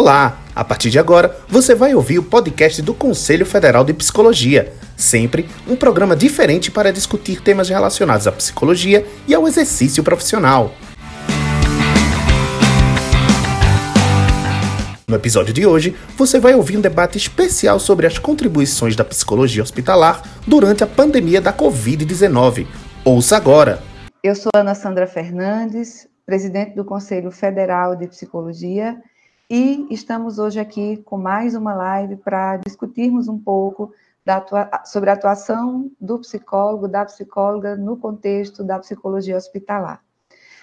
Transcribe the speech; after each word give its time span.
Olá! 0.00 0.40
A 0.56 0.64
partir 0.64 0.88
de 0.88 0.98
agora, 0.98 1.36
você 1.46 1.74
vai 1.74 1.94
ouvir 1.94 2.18
o 2.18 2.22
podcast 2.22 2.80
do 2.80 2.94
Conselho 2.94 3.44
Federal 3.44 3.84
de 3.84 3.92
Psicologia. 3.92 4.72
Sempre 4.96 5.46
um 5.68 5.76
programa 5.76 6.16
diferente 6.16 6.70
para 6.70 6.90
discutir 6.90 7.42
temas 7.42 7.68
relacionados 7.68 8.26
à 8.26 8.32
psicologia 8.32 9.06
e 9.28 9.34
ao 9.34 9.46
exercício 9.46 10.02
profissional. 10.02 10.72
No 15.06 15.16
episódio 15.16 15.52
de 15.52 15.66
hoje, 15.66 15.94
você 16.16 16.40
vai 16.40 16.54
ouvir 16.54 16.78
um 16.78 16.80
debate 16.80 17.18
especial 17.18 17.78
sobre 17.78 18.06
as 18.06 18.18
contribuições 18.18 18.96
da 18.96 19.04
psicologia 19.04 19.62
hospitalar 19.62 20.22
durante 20.46 20.82
a 20.82 20.86
pandemia 20.86 21.42
da 21.42 21.52
Covid-19. 21.52 22.66
Ouça 23.04 23.36
agora! 23.36 23.82
Eu 24.24 24.34
sou 24.34 24.50
Ana 24.56 24.74
Sandra 24.74 25.06
Fernandes, 25.06 26.08
presidente 26.24 26.74
do 26.74 26.86
Conselho 26.86 27.30
Federal 27.30 27.94
de 27.94 28.08
Psicologia, 28.08 28.96
e 29.50 29.88
estamos 29.90 30.38
hoje 30.38 30.60
aqui 30.60 30.98
com 30.98 31.18
mais 31.18 31.56
uma 31.56 31.74
live 31.74 32.14
para 32.14 32.58
discutirmos 32.58 33.26
um 33.26 33.36
pouco 33.36 33.92
sobre 34.84 35.10
a 35.10 35.14
atuação 35.14 35.90
do 36.00 36.20
psicólogo, 36.20 36.86
da 36.86 37.04
psicóloga 37.04 37.74
no 37.74 37.96
contexto 37.96 38.62
da 38.62 38.78
psicologia 38.78 39.36
hospitalar. 39.36 40.04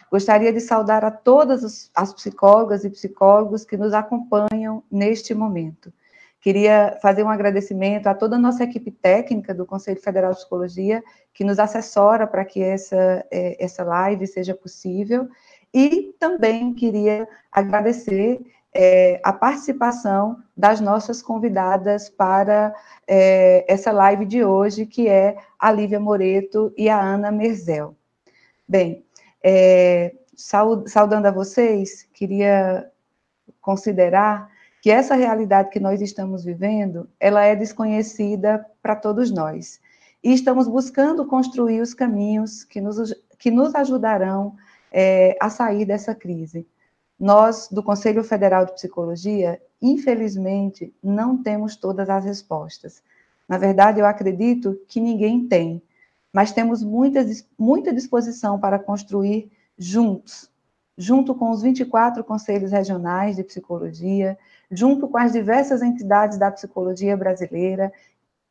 Gostaria 0.09 0.53
de 0.53 0.61
saudar 0.61 1.03
a 1.03 1.11
todas 1.11 1.91
as 1.93 2.13
psicólogas 2.13 2.85
e 2.85 2.89
psicólogos 2.89 3.65
que 3.65 3.75
nos 3.75 3.93
acompanham 3.93 4.81
neste 4.89 5.33
momento. 5.33 5.91
Queria 6.39 6.97
fazer 7.01 7.23
um 7.23 7.29
agradecimento 7.29 8.07
a 8.07 8.15
toda 8.15 8.37
a 8.37 8.39
nossa 8.39 8.63
equipe 8.63 8.89
técnica 8.89 9.53
do 9.53 9.65
Conselho 9.65 9.99
Federal 9.99 10.31
de 10.31 10.37
Psicologia, 10.37 11.03
que 11.33 11.43
nos 11.43 11.59
assessora 11.59 12.25
para 12.25 12.45
que 12.45 12.63
essa, 12.63 13.25
é, 13.29 13.61
essa 13.61 13.83
live 13.83 14.25
seja 14.25 14.55
possível. 14.55 15.27
E 15.73 16.15
também 16.17 16.73
queria 16.73 17.27
agradecer 17.51 18.39
é, 18.73 19.19
a 19.23 19.33
participação 19.33 20.41
das 20.55 20.79
nossas 20.79 21.21
convidadas 21.21 22.09
para 22.09 22.73
é, 23.07 23.65
essa 23.71 23.91
live 23.91 24.25
de 24.25 24.43
hoje, 24.43 24.85
que 24.85 25.07
é 25.07 25.37
a 25.59 25.71
Lívia 25.71 25.99
Moreto 25.99 26.73
e 26.77 26.89
a 26.89 26.99
Ana 26.99 27.31
Merzel. 27.31 27.95
Bem, 28.67 29.03
é, 29.43 30.13
saudando 30.35 31.25
a 31.25 31.31
vocês, 31.31 32.07
queria 32.13 32.89
considerar 33.61 34.49
que 34.81 34.91
essa 34.91 35.15
realidade 35.15 35.69
que 35.69 35.79
nós 35.79 36.01
estamos 36.01 36.43
vivendo, 36.43 37.09
ela 37.19 37.43
é 37.43 37.55
desconhecida 37.55 38.65
para 38.81 38.95
todos 38.95 39.31
nós. 39.31 39.79
E 40.23 40.33
estamos 40.33 40.67
buscando 40.67 41.25
construir 41.25 41.81
os 41.81 41.93
caminhos 41.93 42.63
que 42.63 42.79
nos, 42.79 43.13
que 43.37 43.51
nos 43.51 43.73
ajudarão 43.75 44.55
é, 44.91 45.35
a 45.41 45.49
sair 45.49 45.85
dessa 45.85 46.13
crise. 46.13 46.67
Nós, 47.19 47.67
do 47.71 47.81
Conselho 47.81 48.23
Federal 48.23 48.65
de 48.65 48.73
Psicologia, 48.73 49.59
infelizmente, 49.81 50.93
não 51.03 51.41
temos 51.41 51.75
todas 51.75 52.09
as 52.09 52.23
respostas. 52.23 53.01
Na 53.47 53.57
verdade, 53.57 53.99
eu 53.99 54.05
acredito 54.05 54.79
que 54.87 54.99
ninguém 54.99 55.47
tem, 55.47 55.81
mas 56.31 56.51
temos 56.51 56.83
muita, 56.83 57.25
muita 57.57 57.93
disposição 57.93 58.59
para 58.59 58.77
construir 58.77 59.51
juntos, 59.77 60.51
junto 60.97 61.33
com 61.33 61.49
os 61.51 61.61
24 61.61 62.23
conselhos 62.23 62.71
regionais 62.71 63.35
de 63.35 63.43
psicologia, 63.43 64.37
junto 64.69 65.07
com 65.07 65.17
as 65.17 65.31
diversas 65.31 65.81
entidades 65.81 66.37
da 66.37 66.51
psicologia 66.51 67.15
brasileira 67.15 67.91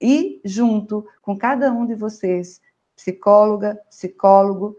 e 0.01 0.41
junto 0.45 1.07
com 1.23 1.37
cada 1.37 1.73
um 1.73 1.87
de 1.87 1.95
vocês, 1.95 2.61
psicóloga, 2.97 3.79
psicólogo, 3.91 4.77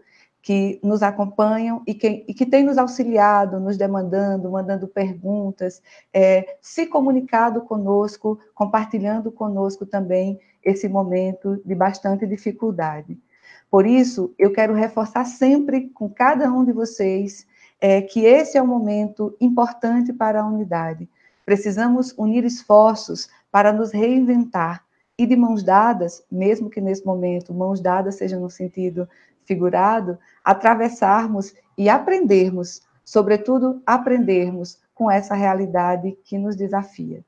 que 0.48 0.80
nos 0.82 1.02
acompanham 1.02 1.82
e 1.86 1.92
que, 1.92 2.24
e 2.26 2.32
que 2.32 2.46
têm 2.46 2.64
nos 2.64 2.78
auxiliado, 2.78 3.60
nos 3.60 3.76
demandando, 3.76 4.50
mandando 4.50 4.88
perguntas, 4.88 5.82
é, 6.10 6.56
se 6.62 6.86
comunicado 6.86 7.60
conosco, 7.60 8.40
compartilhando 8.54 9.30
conosco 9.30 9.84
também 9.84 10.40
esse 10.64 10.88
momento 10.88 11.60
de 11.66 11.74
bastante 11.74 12.26
dificuldade. 12.26 13.18
Por 13.70 13.86
isso, 13.86 14.34
eu 14.38 14.50
quero 14.50 14.72
reforçar 14.72 15.26
sempre 15.26 15.90
com 15.90 16.08
cada 16.08 16.50
um 16.50 16.64
de 16.64 16.72
vocês 16.72 17.46
é, 17.78 18.00
que 18.00 18.24
esse 18.24 18.56
é 18.56 18.62
um 18.62 18.66
momento 18.66 19.36
importante 19.38 20.14
para 20.14 20.40
a 20.40 20.46
unidade. 20.46 21.06
Precisamos 21.44 22.14
unir 22.16 22.46
esforços 22.46 23.28
para 23.52 23.70
nos 23.70 23.92
reinventar 23.92 24.82
e 25.18 25.26
de 25.26 25.36
mãos 25.36 25.62
dadas, 25.62 26.24
mesmo 26.32 26.70
que 26.70 26.80
nesse 26.80 27.04
momento 27.04 27.52
mãos 27.52 27.82
dadas 27.82 28.14
seja 28.14 28.38
no 28.38 28.48
sentido 28.48 29.06
figurado, 29.48 30.18
atravessarmos 30.48 31.52
e 31.76 31.90
aprendermos, 31.90 32.80
sobretudo 33.04 33.82
aprendermos 33.84 34.78
com 34.94 35.10
essa 35.10 35.34
realidade 35.34 36.16
que 36.24 36.38
nos 36.38 36.56
desafia. 36.56 37.22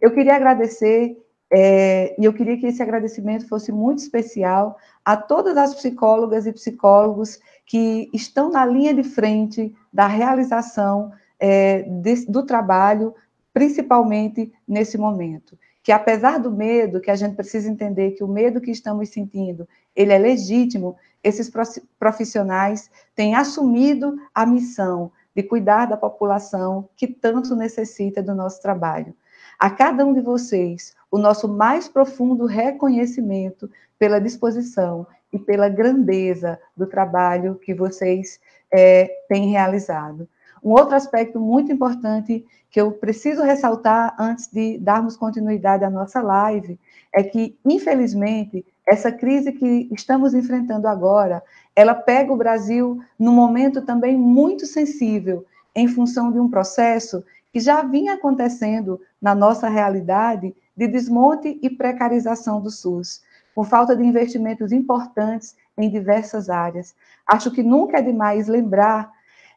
Eu 0.00 0.10
queria 0.14 0.34
agradecer, 0.34 1.14
é, 1.52 2.18
e 2.18 2.24
eu 2.24 2.32
queria 2.32 2.56
que 2.56 2.66
esse 2.66 2.82
agradecimento 2.82 3.46
fosse 3.46 3.70
muito 3.70 3.98
especial 3.98 4.78
a 5.04 5.14
todas 5.14 5.58
as 5.58 5.74
psicólogas 5.74 6.46
e 6.46 6.52
psicólogos 6.54 7.38
que 7.66 8.08
estão 8.14 8.50
na 8.50 8.64
linha 8.64 8.94
de 8.94 9.04
frente 9.04 9.74
da 9.92 10.06
realização 10.06 11.12
é, 11.38 11.82
de, 11.82 12.24
do 12.24 12.46
trabalho, 12.46 13.14
principalmente 13.52 14.50
nesse 14.66 14.96
momento 14.96 15.58
que 15.84 15.92
apesar 15.92 16.38
do 16.38 16.50
medo, 16.50 16.98
que 16.98 17.10
a 17.10 17.14
gente 17.14 17.36
precisa 17.36 17.68
entender 17.68 18.12
que 18.12 18.24
o 18.24 18.26
medo 18.26 18.58
que 18.58 18.70
estamos 18.70 19.10
sentindo, 19.10 19.68
ele 19.94 20.14
é 20.14 20.18
legítimo, 20.18 20.96
esses 21.24 21.50
profissionais 21.98 22.90
têm 23.16 23.34
assumido 23.34 24.16
a 24.34 24.44
missão 24.44 25.10
de 25.34 25.42
cuidar 25.42 25.86
da 25.86 25.96
população 25.96 26.88
que 26.94 27.08
tanto 27.08 27.56
necessita 27.56 28.22
do 28.22 28.34
nosso 28.34 28.60
trabalho. 28.60 29.14
A 29.58 29.70
cada 29.70 30.04
um 30.04 30.12
de 30.12 30.20
vocês, 30.20 30.94
o 31.10 31.18
nosso 31.18 31.48
mais 31.48 31.88
profundo 31.88 32.44
reconhecimento 32.44 33.70
pela 33.98 34.20
disposição 34.20 35.06
e 35.32 35.38
pela 35.38 35.68
grandeza 35.68 36.60
do 36.76 36.86
trabalho 36.86 37.56
que 37.56 37.74
vocês 37.74 38.38
é, 38.70 39.10
têm 39.28 39.50
realizado. 39.50 40.28
Um 40.62 40.70
outro 40.70 40.94
aspecto 40.94 41.40
muito 41.40 41.72
importante 41.72 42.44
que 42.70 42.80
eu 42.80 42.92
preciso 42.92 43.42
ressaltar 43.42 44.14
antes 44.18 44.48
de 44.50 44.78
darmos 44.78 45.16
continuidade 45.16 45.84
à 45.84 45.90
nossa 45.90 46.20
live 46.20 46.78
é 47.12 47.22
que, 47.22 47.56
infelizmente, 47.64 48.64
essa 48.86 49.10
crise 49.10 49.52
que 49.52 49.88
estamos 49.92 50.34
enfrentando 50.34 50.86
agora, 50.86 51.42
ela 51.74 51.94
pega 51.94 52.32
o 52.32 52.36
Brasil 52.36 53.00
num 53.18 53.32
momento 53.32 53.82
também 53.82 54.16
muito 54.16 54.66
sensível, 54.66 55.44
em 55.74 55.88
função 55.88 56.30
de 56.30 56.38
um 56.38 56.48
processo 56.48 57.24
que 57.52 57.58
já 57.60 57.82
vinha 57.82 58.14
acontecendo 58.14 59.00
na 59.20 59.34
nossa 59.34 59.68
realidade 59.68 60.54
de 60.76 60.88
desmonte 60.88 61.58
e 61.62 61.70
precarização 61.70 62.60
do 62.60 62.70
SUS, 62.70 63.22
por 63.54 63.66
falta 63.66 63.96
de 63.96 64.04
investimentos 64.04 64.72
importantes 64.72 65.56
em 65.78 65.88
diversas 65.88 66.50
áreas. 66.50 66.94
Acho 67.26 67.50
que 67.50 67.62
nunca 67.62 67.96
é 67.98 68.02
demais 68.02 68.48
lembrar 68.48 69.10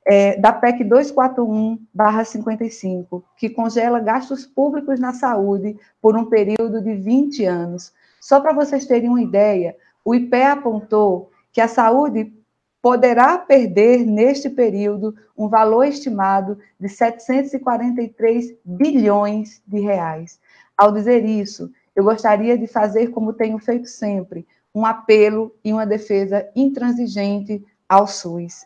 é, 0.06 0.38
da 0.38 0.54
PEC 0.54 0.86
241-55, 0.86 3.24
que 3.36 3.50
congela 3.50 4.00
gastos 4.00 4.46
públicos 4.46 5.00
na 5.00 5.12
saúde 5.14 5.76
por 6.02 6.16
um 6.16 6.26
período 6.26 6.80
de 6.82 6.96
20 6.96 7.44
anos. 7.46 7.92
Só 8.28 8.42
para 8.42 8.52
vocês 8.52 8.86
terem 8.86 9.08
uma 9.08 9.22
ideia, 9.22 9.74
o 10.04 10.14
IPE 10.14 10.42
apontou 10.42 11.32
que 11.50 11.62
a 11.62 11.68
saúde 11.70 12.34
poderá 12.82 13.38
perder, 13.38 14.06
neste 14.06 14.50
período, 14.50 15.16
um 15.38 15.48
valor 15.48 15.86
estimado 15.86 16.60
de 16.78 16.90
743 16.90 18.54
bilhões 18.66 19.62
de 19.66 19.80
reais. 19.80 20.42
Ao 20.78 20.92
dizer 20.92 21.24
isso, 21.24 21.72
eu 21.96 22.04
gostaria 22.04 22.58
de 22.58 22.68
fazer, 22.68 23.12
como 23.12 23.32
tenho 23.32 23.58
feito 23.60 23.88
sempre, 23.88 24.46
um 24.76 24.86
apelo 24.86 25.56
e 25.64 25.72
uma 25.72 25.86
defesa 25.86 26.46
intransigente 26.54 27.66
ao 27.88 28.08
SUS. 28.08 28.66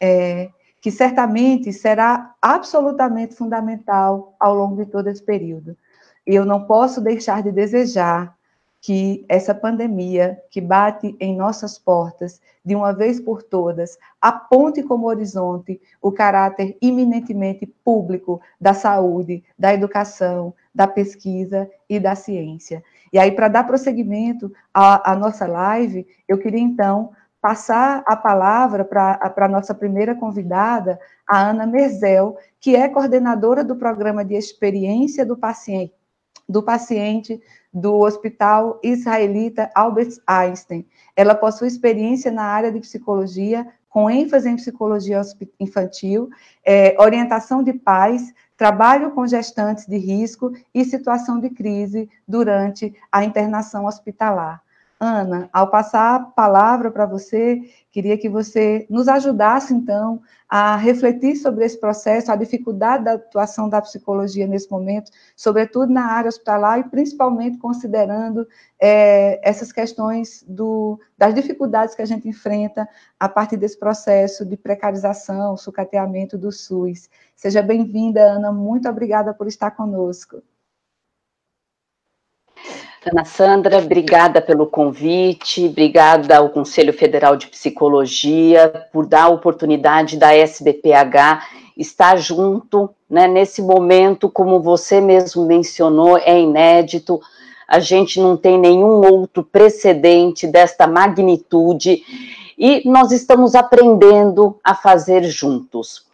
É, 0.00 0.48
que 0.80 0.90
certamente 0.90 1.70
será 1.70 2.34
absolutamente 2.40 3.34
fundamental 3.34 4.34
ao 4.40 4.54
longo 4.54 4.82
de 4.82 4.90
todo 4.90 5.08
esse 5.08 5.22
período. 5.22 5.76
Eu 6.26 6.46
não 6.46 6.64
posso 6.64 6.98
deixar 6.98 7.42
de 7.42 7.52
desejar 7.52 8.34
que 8.82 9.24
essa 9.28 9.54
pandemia 9.54 10.42
que 10.50 10.60
bate 10.60 11.16
em 11.20 11.36
nossas 11.36 11.78
portas, 11.78 12.40
de 12.64 12.74
uma 12.74 12.92
vez 12.92 13.20
por 13.20 13.40
todas, 13.40 13.96
aponte 14.20 14.82
como 14.82 15.06
horizonte 15.06 15.80
o 16.02 16.10
caráter 16.10 16.76
eminentemente 16.82 17.64
público 17.64 18.40
da 18.60 18.74
saúde, 18.74 19.44
da 19.56 19.72
educação, 19.72 20.52
da 20.74 20.88
pesquisa 20.88 21.70
e 21.88 22.00
da 22.00 22.16
ciência. 22.16 22.82
E 23.12 23.20
aí, 23.20 23.30
para 23.30 23.46
dar 23.46 23.64
prosseguimento 23.68 24.52
à, 24.74 25.12
à 25.12 25.14
nossa 25.14 25.46
live, 25.46 26.04
eu 26.26 26.36
queria 26.38 26.60
então 26.60 27.12
passar 27.40 28.02
a 28.04 28.16
palavra 28.16 28.84
para 28.84 29.32
a 29.36 29.48
nossa 29.48 29.72
primeira 29.72 30.14
convidada, 30.14 30.98
a 31.28 31.50
Ana 31.50 31.66
Merzel, 31.66 32.36
que 32.58 32.74
é 32.74 32.88
coordenadora 32.88 33.62
do 33.62 33.76
programa 33.76 34.24
de 34.24 34.34
experiência 34.34 35.24
do 35.24 35.36
paciente, 35.36 35.94
do 36.48 36.64
paciente 36.64 37.40
do 37.72 37.98
Hospital 37.98 38.78
Israelita 38.82 39.70
Albert 39.74 40.18
Einstein. 40.26 40.86
Ela 41.16 41.34
possui 41.34 41.68
experiência 41.68 42.30
na 42.30 42.44
área 42.44 42.70
de 42.70 42.80
psicologia, 42.80 43.66
com 43.88 44.10
ênfase 44.10 44.48
em 44.48 44.56
psicologia 44.56 45.20
infantil, 45.60 46.28
é, 46.64 46.94
orientação 46.98 47.62
de 47.62 47.72
pais, 47.72 48.32
trabalho 48.56 49.10
com 49.10 49.26
gestantes 49.26 49.86
de 49.86 49.96
risco 49.96 50.52
e 50.74 50.84
situação 50.84 51.38
de 51.38 51.50
crise 51.50 52.08
durante 52.26 52.94
a 53.10 53.24
internação 53.24 53.86
hospitalar. 53.86 54.62
Ana, 55.04 55.50
ao 55.52 55.68
passar 55.68 56.14
a 56.14 56.20
palavra 56.20 56.88
para 56.88 57.04
você, 57.04 57.60
queria 57.90 58.16
que 58.16 58.28
você 58.28 58.86
nos 58.88 59.08
ajudasse, 59.08 59.74
então, 59.74 60.22
a 60.48 60.76
refletir 60.76 61.34
sobre 61.34 61.64
esse 61.64 61.76
processo, 61.76 62.30
a 62.30 62.36
dificuldade 62.36 63.02
da 63.02 63.14
atuação 63.14 63.68
da 63.68 63.82
psicologia 63.82 64.46
nesse 64.46 64.70
momento, 64.70 65.10
sobretudo 65.34 65.92
na 65.92 66.04
área 66.04 66.28
hospitalar 66.28 66.78
e 66.78 66.84
principalmente 66.84 67.58
considerando 67.58 68.46
é, 68.80 69.40
essas 69.42 69.72
questões 69.72 70.44
do, 70.46 71.00
das 71.18 71.34
dificuldades 71.34 71.96
que 71.96 72.02
a 72.02 72.06
gente 72.06 72.28
enfrenta 72.28 72.88
a 73.18 73.28
partir 73.28 73.56
desse 73.56 73.76
processo 73.76 74.46
de 74.46 74.56
precarização, 74.56 75.56
sucateamento 75.56 76.38
do 76.38 76.52
SUS. 76.52 77.10
Seja 77.34 77.60
bem-vinda, 77.60 78.22
Ana, 78.22 78.52
muito 78.52 78.88
obrigada 78.88 79.34
por 79.34 79.48
estar 79.48 79.72
conosco. 79.72 80.40
Ana 83.04 83.24
Sandra, 83.24 83.78
obrigada 83.78 84.40
pelo 84.40 84.64
convite, 84.64 85.66
obrigada 85.66 86.38
ao 86.38 86.50
Conselho 86.50 86.92
Federal 86.92 87.36
de 87.36 87.48
Psicologia 87.48 88.86
por 88.92 89.06
dar 89.06 89.24
a 89.24 89.28
oportunidade 89.28 90.16
da 90.16 90.32
SBPH 90.32 91.44
estar 91.76 92.16
junto, 92.16 92.90
né, 93.10 93.26
nesse 93.26 93.60
momento, 93.60 94.30
como 94.30 94.60
você 94.60 95.00
mesmo 95.00 95.44
mencionou, 95.44 96.16
é 96.16 96.38
inédito, 96.38 97.20
a 97.66 97.80
gente 97.80 98.20
não 98.20 98.36
tem 98.36 98.56
nenhum 98.56 99.00
outro 99.04 99.42
precedente 99.42 100.46
desta 100.46 100.86
magnitude 100.86 102.04
e 102.56 102.88
nós 102.88 103.10
estamos 103.10 103.56
aprendendo 103.56 104.60
a 104.62 104.76
fazer 104.76 105.24
juntos. 105.24 106.06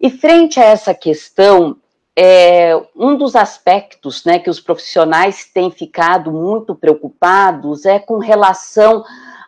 E 0.00 0.08
frente 0.08 0.58
a 0.58 0.64
essa 0.64 0.94
questão, 0.94 1.76
é, 2.16 2.78
um 2.94 3.16
dos 3.16 3.34
aspectos 3.34 4.24
né, 4.24 4.38
que 4.38 4.50
os 4.50 4.60
profissionais 4.60 5.46
têm 5.52 5.70
ficado 5.70 6.30
muito 6.30 6.74
preocupados 6.74 7.86
é 7.86 7.98
com 7.98 8.18
relação 8.18 9.04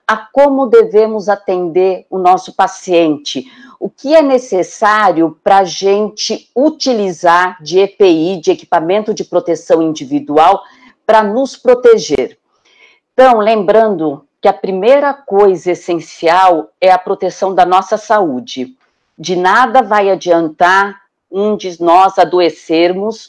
a 0.06 0.16
como 0.16 0.66
devemos 0.66 1.28
atender 1.28 2.06
o 2.10 2.18
nosso 2.18 2.54
paciente. 2.54 3.50
O 3.78 3.90
que 3.90 4.14
é 4.14 4.22
necessário 4.22 5.38
para 5.42 5.58
a 5.58 5.64
gente 5.64 6.50
utilizar 6.56 7.62
de 7.62 7.78
EPI, 7.78 8.40
de 8.40 8.50
equipamento 8.50 9.12
de 9.12 9.24
proteção 9.24 9.82
individual, 9.82 10.62
para 11.06 11.22
nos 11.22 11.56
proteger. 11.56 12.38
Então, 13.12 13.38
lembrando 13.38 14.26
que 14.40 14.48
a 14.48 14.52
primeira 14.52 15.12
coisa 15.12 15.72
essencial 15.72 16.70
é 16.80 16.90
a 16.90 16.98
proteção 16.98 17.54
da 17.54 17.64
nossa 17.64 17.96
saúde. 17.96 18.76
De 19.18 19.36
nada 19.36 19.82
vai 19.82 20.10
adiantar 20.10 21.03
um 21.34 21.56
de 21.56 21.82
nós 21.82 22.18
adoecermos 22.18 23.28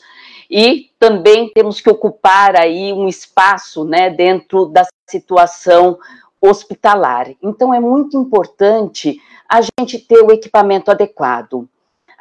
e 0.50 0.92
também 1.00 1.52
temos 1.54 1.82
que 1.82 1.90
ocupar 1.90 2.56
aí 2.56 2.94
um 2.94 3.08
espaço, 3.08 3.84
né, 3.84 4.12
dentro 4.12 4.68
da 4.68 4.84
situação 5.10 5.98
hospitalar. 6.40 7.32
Então 7.42 7.74
é 7.74 7.80
muito 7.80 8.16
importante 8.16 9.20
a 9.50 9.60
gente 9.62 9.98
ter 9.98 10.22
o 10.22 10.32
equipamento 10.32 10.92
adequado. 10.92 11.68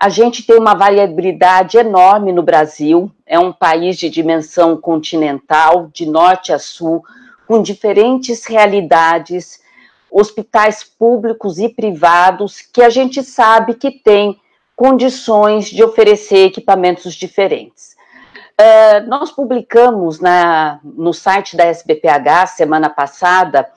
A 0.00 0.08
gente 0.08 0.44
tem 0.44 0.58
uma 0.58 0.74
variabilidade 0.74 1.76
enorme 1.76 2.32
no 2.32 2.42
Brasil, 2.42 3.10
é 3.26 3.38
um 3.38 3.52
país 3.52 3.96
de 3.96 4.10
dimensão 4.10 4.76
continental, 4.76 5.88
de 5.92 6.06
norte 6.06 6.52
a 6.52 6.58
sul, 6.58 7.04
com 7.46 7.62
diferentes 7.62 8.44
realidades, 8.46 9.62
hospitais 10.10 10.82
públicos 10.84 11.58
e 11.58 11.68
privados 11.68 12.60
que 12.60 12.82
a 12.82 12.90
gente 12.90 13.22
sabe 13.22 13.74
que 13.74 13.90
tem 13.90 14.38
condições 14.76 15.66
de 15.66 15.82
oferecer 15.82 16.46
equipamentos 16.46 17.14
diferentes. 17.14 17.94
Uh, 18.60 19.08
nós 19.08 19.32
publicamos 19.32 20.20
na, 20.20 20.78
no 20.84 21.12
site 21.12 21.56
da 21.56 21.64
SBPH, 21.64 22.46
semana 22.46 22.88
passada, 22.88 23.68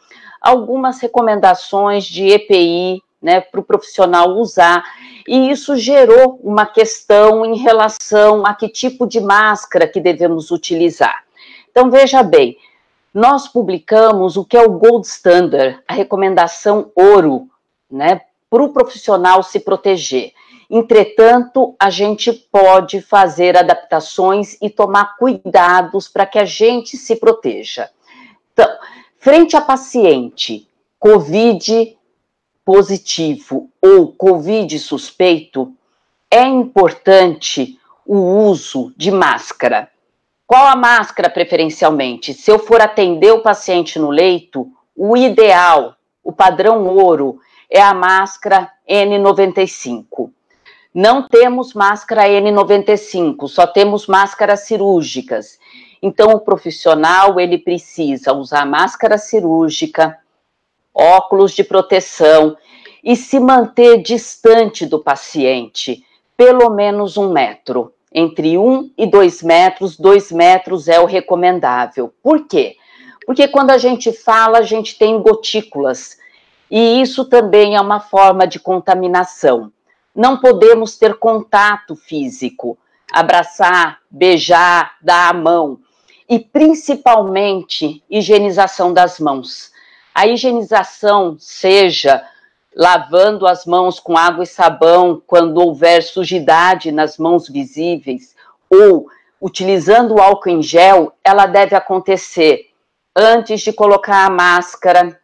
algumas 0.42 1.00
recomendações 1.00 2.06
de 2.06 2.28
EPI 2.28 3.02
né, 3.22 3.42
para 3.42 3.60
o 3.60 3.64
profissional 3.64 4.30
usar, 4.38 4.84
e 5.28 5.50
isso 5.50 5.76
gerou 5.76 6.40
uma 6.44 6.66
questão 6.66 7.44
em 7.46 7.58
relação 7.58 8.46
a 8.46 8.54
que 8.54 8.70
tipo 8.70 9.08
de 9.08 9.20
máscara 9.20 9.88
que 9.88 10.00
devemos 10.00 10.52
utilizar. 10.52 11.24
Então, 11.70 11.90
veja 11.90 12.24
bem, 12.24 12.58
nós 13.14 13.48
publicamos 13.48 14.38
o 14.38 14.46
que 14.46 14.56
é 14.56 14.62
o 14.62 14.72
Gold 14.72 15.08
Standard, 15.08 15.80
a 15.88 15.94
recomendação 15.94 16.92
ouro, 16.96 17.50
né, 17.90 18.22
para 18.50 18.64
o 18.64 18.70
profissional 18.70 19.42
se 19.44 19.60
proteger. 19.60 20.32
Entretanto, 20.70 21.76
a 21.80 21.90
gente 21.90 22.34
pode 22.34 23.02
fazer 23.02 23.58
adaptações 23.58 24.58
e 24.62 24.70
tomar 24.70 25.16
cuidados 25.18 26.08
para 26.08 26.26
que 26.26 26.38
a 26.38 26.46
gente 26.46 26.98
se 26.98 27.16
proteja. 27.16 27.90
Então, 28.52 28.70
frente 29.18 29.56
a 29.56 29.62
paciente 29.62 30.68
COVID 31.00 31.98
positivo 32.66 33.70
ou 33.82 34.12
COVID 34.12 34.78
suspeito, 34.78 35.74
é 36.30 36.44
importante 36.44 37.80
o 38.06 38.18
uso 38.18 38.94
de 38.98 39.10
máscara. 39.10 39.90
Qual 40.46 40.66
a 40.66 40.76
máscara 40.76 41.30
preferencialmente? 41.30 42.34
Se 42.34 42.52
eu 42.52 42.60
for 42.60 42.82
atender 42.82 43.32
o 43.32 43.42
paciente 43.42 43.98
no 43.98 44.10
leito, 44.10 44.70
o 44.96 45.16
ideal, 45.16 45.96
o 46.22 46.34
padrão 46.34 46.86
ouro, 46.88 47.40
é 47.70 47.82
a 47.82 47.94
máscara 47.94 48.70
N95. 48.90 50.32
Não 50.94 51.28
temos 51.28 51.74
máscara 51.74 52.28
N95, 52.28 53.48
só 53.48 53.68
temos 53.68 54.08
máscaras 54.08 54.62
cirúrgicas. 54.62 55.60
Então, 56.02 56.30
o 56.30 56.40
profissional 56.40 57.40
ele 57.40 57.58
precisa 57.58 58.34
usar 58.34 58.66
máscara 58.66 59.18
cirúrgica, 59.18 60.18
óculos 60.94 61.52
de 61.52 61.64
proteção 61.64 62.58
e 63.04 63.16
se 63.16 63.40
manter 63.40 64.02
distante 64.02 64.86
do 64.86 65.00
paciente, 65.00 66.04
pelo 66.36 66.70
menos 66.70 67.18
um 67.18 67.32
metro. 67.32 67.94
Entre 68.12 68.58
um 68.58 68.90
e 68.98 69.06
dois 69.06 69.44
metros, 69.44 69.98
dois 69.98 70.32
metros 70.32 70.88
é 70.88 71.00
o 71.00 71.06
recomendável. 71.06 72.14
Por 72.24 72.48
quê? 72.48 72.76
Porque 73.26 73.48
quando 73.48 73.72
a 73.72 73.78
gente 73.78 74.14
fala, 74.14 74.60
a 74.60 74.64
gente 74.64 74.98
tem 74.98 75.22
gotículas, 75.22 76.18
e 76.72 77.02
isso 77.02 77.26
também 77.26 77.76
é 77.76 77.82
uma 77.82 78.00
forma 78.00 78.48
de 78.48 78.60
contaminação 78.60 79.72
não 80.18 80.38
podemos 80.38 80.98
ter 80.98 81.14
contato 81.20 81.96
físico, 81.96 82.76
abraçar, 83.14 84.00
beijar, 84.10 84.96
dar 85.00 85.30
a 85.30 85.34
mão 85.34 85.80
e 86.28 86.40
principalmente 86.40 88.04
higienização 88.10 88.92
das 88.92 89.20
mãos. 89.20 89.72
A 90.16 90.26
higienização 90.26 91.38
seja 91.40 92.26
lavando 92.76 93.46
as 93.46 93.68
mãos 93.68 94.00
com 94.00 94.18
água 94.18 94.44
e 94.44 94.48
sabão 94.48 95.22
quando 95.26 95.60
houver 95.60 96.02
sujidade 96.02 96.92
nas 96.92 97.20
mãos 97.20 97.48
visíveis 97.48 98.36
ou 98.72 99.08
utilizando 99.40 100.16
o 100.16 100.22
álcool 100.22 100.50
em 100.50 100.64
gel, 100.64 101.14
ela 101.24 101.46
deve 101.46 101.76
acontecer 101.76 102.72
antes 103.16 103.62
de 103.62 103.72
colocar 103.72 104.26
a 104.26 104.32
máscara, 104.32 105.20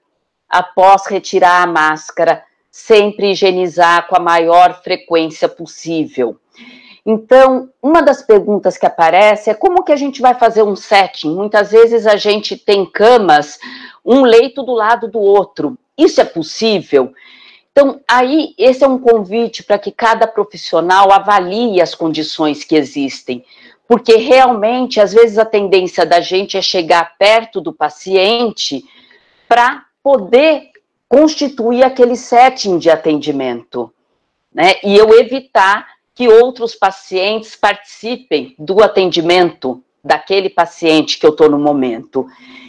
após 0.47 1.07
retirar 1.07 1.63
a 1.63 1.67
máscara, 1.67 2.43
sempre 2.74 3.30
higienizar 3.30 4.08
com 4.08 4.15
a 4.15 4.20
maior 4.20 4.82
frequência 4.82 5.48
possível. 5.48 6.39
Então, 7.06 7.70
uma 7.80 8.01
das 8.01 8.24
perguntas 8.24 8.80
que 8.80 8.86
aparece 8.88 9.51
é 9.51 9.53
como 9.53 9.84
que 9.84 9.92
a 9.92 9.96
gente 9.96 10.20
vai 10.20 10.34
fazer 10.34 10.63
um 10.63 10.75
setting? 10.75 11.36
Muitas 11.36 11.70
vezes 11.70 12.08
a 12.08 12.15
gente 12.15 12.58
tem 12.58 12.84
camas, 12.84 13.60
um 14.03 14.24
leito 14.24 14.63
do 14.63 14.74
lado 14.74 15.08
do 15.08 15.20
outro. 15.20 15.77
Isso 15.96 16.20
é 16.20 16.25
possível? 16.25 17.13
Então, 17.72 18.01
aí, 18.10 18.56
esse 18.58 18.84
é 18.84 18.88
um 18.88 18.98
convite 18.98 19.62
para 19.62 19.77
que 19.77 19.92
cada 19.92 20.25
profissional 20.25 21.12
avalie 21.12 21.80
as 21.80 21.94
condições 21.94 22.63
que 22.63 22.75
existem, 22.75 23.46
porque 23.88 24.15
realmente, 24.15 25.00
às 25.00 25.13
vezes, 25.13 25.38
a 25.38 25.46
tendência 25.46 26.08
da 26.08 26.20
gente 26.20 26.58
é 26.58 26.62
chegar 26.62 27.15
perto 27.20 27.62
do 27.62 27.72
paciente 27.72 28.84
para 29.48 29.84
poder 30.01 30.73
constituir 31.13 31.84
aquele 31.84 32.15
setting 32.15 32.79
de 32.79 32.89
atendimento, 32.89 33.93
né? 34.51 34.74
E 34.84 34.98
eu 34.98 35.13
evitar 35.13 35.86
que 36.15 36.27
outros 36.27 36.74
pacientes 36.74 37.55
participem 37.55 38.55
do 38.58 38.84
atendimento 38.84 39.84
daquele 40.03 40.50
paciente 40.50 41.20
que 41.20 41.25
eu 41.27 41.29
estou 41.29 41.48
no 41.48 41.60
momento. 41.60 42.25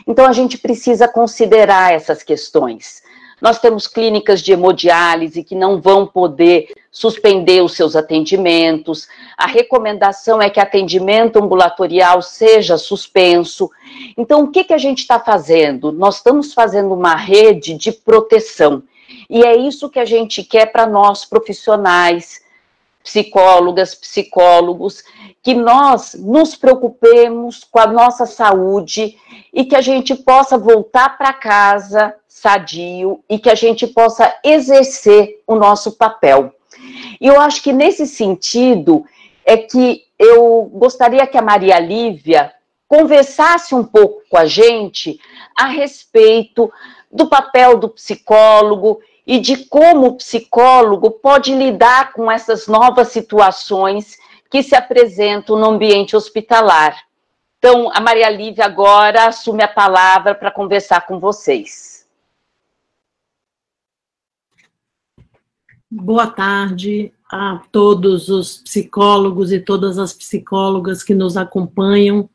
Então, 0.06 0.26
a 0.26 0.32
gente 0.32 0.58
precisa 0.58 1.08
considerar 1.08 1.94
essas 1.94 2.22
questões. 2.22 3.02
Nós 3.44 3.58
temos 3.58 3.86
clínicas 3.86 4.40
de 4.40 4.54
hemodiálise 4.54 5.44
que 5.44 5.54
não 5.54 5.78
vão 5.78 6.06
poder 6.06 6.72
suspender 6.90 7.62
os 7.62 7.74
seus 7.74 7.94
atendimentos. 7.94 9.06
A 9.36 9.46
recomendação 9.46 10.40
é 10.40 10.48
que 10.48 10.58
atendimento 10.58 11.36
ambulatorial 11.36 12.22
seja 12.22 12.78
suspenso. 12.78 13.70
Então, 14.16 14.44
o 14.44 14.50
que, 14.50 14.64
que 14.64 14.72
a 14.72 14.78
gente 14.78 15.00
está 15.00 15.20
fazendo? 15.20 15.92
Nós 15.92 16.16
estamos 16.16 16.54
fazendo 16.54 16.94
uma 16.94 17.14
rede 17.14 17.74
de 17.74 17.92
proteção. 17.92 18.82
E 19.28 19.44
é 19.44 19.54
isso 19.54 19.90
que 19.90 19.98
a 19.98 20.06
gente 20.06 20.42
quer 20.42 20.72
para 20.72 20.86
nós 20.86 21.26
profissionais, 21.26 22.40
psicólogas, 23.04 23.94
psicólogos, 23.94 25.04
que 25.42 25.54
nós 25.54 26.14
nos 26.14 26.56
preocupemos 26.56 27.62
com 27.62 27.78
a 27.78 27.86
nossa 27.86 28.24
saúde 28.24 29.16
e 29.52 29.64
que 29.66 29.76
a 29.76 29.82
gente 29.82 30.14
possa 30.14 30.56
voltar 30.56 31.18
para 31.18 31.34
casa 31.34 32.14
sadio 32.26 33.22
e 33.28 33.38
que 33.38 33.50
a 33.50 33.54
gente 33.54 33.86
possa 33.86 34.34
exercer 34.42 35.42
o 35.46 35.54
nosso 35.54 35.92
papel. 35.92 36.52
E 37.20 37.26
eu 37.26 37.40
acho 37.40 37.62
que 37.62 37.72
nesse 37.72 38.06
sentido 38.06 39.04
é 39.44 39.56
que 39.56 40.04
eu 40.18 40.64
gostaria 40.72 41.26
que 41.26 41.36
a 41.36 41.42
Maria 41.42 41.78
Lívia 41.78 42.52
conversasse 42.88 43.74
um 43.74 43.84
pouco 43.84 44.22
com 44.30 44.38
a 44.38 44.46
gente 44.46 45.20
a 45.56 45.66
respeito 45.66 46.72
do 47.12 47.28
papel 47.28 47.76
do 47.78 47.88
psicólogo 47.88 49.00
e 49.26 49.38
de 49.40 49.64
como 49.66 50.08
o 50.08 50.16
psicólogo 50.16 51.10
pode 51.10 51.54
lidar 51.54 52.12
com 52.12 52.30
essas 52.30 52.66
novas 52.66 53.08
situações 53.08 54.16
que 54.50 54.62
se 54.62 54.74
apresentam 54.74 55.58
no 55.58 55.70
ambiente 55.70 56.14
hospitalar. 56.14 57.04
Então, 57.58 57.90
a 57.92 58.00
Maria 58.00 58.28
Lívia 58.28 58.66
agora 58.66 59.26
assume 59.26 59.62
a 59.62 59.68
palavra 59.68 60.34
para 60.34 60.50
conversar 60.50 61.06
com 61.06 61.18
vocês. 61.18 62.06
Boa 65.90 66.26
tarde 66.26 67.12
a 67.30 67.62
todos 67.72 68.28
os 68.28 68.58
psicólogos 68.58 69.50
e 69.52 69.60
todas 69.60 69.98
as 69.98 70.12
psicólogas 70.12 71.02
que 71.02 71.14
nos 71.14 71.36
acompanham 71.36 72.28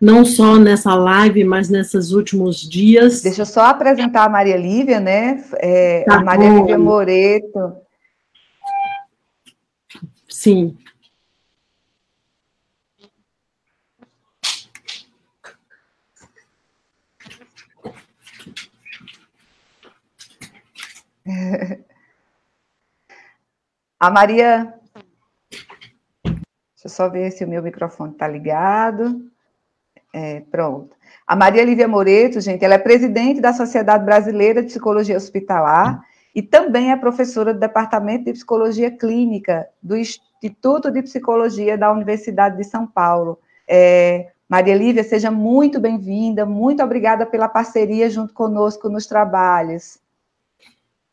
não 0.00 0.24
só 0.24 0.56
nessa 0.56 0.94
live, 0.94 1.44
mas 1.44 1.68
nesses 1.68 2.10
últimos 2.10 2.60
dias. 2.60 3.22
Deixa 3.22 3.42
eu 3.42 3.46
só 3.46 3.66
apresentar 3.66 4.24
a 4.24 4.28
Maria 4.28 4.56
Lívia, 4.56 5.00
né? 5.00 5.44
É, 5.54 6.04
tá 6.04 6.16
a 6.16 6.22
Maria 6.22 6.50
bom. 6.50 6.60
Lívia 6.60 6.78
Moreto. 6.78 7.76
Sim. 10.28 10.76
A 23.98 24.10
Maria. 24.10 24.74
Deixa 26.22 26.84
eu 26.84 26.90
só 26.90 27.08
ver 27.08 27.30
se 27.30 27.44
o 27.44 27.48
meu 27.48 27.62
microfone 27.62 28.12
está 28.12 28.28
ligado. 28.28 29.30
É, 30.16 30.44
pronto. 30.48 30.96
A 31.26 31.34
Maria 31.34 31.64
Lívia 31.64 31.88
Moreto, 31.88 32.40
gente, 32.40 32.64
ela 32.64 32.74
é 32.74 32.78
presidente 32.78 33.40
da 33.40 33.52
Sociedade 33.52 34.04
Brasileira 34.04 34.62
de 34.62 34.68
Psicologia 34.68 35.16
Hospitalar 35.16 36.00
e 36.32 36.40
também 36.40 36.92
é 36.92 36.96
professora 36.96 37.52
do 37.52 37.58
Departamento 37.58 38.26
de 38.26 38.32
Psicologia 38.34 38.92
Clínica 38.92 39.66
do 39.82 39.96
Instituto 39.96 40.88
de 40.92 41.02
Psicologia 41.02 41.76
da 41.76 41.90
Universidade 41.90 42.56
de 42.56 42.62
São 42.62 42.86
Paulo. 42.86 43.40
É, 43.66 44.28
Maria 44.48 44.76
Lívia, 44.76 45.02
seja 45.02 45.32
muito 45.32 45.80
bem-vinda, 45.80 46.46
muito 46.46 46.80
obrigada 46.80 47.26
pela 47.26 47.48
parceria 47.48 48.08
junto 48.08 48.32
conosco 48.32 48.88
nos 48.88 49.06
trabalhos. 49.06 49.98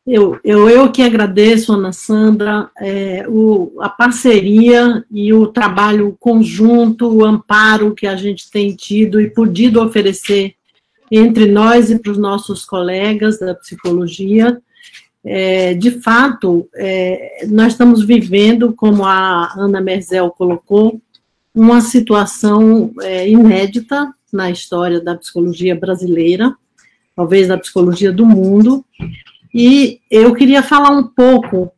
Eu, 0.04 0.38
eu, 0.42 0.68
eu 0.68 0.90
que 0.90 1.00
agradeço, 1.00 1.72
Ana 1.72 1.92
Sandra, 1.92 2.68
é, 2.80 3.24
o, 3.28 3.80
a 3.80 3.88
parceria 3.88 5.04
e 5.08 5.32
o 5.32 5.46
trabalho 5.46 6.16
conjunto, 6.18 7.08
o 7.08 7.24
amparo 7.24 7.94
que 7.94 8.06
a 8.06 8.16
gente 8.16 8.50
tem 8.50 8.74
tido 8.74 9.20
e 9.20 9.30
podido 9.30 9.80
oferecer 9.80 10.56
entre 11.08 11.46
nós 11.46 11.90
e 11.90 11.98
para 12.00 12.10
os 12.10 12.18
nossos 12.18 12.64
colegas 12.64 13.38
da 13.38 13.54
psicologia. 13.54 14.60
É, 15.24 15.72
de 15.74 15.92
fato, 16.00 16.68
é, 16.74 17.46
nós 17.48 17.72
estamos 17.72 18.04
vivendo, 18.04 18.72
como 18.72 19.04
a 19.04 19.52
Ana 19.56 19.80
Merzel 19.80 20.30
colocou, 20.30 21.00
uma 21.54 21.80
situação 21.80 22.92
é, 23.02 23.28
inédita 23.28 24.12
na 24.32 24.50
história 24.50 25.00
da 25.00 25.14
psicologia 25.14 25.76
brasileira, 25.76 26.56
talvez 27.14 27.46
da 27.46 27.58
psicologia 27.58 28.10
do 28.10 28.26
mundo, 28.26 28.84
e 29.52 30.00
eu 30.10 30.34
queria 30.34 30.62
falar 30.62 30.90
um 30.90 31.04
pouco 31.04 31.72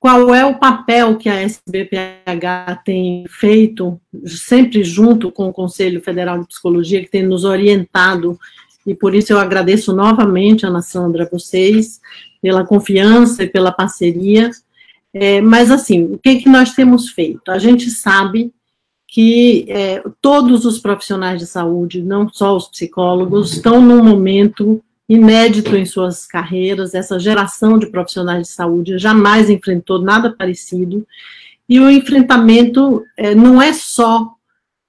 qual 0.00 0.32
é 0.34 0.44
o 0.46 0.58
papel 0.58 1.16
que 1.16 1.28
a 1.28 1.40
SBPH 1.40 2.82
tem 2.84 3.24
feito, 3.28 4.00
sempre 4.24 4.84
junto 4.84 5.30
com 5.32 5.48
o 5.48 5.52
Conselho 5.52 6.00
Federal 6.00 6.40
de 6.40 6.46
Psicologia, 6.46 7.00
que 7.00 7.10
tem 7.10 7.24
nos 7.24 7.44
orientado, 7.44 8.38
e 8.86 8.94
por 8.94 9.14
isso 9.14 9.32
eu 9.32 9.38
agradeço 9.38 9.94
novamente, 9.94 10.64
Ana 10.64 10.80
Sandra, 10.80 11.28
vocês, 11.30 12.00
pela 12.40 12.64
confiança 12.64 13.42
e 13.42 13.48
pela 13.48 13.72
parceria. 13.72 14.50
É, 15.12 15.40
mas, 15.40 15.70
assim, 15.70 16.04
o 16.04 16.18
que, 16.18 16.36
que 16.36 16.48
nós 16.48 16.72
temos 16.72 17.10
feito? 17.10 17.50
A 17.50 17.58
gente 17.58 17.90
sabe 17.90 18.52
que 19.06 19.66
é, 19.68 20.02
todos 20.22 20.64
os 20.64 20.78
profissionais 20.78 21.40
de 21.40 21.46
saúde, 21.46 22.02
não 22.02 22.28
só 22.28 22.56
os 22.56 22.68
psicólogos, 22.68 23.52
estão 23.52 23.80
num 23.80 24.02
momento 24.02 24.82
inédito 25.08 25.74
em 25.74 25.86
suas 25.86 26.26
carreiras, 26.26 26.94
essa 26.94 27.18
geração 27.18 27.78
de 27.78 27.86
profissionais 27.86 28.48
de 28.48 28.52
saúde 28.52 28.98
jamais 28.98 29.48
enfrentou 29.48 30.00
nada 30.00 30.30
parecido, 30.30 31.06
e 31.68 31.80
o 31.80 31.90
enfrentamento 31.90 33.04
é, 33.16 33.34
não 33.34 33.60
é 33.60 33.72
só 33.72 34.34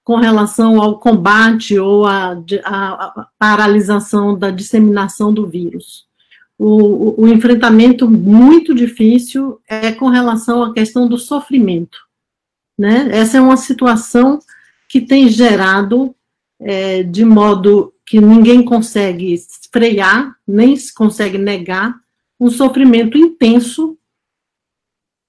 com 0.04 0.16
relação 0.16 0.82
ao 0.82 1.00
combate 1.00 1.78
ou 1.78 2.06
à 2.06 2.36
paralisação 3.38 4.38
da 4.38 4.50
disseminação 4.50 5.34
do 5.34 5.48
vírus. 5.48 6.08
O, 6.58 7.22
o, 7.22 7.22
o 7.22 7.28
enfrentamento 7.28 8.10
muito 8.10 8.74
difícil 8.74 9.62
é 9.68 9.92
com 9.92 10.08
relação 10.08 10.64
à 10.64 10.74
questão 10.74 11.08
do 11.08 11.18
sofrimento. 11.18 12.00
Né? 12.78 13.10
Essa 13.12 13.38
é 13.38 13.42
uma 13.42 13.56
situação 13.56 14.40
que 14.88 15.00
tem 15.00 15.30
gerado, 15.30 16.16
é, 16.60 17.04
de 17.04 17.24
modo 17.24 17.94
que 18.06 18.20
ninguém 18.20 18.64
consegue 18.64 19.36
frear, 19.72 20.36
nem 20.48 20.76
consegue 20.96 21.38
negar, 21.38 21.96
um 22.40 22.50
sofrimento 22.50 23.18
intenso 23.18 23.98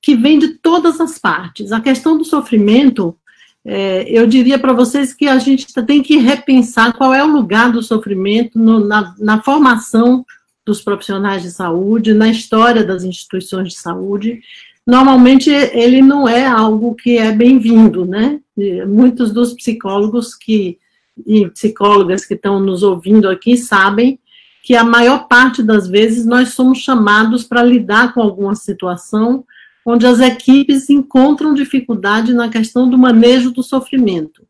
que 0.02 0.16
vem 0.16 0.38
de 0.38 0.54
todas 0.54 1.00
as 1.00 1.18
partes. 1.18 1.72
A 1.72 1.80
questão 1.80 2.16
do 2.16 2.24
sofrimento, 2.24 3.16
é, 3.64 4.08
eu 4.08 4.26
diria 4.26 4.58
para 4.58 4.72
vocês 4.72 5.12
que 5.12 5.28
a 5.28 5.38
gente 5.38 5.66
tem 5.86 6.02
que 6.02 6.16
repensar 6.16 6.96
qual 6.96 7.12
é 7.12 7.22
o 7.22 7.30
lugar 7.30 7.70
do 7.70 7.82
sofrimento 7.82 8.58
no, 8.58 8.80
na, 8.80 9.14
na 9.18 9.42
formação 9.42 10.24
dos 10.64 10.80
profissionais 10.80 11.42
de 11.42 11.50
saúde, 11.50 12.14
na 12.14 12.28
história 12.28 12.84
das 12.84 13.04
instituições 13.04 13.68
de 13.68 13.78
saúde. 13.78 14.40
Normalmente 14.86 15.50
ele 15.50 16.00
não 16.00 16.28
é 16.28 16.46
algo 16.46 16.94
que 16.94 17.18
é 17.18 17.30
bem-vindo, 17.32 18.06
né? 18.06 18.40
Muitos 18.88 19.32
dos 19.32 19.52
psicólogos 19.52 20.34
que 20.34 20.78
e 21.26 21.48
psicólogas 21.50 22.24
que 22.24 22.34
estão 22.34 22.60
nos 22.60 22.82
ouvindo 22.82 23.28
aqui 23.28 23.56
sabem 23.56 24.18
que 24.62 24.76
a 24.76 24.84
maior 24.84 25.26
parte 25.26 25.62
das 25.62 25.88
vezes 25.88 26.26
nós 26.26 26.50
somos 26.50 26.78
chamados 26.78 27.44
para 27.44 27.62
lidar 27.62 28.12
com 28.12 28.20
alguma 28.20 28.54
situação 28.54 29.44
onde 29.84 30.06
as 30.06 30.20
equipes 30.20 30.90
encontram 30.90 31.54
dificuldade 31.54 32.34
na 32.34 32.48
questão 32.48 32.88
do 32.88 32.98
manejo 32.98 33.50
do 33.50 33.62
sofrimento. 33.62 34.46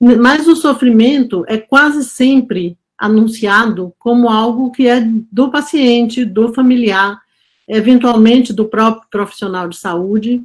Mas 0.00 0.46
o 0.46 0.56
sofrimento 0.56 1.44
é 1.48 1.56
quase 1.56 2.04
sempre 2.04 2.76
anunciado 2.96 3.92
como 3.98 4.28
algo 4.28 4.72
que 4.72 4.86
é 4.86 5.00
do 5.30 5.50
paciente, 5.50 6.24
do 6.24 6.52
familiar, 6.52 7.20
eventualmente 7.68 8.52
do 8.52 8.64
próprio 8.64 9.08
profissional 9.10 9.68
de 9.68 9.76
saúde, 9.76 10.42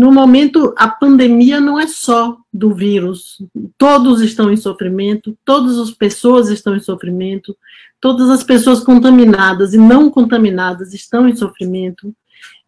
no 0.00 0.10
momento, 0.10 0.72
a 0.78 0.88
pandemia 0.88 1.60
não 1.60 1.78
é 1.78 1.86
só 1.86 2.38
do 2.50 2.74
vírus. 2.74 3.36
Todos 3.76 4.22
estão 4.22 4.50
em 4.50 4.56
sofrimento, 4.56 5.36
todas 5.44 5.76
as 5.76 5.90
pessoas 5.90 6.48
estão 6.48 6.74
em 6.74 6.80
sofrimento, 6.80 7.54
todas 8.00 8.30
as 8.30 8.42
pessoas 8.42 8.80
contaminadas 8.82 9.74
e 9.74 9.76
não 9.76 10.08
contaminadas 10.08 10.94
estão 10.94 11.28
em 11.28 11.36
sofrimento. 11.36 12.14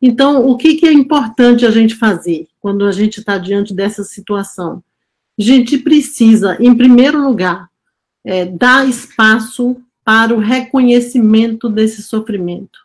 Então, 0.00 0.46
o 0.46 0.58
que, 0.58 0.74
que 0.74 0.86
é 0.86 0.92
importante 0.92 1.64
a 1.64 1.70
gente 1.70 1.94
fazer 1.94 2.48
quando 2.60 2.84
a 2.84 2.92
gente 2.92 3.20
está 3.20 3.38
diante 3.38 3.72
dessa 3.72 4.04
situação? 4.04 4.84
A 5.40 5.42
gente 5.42 5.78
precisa, 5.78 6.58
em 6.60 6.76
primeiro 6.76 7.24
lugar, 7.24 7.70
é, 8.22 8.44
dar 8.44 8.86
espaço 8.86 9.78
para 10.04 10.34
o 10.34 10.38
reconhecimento 10.38 11.70
desse 11.70 12.02
sofrimento. 12.02 12.80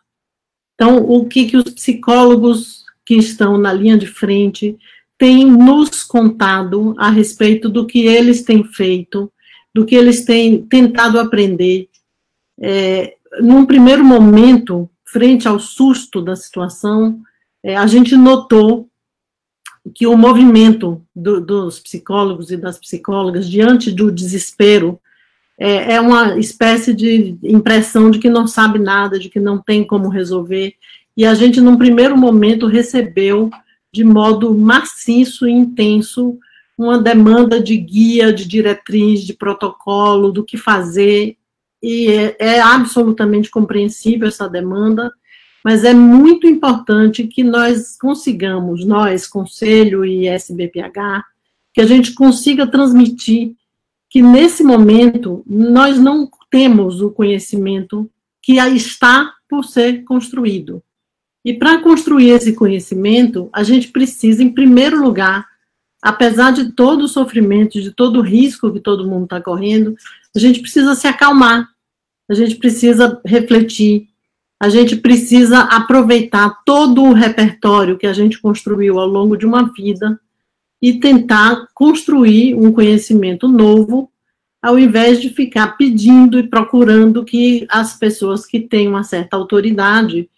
Então, 0.74 1.04
o 1.04 1.26
que, 1.26 1.44
que 1.44 1.56
os 1.58 1.64
psicólogos 1.64 2.77
que 3.08 3.14
estão 3.14 3.56
na 3.56 3.72
linha 3.72 3.96
de 3.96 4.06
frente 4.06 4.76
têm 5.16 5.46
nos 5.46 6.04
contado 6.04 6.94
a 6.98 7.08
respeito 7.08 7.66
do 7.66 7.86
que 7.86 8.00
eles 8.00 8.42
têm 8.42 8.62
feito, 8.62 9.32
do 9.74 9.86
que 9.86 9.94
eles 9.94 10.26
têm 10.26 10.60
tentado 10.66 11.18
aprender. 11.18 11.88
É, 12.60 13.14
num 13.40 13.64
primeiro 13.64 14.04
momento, 14.04 14.90
frente 15.06 15.48
ao 15.48 15.58
susto 15.58 16.20
da 16.20 16.36
situação, 16.36 17.22
é, 17.62 17.78
a 17.78 17.86
gente 17.86 18.14
notou 18.14 18.86
que 19.94 20.06
o 20.06 20.14
movimento 20.14 21.00
do, 21.16 21.40
dos 21.40 21.80
psicólogos 21.80 22.50
e 22.50 22.58
das 22.58 22.78
psicólogas 22.78 23.48
diante 23.48 23.90
do 23.90 24.12
desespero 24.12 25.00
é, 25.58 25.94
é, 25.94 26.00
uma 26.00 26.38
espécie 26.38 26.92
de 26.92 27.38
impressão 27.42 28.10
de 28.10 28.18
que 28.18 28.28
não 28.28 28.46
sabe 28.46 28.78
nada, 28.78 29.18
de 29.18 29.30
que 29.30 29.40
não 29.40 29.56
tem 29.56 29.82
como 29.82 30.10
resolver, 30.10 30.74
e 31.18 31.26
a 31.26 31.34
gente, 31.34 31.60
num 31.60 31.76
primeiro 31.76 32.16
momento, 32.16 32.68
recebeu 32.68 33.50
de 33.92 34.04
modo 34.04 34.54
maciço 34.54 35.48
e 35.48 35.50
intenso 35.50 36.38
uma 36.78 36.96
demanda 36.96 37.60
de 37.60 37.76
guia, 37.76 38.32
de 38.32 38.46
diretriz, 38.46 39.22
de 39.24 39.32
protocolo, 39.32 40.30
do 40.30 40.44
que 40.44 40.56
fazer, 40.56 41.36
e 41.82 42.06
é, 42.06 42.36
é 42.38 42.60
absolutamente 42.60 43.50
compreensível 43.50 44.28
essa 44.28 44.48
demanda, 44.48 45.10
mas 45.64 45.82
é 45.82 45.92
muito 45.92 46.46
importante 46.46 47.26
que 47.26 47.42
nós 47.42 47.98
consigamos, 47.98 48.84
nós, 48.84 49.26
Conselho 49.26 50.04
e 50.04 50.28
SBPH, 50.28 51.24
que 51.74 51.80
a 51.80 51.84
gente 51.84 52.14
consiga 52.14 52.64
transmitir 52.64 53.56
que 54.08 54.22
nesse 54.22 54.62
momento 54.62 55.42
nós 55.44 55.98
não 55.98 56.30
temos 56.48 57.02
o 57.02 57.10
conhecimento 57.10 58.08
que 58.40 58.52
está 58.52 59.34
por 59.48 59.64
ser 59.64 60.04
construído. 60.04 60.80
E 61.44 61.54
para 61.54 61.80
construir 61.80 62.30
esse 62.30 62.52
conhecimento, 62.52 63.48
a 63.52 63.62
gente 63.62 63.88
precisa, 63.88 64.42
em 64.42 64.52
primeiro 64.52 65.00
lugar, 65.02 65.46
apesar 66.02 66.52
de 66.52 66.72
todo 66.72 67.02
o 67.02 67.08
sofrimento, 67.08 67.80
de 67.80 67.90
todo 67.90 68.18
o 68.18 68.22
risco 68.22 68.72
que 68.72 68.80
todo 68.80 69.08
mundo 69.08 69.24
está 69.24 69.40
correndo, 69.40 69.96
a 70.34 70.38
gente 70.38 70.60
precisa 70.60 70.94
se 70.94 71.06
acalmar, 71.06 71.68
a 72.28 72.34
gente 72.34 72.56
precisa 72.56 73.20
refletir, 73.24 74.08
a 74.60 74.68
gente 74.68 74.96
precisa 74.96 75.60
aproveitar 75.60 76.62
todo 76.64 77.02
o 77.02 77.12
repertório 77.12 77.96
que 77.96 78.06
a 78.06 78.12
gente 78.12 78.40
construiu 78.40 78.98
ao 78.98 79.06
longo 79.06 79.36
de 79.36 79.46
uma 79.46 79.72
vida 79.72 80.20
e 80.82 80.94
tentar 80.94 81.66
construir 81.74 82.54
um 82.54 82.72
conhecimento 82.72 83.48
novo, 83.48 84.10
ao 84.62 84.78
invés 84.78 85.20
de 85.20 85.30
ficar 85.30 85.76
pedindo 85.76 86.38
e 86.38 86.48
procurando 86.48 87.24
que 87.24 87.66
as 87.70 87.96
pessoas 87.96 88.44
que 88.44 88.60
têm 88.60 88.88
uma 88.88 89.04
certa 89.04 89.36
autoridade, 89.36 90.28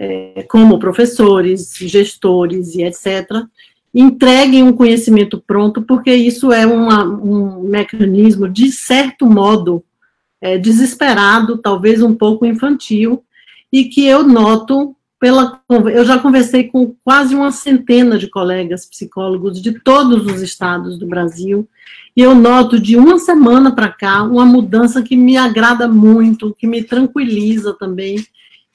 é, 0.00 0.44
como 0.48 0.78
professores, 0.78 1.74
gestores 1.76 2.76
e 2.76 2.84
etc., 2.84 3.44
entreguem 3.92 4.62
um 4.62 4.72
conhecimento 4.72 5.42
pronto, 5.44 5.82
porque 5.82 6.14
isso 6.14 6.52
é 6.52 6.64
uma, 6.64 7.02
um 7.04 7.62
mecanismo, 7.64 8.48
de 8.48 8.70
certo 8.70 9.26
modo, 9.26 9.82
é, 10.40 10.56
desesperado, 10.56 11.58
talvez 11.58 12.00
um 12.00 12.14
pouco 12.14 12.46
infantil, 12.46 13.24
e 13.72 13.86
que 13.86 14.06
eu 14.06 14.22
noto 14.22 14.94
pela. 15.18 15.60
Eu 15.68 16.04
já 16.04 16.16
conversei 16.16 16.64
com 16.64 16.94
quase 17.02 17.34
uma 17.34 17.50
centena 17.50 18.16
de 18.16 18.28
colegas 18.28 18.86
psicólogos 18.86 19.60
de 19.60 19.80
todos 19.80 20.24
os 20.26 20.40
estados 20.40 20.96
do 20.96 21.08
Brasil, 21.08 21.68
e 22.16 22.22
eu 22.22 22.36
noto 22.36 22.78
de 22.78 22.96
uma 22.96 23.18
semana 23.18 23.74
para 23.74 23.88
cá 23.88 24.22
uma 24.22 24.46
mudança 24.46 25.02
que 25.02 25.16
me 25.16 25.36
agrada 25.36 25.88
muito, 25.88 26.54
que 26.56 26.68
me 26.68 26.84
tranquiliza 26.84 27.74
também, 27.74 28.24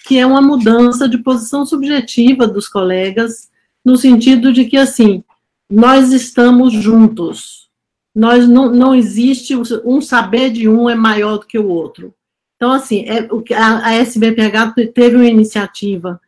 que 0.03 0.17
é 0.19 0.25
uma 0.25 0.41
mudança 0.41 1.07
de 1.07 1.17
posição 1.17 1.65
subjetiva 1.65 2.45
dos 2.47 2.67
colegas, 2.67 3.49
no 3.83 3.95
sentido 3.97 4.51
de 4.51 4.65
que, 4.65 4.77
assim, 4.77 5.23
nós 5.69 6.11
estamos 6.11 6.73
juntos. 6.73 7.69
Nós 8.13 8.47
não, 8.47 8.71
não 8.71 8.93
existe 8.93 9.55
um 9.83 10.01
saber 10.01 10.51
de 10.51 10.67
um 10.69 10.89
é 10.89 10.95
maior 10.95 11.37
do 11.37 11.47
que 11.47 11.57
o 11.57 11.67
outro. 11.67 12.13
Então, 12.55 12.71
assim, 12.71 13.05
é, 13.07 13.27
a, 13.55 13.87
a 13.87 13.93
SBPH 13.93 14.73
teve 14.93 15.15
uma 15.15 15.25
iniciativa 15.25 16.21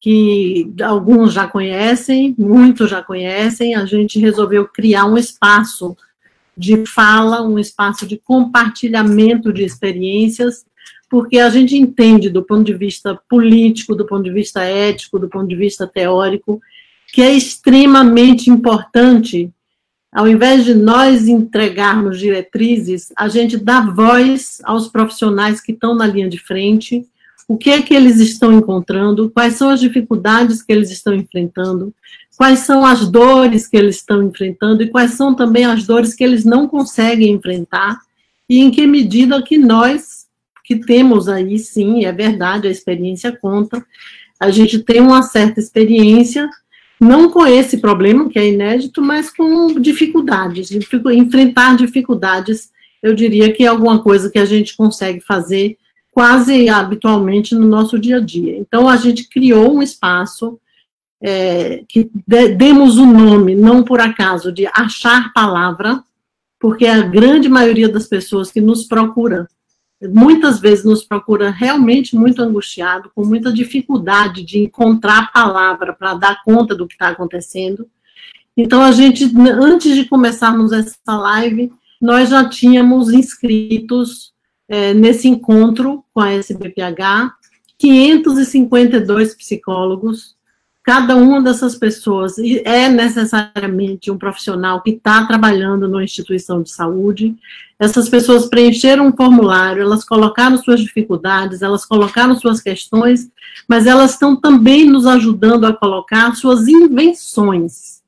que 0.00 0.72
alguns 0.82 1.32
já 1.32 1.46
conhecem, 1.46 2.34
muitos 2.38 2.90
já 2.90 3.02
conhecem, 3.02 3.74
a 3.74 3.84
gente 3.84 4.18
resolveu 4.18 4.66
criar 4.66 5.04
um 5.04 5.18
espaço 5.18 5.96
de 6.56 6.84
fala, 6.86 7.42
um 7.42 7.58
espaço 7.58 8.06
de 8.06 8.16
compartilhamento 8.16 9.52
de 9.52 9.64
experiências, 9.64 10.64
porque 11.08 11.38
a 11.38 11.48
gente 11.48 11.76
entende 11.76 12.28
do 12.28 12.42
ponto 12.42 12.64
de 12.64 12.74
vista 12.74 13.18
político, 13.28 13.94
do 13.94 14.06
ponto 14.06 14.24
de 14.24 14.32
vista 14.32 14.62
ético, 14.62 15.18
do 15.18 15.28
ponto 15.28 15.48
de 15.48 15.56
vista 15.56 15.86
teórico, 15.86 16.60
que 17.12 17.22
é 17.22 17.32
extremamente 17.32 18.50
importante, 18.50 19.50
ao 20.12 20.28
invés 20.28 20.64
de 20.64 20.74
nós 20.74 21.26
entregarmos 21.26 22.18
diretrizes, 22.18 23.12
a 23.16 23.28
gente 23.28 23.56
dá 23.56 23.80
voz 23.80 24.58
aos 24.64 24.88
profissionais 24.88 25.60
que 25.60 25.72
estão 25.72 25.94
na 25.94 26.06
linha 26.06 26.28
de 26.28 26.38
frente, 26.38 27.06
o 27.46 27.56
que 27.56 27.70
é 27.70 27.80
que 27.80 27.94
eles 27.94 28.20
estão 28.20 28.52
encontrando, 28.52 29.30
quais 29.30 29.54
são 29.54 29.70
as 29.70 29.80
dificuldades 29.80 30.62
que 30.62 30.70
eles 30.70 30.90
estão 30.90 31.14
enfrentando, 31.14 31.94
quais 32.36 32.60
são 32.60 32.84
as 32.84 33.08
dores 33.08 33.66
que 33.66 33.76
eles 33.76 33.96
estão 33.96 34.22
enfrentando 34.22 34.82
e 34.82 34.88
quais 34.88 35.12
são 35.12 35.34
também 35.34 35.64
as 35.64 35.86
dores 35.86 36.14
que 36.14 36.22
eles 36.22 36.44
não 36.44 36.68
conseguem 36.68 37.32
enfrentar 37.32 37.98
e 38.48 38.60
em 38.60 38.70
que 38.70 38.86
medida 38.86 39.42
que 39.42 39.58
nós 39.58 40.17
que 40.68 40.76
temos 40.76 41.30
aí 41.30 41.58
sim, 41.58 42.04
é 42.04 42.12
verdade, 42.12 42.68
a 42.68 42.70
experiência 42.70 43.34
conta, 43.34 43.82
a 44.38 44.50
gente 44.50 44.80
tem 44.80 45.00
uma 45.00 45.22
certa 45.22 45.58
experiência 45.58 46.46
não 47.00 47.30
com 47.30 47.46
esse 47.46 47.78
problema, 47.78 48.28
que 48.28 48.38
é 48.38 48.48
inédito, 48.48 49.00
mas 49.00 49.30
com 49.30 49.80
dificuldades, 49.80 50.70
enfrentar 50.70 51.74
dificuldades, 51.74 52.70
eu 53.02 53.14
diria 53.14 53.50
que 53.50 53.64
é 53.64 53.68
alguma 53.68 54.02
coisa 54.02 54.28
que 54.30 54.38
a 54.38 54.44
gente 54.44 54.76
consegue 54.76 55.22
fazer 55.22 55.78
quase 56.12 56.68
habitualmente 56.68 57.54
no 57.54 57.66
nosso 57.66 57.98
dia 57.98 58.18
a 58.18 58.20
dia. 58.20 58.58
Então, 58.58 58.90
a 58.90 58.96
gente 58.96 59.26
criou 59.26 59.74
um 59.74 59.82
espaço 59.82 60.60
é, 61.22 61.82
que 61.88 62.10
de, 62.26 62.48
demos 62.48 62.98
o 62.98 63.06
nome, 63.06 63.54
não 63.54 63.82
por 63.82 64.00
acaso, 64.00 64.52
de 64.52 64.66
achar 64.66 65.32
palavra, 65.32 66.02
porque 66.60 66.86
a 66.86 67.00
grande 67.00 67.48
maioria 67.48 67.88
das 67.88 68.06
pessoas 68.06 68.50
que 68.50 68.60
nos 68.60 68.84
procura 68.84 69.48
muitas 70.02 70.60
vezes 70.60 70.84
nos 70.84 71.02
procura 71.02 71.50
realmente 71.50 72.14
muito 72.14 72.40
angustiado, 72.40 73.10
com 73.14 73.24
muita 73.24 73.52
dificuldade 73.52 74.44
de 74.44 74.58
encontrar 74.58 75.18
a 75.18 75.26
palavra 75.26 75.92
para 75.92 76.14
dar 76.14 76.42
conta 76.44 76.74
do 76.74 76.86
que 76.86 76.94
está 76.94 77.08
acontecendo. 77.08 77.88
Então, 78.56 78.82
a 78.82 78.92
gente, 78.92 79.24
antes 79.60 79.94
de 79.94 80.04
começarmos 80.04 80.72
essa 80.72 81.16
live, 81.16 81.72
nós 82.00 82.30
já 82.30 82.48
tínhamos 82.48 83.12
inscritos 83.12 84.32
é, 84.68 84.94
nesse 84.94 85.28
encontro 85.28 86.04
com 86.12 86.20
a 86.20 86.32
SBPH 86.32 87.32
552 87.78 89.34
psicólogos 89.34 90.37
cada 90.88 91.16
uma 91.16 91.42
dessas 91.42 91.74
pessoas 91.74 92.38
é 92.38 92.88
necessariamente 92.88 94.10
um 94.10 94.16
profissional 94.16 94.80
que 94.82 94.92
está 94.92 95.26
trabalhando 95.26 95.86
numa 95.86 96.02
instituição 96.02 96.62
de 96.62 96.70
saúde. 96.70 97.36
Essas 97.78 98.08
pessoas 98.08 98.46
preencheram 98.46 99.08
um 99.08 99.12
formulário, 99.12 99.82
elas 99.82 100.02
colocaram 100.02 100.56
suas 100.56 100.80
dificuldades, 100.80 101.60
elas 101.60 101.84
colocaram 101.84 102.34
suas 102.36 102.62
questões, 102.62 103.30
mas 103.68 103.86
elas 103.86 104.12
estão 104.12 104.34
também 104.34 104.88
nos 104.88 105.06
ajudando 105.06 105.66
a 105.66 105.76
colocar 105.76 106.34
suas 106.34 106.66
invenções. 106.66 108.00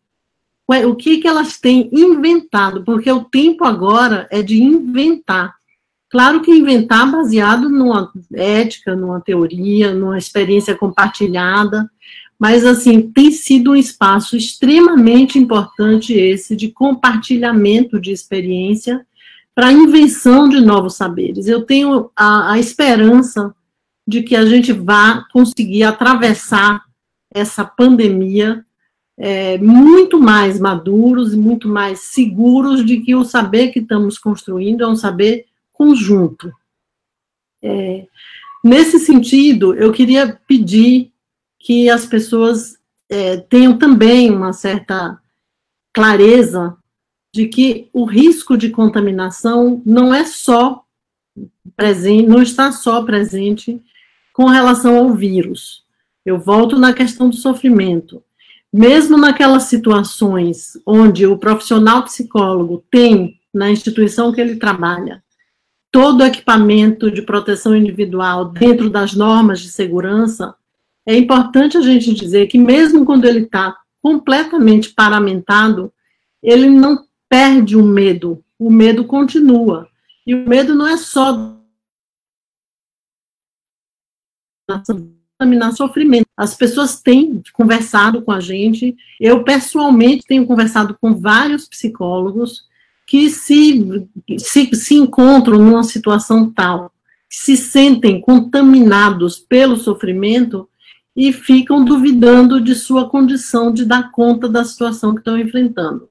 O 0.66 0.94
que, 0.94 1.18
que 1.18 1.28
elas 1.28 1.60
têm 1.60 1.90
inventado? 1.92 2.82
Porque 2.82 3.12
o 3.12 3.24
tempo 3.24 3.66
agora 3.66 4.26
é 4.30 4.40
de 4.40 4.56
inventar. 4.62 5.54
Claro 6.08 6.40
que 6.40 6.50
inventar 6.50 7.08
baseado 7.08 7.68
numa 7.68 8.10
ética, 8.32 8.96
numa 8.96 9.20
teoria, 9.20 9.92
numa 9.92 10.16
experiência 10.16 10.74
compartilhada, 10.74 11.88
mas, 12.40 12.64
assim, 12.64 13.02
tem 13.02 13.30
sido 13.30 13.72
um 13.72 13.76
espaço 13.76 14.34
extremamente 14.34 15.38
importante 15.38 16.14
esse 16.14 16.56
de 16.56 16.70
compartilhamento 16.70 18.00
de 18.00 18.12
experiência 18.12 19.06
para 19.54 19.66
a 19.66 19.72
invenção 19.72 20.48
de 20.48 20.58
novos 20.58 20.94
saberes. 20.94 21.46
Eu 21.46 21.66
tenho 21.66 22.10
a, 22.16 22.52
a 22.52 22.58
esperança 22.58 23.54
de 24.08 24.22
que 24.22 24.34
a 24.34 24.46
gente 24.46 24.72
vá 24.72 25.22
conseguir 25.30 25.82
atravessar 25.82 26.82
essa 27.30 27.62
pandemia 27.62 28.64
é, 29.18 29.58
muito 29.58 30.18
mais 30.18 30.58
maduros 30.58 31.34
e 31.34 31.36
muito 31.36 31.68
mais 31.68 32.04
seguros 32.04 32.86
de 32.86 33.00
que 33.00 33.14
o 33.14 33.22
saber 33.22 33.68
que 33.68 33.80
estamos 33.80 34.18
construindo 34.18 34.82
é 34.82 34.88
um 34.88 34.96
saber 34.96 35.44
conjunto. 35.74 36.50
É, 37.62 38.06
nesse 38.64 38.98
sentido, 38.98 39.74
eu 39.74 39.92
queria 39.92 40.40
pedir 40.48 41.09
que 41.60 41.90
as 41.90 42.06
pessoas 42.06 42.78
é, 43.08 43.36
tenham 43.36 43.76
também 43.76 44.30
uma 44.30 44.52
certa 44.52 45.20
clareza 45.92 46.76
de 47.32 47.46
que 47.46 47.88
o 47.92 48.04
risco 48.04 48.56
de 48.56 48.70
contaminação 48.70 49.82
não 49.84 50.12
é 50.12 50.24
só 50.24 50.82
presente, 51.76 52.26
não 52.26 52.42
está 52.42 52.72
só 52.72 53.02
presente 53.04 53.80
com 54.32 54.46
relação 54.46 54.96
ao 54.96 55.14
vírus. 55.14 55.84
Eu 56.24 56.38
volto 56.38 56.78
na 56.78 56.92
questão 56.92 57.28
do 57.28 57.36
sofrimento. 57.36 58.22
Mesmo 58.72 59.16
naquelas 59.18 59.64
situações 59.64 60.78
onde 60.86 61.26
o 61.26 61.36
profissional 61.36 62.04
psicólogo 62.04 62.84
tem, 62.90 63.38
na 63.52 63.70
instituição 63.70 64.32
que 64.32 64.40
ele 64.40 64.56
trabalha, 64.56 65.22
todo 65.90 66.20
o 66.20 66.24
equipamento 66.24 67.10
de 67.10 67.22
proteção 67.22 67.74
individual 67.76 68.44
dentro 68.46 68.88
das 68.88 69.12
normas 69.12 69.60
de 69.60 69.68
segurança, 69.70 70.54
é 71.10 71.16
importante 71.16 71.76
a 71.76 71.80
gente 71.80 72.14
dizer 72.14 72.46
que 72.46 72.56
mesmo 72.56 73.04
quando 73.04 73.24
ele 73.24 73.40
está 73.40 73.76
completamente 74.00 74.90
paramentado, 74.90 75.92
ele 76.40 76.68
não 76.68 77.04
perde 77.28 77.76
o 77.76 77.82
medo, 77.82 78.44
o 78.56 78.70
medo 78.70 79.04
continua. 79.04 79.88
E 80.24 80.36
o 80.36 80.48
medo 80.48 80.72
não 80.72 80.86
é 80.86 80.96
só 80.96 81.56
contaminar 85.36 85.72
sofrimento. 85.72 86.28
As 86.36 86.54
pessoas 86.54 87.00
têm 87.00 87.42
conversado 87.52 88.22
com 88.22 88.30
a 88.30 88.38
gente, 88.38 88.96
eu 89.18 89.42
pessoalmente 89.42 90.24
tenho 90.28 90.46
conversado 90.46 90.96
com 91.00 91.18
vários 91.18 91.66
psicólogos 91.66 92.68
que 93.04 93.28
se, 93.30 94.08
se, 94.38 94.76
se 94.76 94.94
encontram 94.94 95.58
numa 95.58 95.82
situação 95.82 96.48
tal, 96.48 96.92
se 97.28 97.56
sentem 97.56 98.20
contaminados 98.20 99.40
pelo 99.40 99.76
sofrimento 99.76 100.68
e 101.16 101.32
ficam 101.32 101.84
duvidando 101.84 102.60
de 102.60 102.74
sua 102.74 103.08
condição 103.08 103.72
de 103.72 103.84
dar 103.84 104.10
conta 104.10 104.48
da 104.48 104.64
situação 104.64 105.12
que 105.12 105.20
estão 105.20 105.38
enfrentando. 105.38 106.08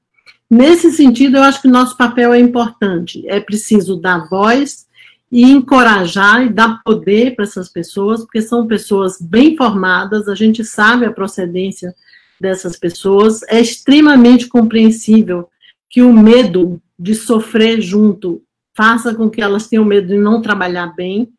Nesse 0.49 0.91
sentido, 0.91 1.38
eu 1.38 1.43
acho 1.43 1.62
que 1.62 1.67
nosso 1.67 1.95
papel 1.95 2.33
é 2.33 2.39
importante. 2.39 3.23
É 3.27 3.39
preciso 3.39 3.95
dar 3.95 4.27
voz 4.27 4.88
e 5.31 5.43
encorajar 5.43 6.43
e 6.43 6.49
dar 6.49 6.81
poder 6.83 7.35
para 7.35 7.45
essas 7.45 7.69
pessoas, 7.69 8.21
porque 8.21 8.41
são 8.41 8.65
pessoas 8.65 9.21
bem 9.21 9.55
formadas, 9.55 10.27
a 10.27 10.33
gente 10.33 10.63
sabe 10.65 11.05
a 11.05 11.12
procedência 11.12 11.93
dessas 12.41 12.77
pessoas, 12.77 13.43
é 13.43 13.59
extremamente 13.59 14.47
compreensível 14.47 15.47
que 15.89 16.01
o 16.01 16.12
medo 16.12 16.81
de 16.97 17.13
sofrer 17.13 17.81
junto 17.81 18.41
faça 18.75 19.13
com 19.13 19.29
que 19.29 19.41
elas 19.41 19.67
tenham 19.67 19.85
medo 19.85 20.07
de 20.07 20.17
não 20.17 20.41
trabalhar 20.41 20.88
bem. 20.95 21.29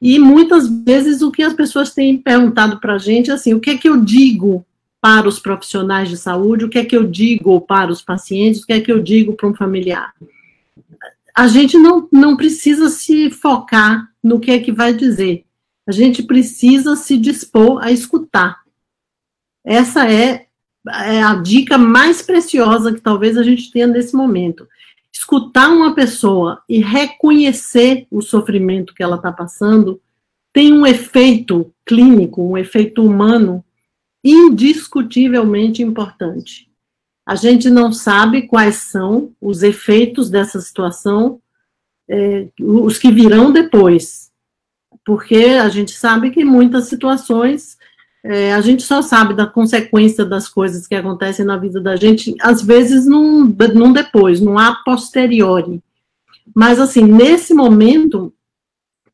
E 0.00 0.18
muitas 0.18 0.68
vezes 0.68 1.22
o 1.22 1.30
que 1.30 1.42
as 1.42 1.54
pessoas 1.54 1.92
têm 1.92 2.18
perguntado 2.18 2.78
para 2.80 2.94
a 2.94 2.98
gente 2.98 3.30
é 3.30 3.34
assim: 3.34 3.54
o 3.54 3.60
que 3.60 3.70
é 3.70 3.78
que 3.78 3.88
eu 3.88 4.00
digo 4.00 4.64
para 5.00 5.28
os 5.28 5.38
profissionais 5.38 6.08
de 6.08 6.16
saúde, 6.16 6.64
o 6.64 6.68
que 6.68 6.78
é 6.78 6.84
que 6.84 6.96
eu 6.96 7.04
digo 7.06 7.60
para 7.60 7.92
os 7.92 8.00
pacientes, 8.00 8.62
o 8.62 8.66
que 8.66 8.72
é 8.72 8.80
que 8.80 8.90
eu 8.90 9.02
digo 9.02 9.34
para 9.34 9.48
um 9.48 9.54
familiar. 9.54 10.14
A 11.36 11.46
gente 11.46 11.76
não, 11.76 12.08
não 12.10 12.36
precisa 12.36 12.88
se 12.88 13.30
focar 13.30 14.08
no 14.22 14.40
que 14.40 14.50
é 14.50 14.58
que 14.58 14.72
vai 14.72 14.94
dizer, 14.94 15.44
a 15.86 15.92
gente 15.92 16.22
precisa 16.22 16.96
se 16.96 17.18
dispor 17.18 17.82
a 17.82 17.92
escutar. 17.92 18.62
Essa 19.62 20.10
é, 20.10 20.46
é 20.88 21.22
a 21.22 21.34
dica 21.34 21.76
mais 21.76 22.22
preciosa 22.22 22.94
que 22.94 23.00
talvez 23.00 23.36
a 23.36 23.42
gente 23.42 23.70
tenha 23.70 23.86
nesse 23.86 24.16
momento. 24.16 24.66
Escutar 25.14 25.68
uma 25.68 25.94
pessoa 25.94 26.60
e 26.68 26.80
reconhecer 26.80 28.06
o 28.10 28.20
sofrimento 28.20 28.92
que 28.92 29.02
ela 29.02 29.16
está 29.16 29.30
passando 29.30 30.00
tem 30.52 30.72
um 30.72 30.84
efeito 30.84 31.72
clínico, 31.86 32.42
um 32.42 32.58
efeito 32.58 33.04
humano 33.04 33.64
indiscutivelmente 34.24 35.82
importante. 35.82 36.68
A 37.26 37.36
gente 37.36 37.70
não 37.70 37.92
sabe 37.92 38.42
quais 38.48 38.76
são 38.76 39.32
os 39.40 39.62
efeitos 39.62 40.28
dessa 40.28 40.60
situação, 40.60 41.40
é, 42.08 42.48
os 42.60 42.98
que 42.98 43.10
virão 43.10 43.52
depois, 43.52 44.32
porque 45.04 45.36
a 45.36 45.68
gente 45.68 45.92
sabe 45.92 46.30
que 46.30 46.44
muitas 46.44 46.86
situações 46.88 47.78
é, 48.24 48.54
a 48.54 48.60
gente 48.62 48.82
só 48.82 49.02
sabe 49.02 49.34
da 49.34 49.46
consequência 49.46 50.24
das 50.24 50.48
coisas 50.48 50.86
que 50.86 50.94
acontecem 50.94 51.44
na 51.44 51.58
vida 51.58 51.78
da 51.78 51.94
gente, 51.94 52.34
às 52.40 52.62
vezes 52.62 53.04
num, 53.04 53.44
num 53.74 53.92
depois, 53.92 54.40
num 54.40 54.58
a 54.58 54.76
posteriori. 54.76 55.82
Mas, 56.54 56.80
assim, 56.80 57.04
nesse 57.04 57.52
momento, 57.52 58.32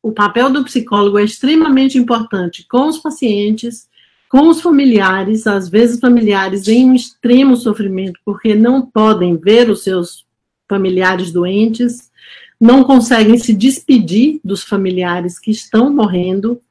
o 0.01 0.13
papel 0.13 0.49
do 0.49 0.63
psicólogo 0.63 1.19
é 1.19 1.25
extremamente 1.25 1.97
importante 1.97 2.65
com 2.69 2.87
os 2.87 2.99
pacientes, 2.99 3.89
com 4.29 4.47
os 4.47 4.61
familiares, 4.61 5.45
às 5.45 5.67
vezes 5.67 5.99
familiares 5.99 6.69
em 6.69 6.89
um 6.89 6.95
extremo 6.95 7.57
sofrimento, 7.57 8.17
porque 8.23 8.55
não 8.55 8.81
podem 8.81 9.35
ver 9.35 9.69
os 9.69 9.83
seus 9.83 10.25
familiares 10.69 11.33
doentes, 11.33 12.09
não 12.57 12.81
conseguem 12.85 13.37
se 13.37 13.53
despedir 13.53 14.39
dos 14.41 14.63
familiares 14.63 15.37
que 15.37 15.51
estão 15.51 15.93
morrendo. 15.93 16.61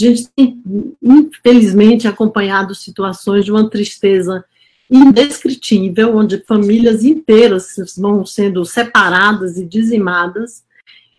A 0.00 0.08
gente 0.08 0.28
tem, 0.34 0.62
infelizmente, 1.02 2.08
acompanhado 2.08 2.74
situações 2.74 3.44
de 3.44 3.50
uma 3.50 3.68
tristeza 3.68 4.44
indescritível, 4.90 6.16
onde 6.16 6.42
famílias 6.46 7.04
inteiras 7.04 7.76
vão 7.96 8.24
sendo 8.24 8.64
separadas 8.64 9.56
e 9.56 9.64
dizimadas, 9.64 10.64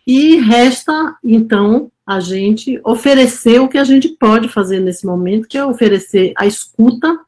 e 0.06 0.36
resta, 0.36 1.16
então, 1.22 1.90
a 2.04 2.18
gente 2.18 2.80
oferecer 2.84 3.60
o 3.60 3.68
que 3.68 3.78
a 3.78 3.84
gente 3.84 4.08
pode 4.08 4.48
fazer 4.48 4.80
nesse 4.80 5.06
momento, 5.06 5.48
que 5.48 5.56
é 5.56 5.64
oferecer 5.64 6.32
a 6.36 6.44
escuta 6.44 7.18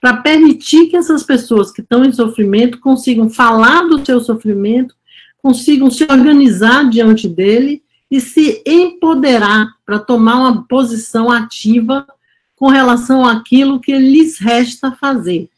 para 0.00 0.16
permitir 0.16 0.88
que 0.88 0.96
essas 0.96 1.22
pessoas 1.22 1.70
que 1.70 1.80
estão 1.80 2.04
em 2.04 2.12
sofrimento 2.12 2.80
consigam 2.80 3.30
falar 3.30 3.82
do 3.88 4.04
seu 4.04 4.20
sofrimento, 4.20 4.94
consigam 5.40 5.90
se 5.90 6.04
organizar 6.04 6.90
diante 6.90 7.28
dele 7.28 7.83
e 8.10 8.20
se 8.20 8.62
empoderar 8.66 9.74
para 9.84 9.98
tomar 9.98 10.36
uma 10.36 10.66
posição 10.66 11.30
ativa 11.30 12.06
com 12.54 12.68
relação 12.68 13.26
àquilo 13.26 13.80
que 13.80 13.96
lhes 13.96 14.38
resta 14.38 14.92
fazer. 14.92 15.48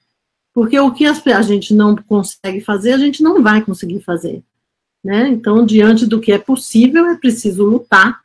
Porque 0.54 0.78
o 0.78 0.92
que 0.92 1.04
a 1.04 1.42
gente 1.42 1.74
não 1.74 1.94
consegue 1.94 2.60
fazer, 2.60 2.92
a 2.94 2.98
gente 2.98 3.22
não 3.22 3.42
vai 3.42 3.62
conseguir 3.62 4.00
fazer. 4.00 4.42
Né? 5.04 5.28
Então, 5.28 5.64
diante 5.64 6.06
do 6.06 6.20
que 6.20 6.32
é 6.32 6.38
possível, 6.38 7.06
é 7.06 7.16
preciso 7.16 7.64
lutar 7.64 8.24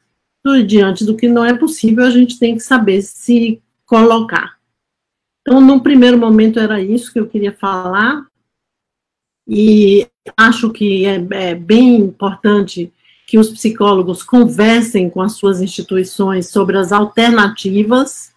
diante 0.65 1.05
do 1.05 1.15
que 1.15 1.27
não 1.27 1.45
é 1.45 1.55
possível, 1.55 2.03
a 2.03 2.10
gente 2.10 2.39
tem 2.39 2.55
que 2.55 2.62
saber 2.62 3.01
se 3.03 3.62
colocar. 3.86 4.57
Então, 5.41 5.62
no 5.62 5.81
primeiro 5.81 6.17
momento, 6.17 6.60
era 6.60 6.81
isso 6.81 7.13
que 7.13 7.19
eu 7.19 7.27
queria 7.27 7.51
falar, 7.51 8.25
e 9.47 10.07
acho 10.38 10.71
que 10.71 11.05
é, 11.05 11.27
é 11.31 11.55
bem 11.55 11.97
importante 11.97 12.91
que 13.31 13.39
os 13.39 13.49
psicólogos 13.49 14.23
conversem 14.23 15.09
com 15.09 15.21
as 15.21 15.37
suas 15.37 15.61
instituições 15.61 16.49
sobre 16.49 16.77
as 16.77 16.91
alternativas. 16.91 18.29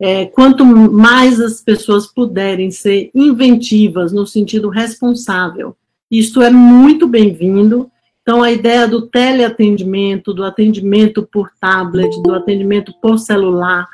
É, 0.00 0.26
quanto 0.26 0.66
mais 0.66 1.40
as 1.40 1.60
pessoas 1.60 2.08
puderem 2.08 2.68
ser 2.72 3.08
inventivas 3.14 4.12
no 4.12 4.26
sentido 4.26 4.68
responsável, 4.68 5.76
isto 6.10 6.42
é 6.42 6.50
muito 6.50 7.06
bem-vindo. 7.06 7.88
Então, 8.20 8.42
a 8.42 8.50
ideia 8.50 8.88
do 8.88 9.02
teleatendimento, 9.02 10.34
do 10.34 10.42
atendimento 10.42 11.22
por 11.22 11.52
tablet, 11.60 12.10
do 12.20 12.34
atendimento 12.34 12.92
por 13.00 13.20
celular, 13.20 13.86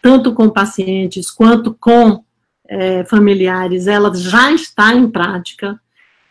tanto 0.00 0.32
com 0.32 0.48
pacientes 0.48 1.32
quanto 1.32 1.74
com 1.74 2.22
é, 2.68 3.02
familiares, 3.06 3.88
ela 3.88 4.14
já 4.14 4.52
está 4.52 4.94
em 4.94 5.10
prática. 5.10 5.80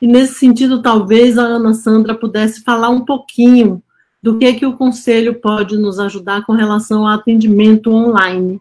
E 0.02 0.08
nesse 0.08 0.36
sentido, 0.36 0.82
talvez 0.82 1.38
a 1.38 1.44
Ana 1.44 1.74
Sandra 1.74 2.14
pudesse 2.14 2.64
falar 2.64 2.90
um 2.90 3.06
pouquinho 3.06 3.82
do 4.22 4.38
que, 4.38 4.54
que 4.54 4.66
o 4.66 4.76
Conselho 4.76 5.36
pode 5.40 5.78
nos 5.78 6.00
ajudar 6.00 6.46
com 6.46 6.54
relação 6.54 7.08
ao 7.08 7.20
atendimento 7.20 7.94
online. 7.94 8.60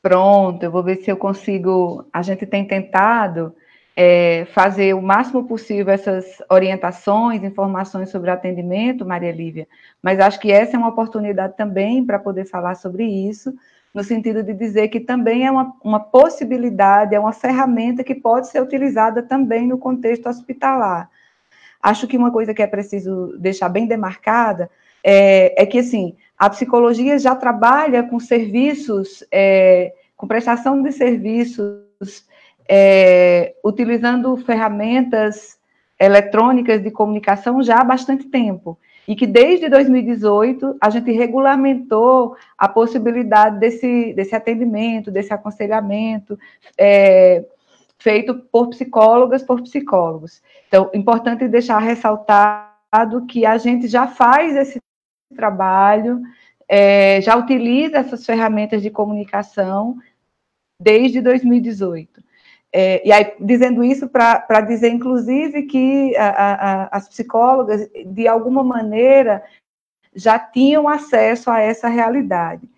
Pronto, 0.00 0.62
eu 0.62 0.70
vou 0.70 0.82
ver 0.82 0.96
se 0.96 1.10
eu 1.10 1.16
consigo. 1.16 2.06
A 2.12 2.22
gente 2.22 2.44
tem 2.46 2.66
tentado 2.66 3.54
é, 3.96 4.44
fazer 4.52 4.94
o 4.94 5.02
máximo 5.02 5.46
possível 5.46 5.92
essas 5.92 6.24
orientações, 6.50 7.42
informações 7.42 8.10
sobre 8.10 8.30
atendimento, 8.30 9.06
Maria 9.06 9.32
Lívia, 9.32 9.68
mas 10.02 10.18
acho 10.20 10.40
que 10.40 10.50
essa 10.50 10.76
é 10.76 10.78
uma 10.78 10.88
oportunidade 10.88 11.56
também 11.56 12.04
para 12.04 12.18
poder 12.18 12.44
falar 12.44 12.74
sobre 12.74 13.04
isso, 13.04 13.54
no 13.94 14.02
sentido 14.02 14.42
de 14.42 14.52
dizer 14.52 14.88
que 14.88 14.98
também 14.98 15.46
é 15.46 15.50
uma, 15.50 15.72
uma 15.82 16.00
possibilidade, 16.00 17.14
é 17.14 17.20
uma 17.20 17.32
ferramenta 17.32 18.02
que 18.02 18.14
pode 18.14 18.48
ser 18.48 18.60
utilizada 18.60 19.22
também 19.22 19.68
no 19.68 19.78
contexto 19.78 20.28
hospitalar. 20.28 21.08
Acho 21.80 22.08
que 22.08 22.16
uma 22.16 22.32
coisa 22.32 22.52
que 22.52 22.62
é 22.62 22.66
preciso 22.66 23.36
deixar 23.38 23.68
bem 23.68 23.86
demarcada 23.86 24.68
é, 25.02 25.62
é 25.62 25.66
que, 25.66 25.78
assim, 25.78 26.16
a 26.36 26.50
psicologia 26.50 27.18
já 27.18 27.36
trabalha 27.36 28.02
com 28.02 28.18
serviços, 28.18 29.22
é, 29.30 29.92
com 30.16 30.26
prestação 30.26 30.82
de 30.82 30.90
serviços 30.90 32.26
é, 32.68 33.54
utilizando 33.64 34.36
ferramentas 34.38 35.58
eletrônicas 36.00 36.82
de 36.82 36.90
comunicação 36.90 37.62
já 37.62 37.80
há 37.80 37.84
bastante 37.84 38.24
tempo. 38.24 38.76
E 39.06 39.14
que 39.14 39.26
desde 39.26 39.68
2018 39.68 40.76
a 40.80 40.90
gente 40.90 41.10
regulamentou 41.12 42.36
a 42.56 42.68
possibilidade 42.68 43.58
desse, 43.58 44.12
desse 44.14 44.34
atendimento, 44.34 45.10
desse 45.10 45.32
aconselhamento 45.32 46.38
é, 46.78 47.44
feito 47.98 48.34
por 48.34 48.68
psicólogas, 48.68 49.42
por 49.42 49.62
psicólogos. 49.62 50.42
Então, 50.68 50.90
importante 50.94 51.48
deixar 51.48 51.78
ressaltado 51.78 53.26
que 53.26 53.44
a 53.44 53.58
gente 53.58 53.88
já 53.88 54.06
faz 54.06 54.56
esse 54.56 54.78
trabalho, 55.34 56.22
é, 56.68 57.20
já 57.20 57.36
utiliza 57.36 57.98
essas 57.98 58.24
ferramentas 58.24 58.82
de 58.82 58.90
comunicação 58.90 59.98
desde 60.80 61.20
2018. 61.20 62.22
É, 62.76 63.06
e 63.06 63.12
aí, 63.12 63.34
dizendo 63.38 63.84
isso 63.84 64.08
para 64.08 64.60
dizer, 64.62 64.88
inclusive, 64.88 65.62
que 65.62 66.16
a, 66.16 66.26
a, 66.28 66.88
as 66.90 67.08
psicólogas, 67.08 67.88
de 68.04 68.26
alguma 68.26 68.64
maneira, 68.64 69.44
já 70.12 70.40
tinham 70.40 70.88
acesso 70.88 71.52
a 71.52 71.60
essa 71.60 71.86
realidade. 71.86 72.68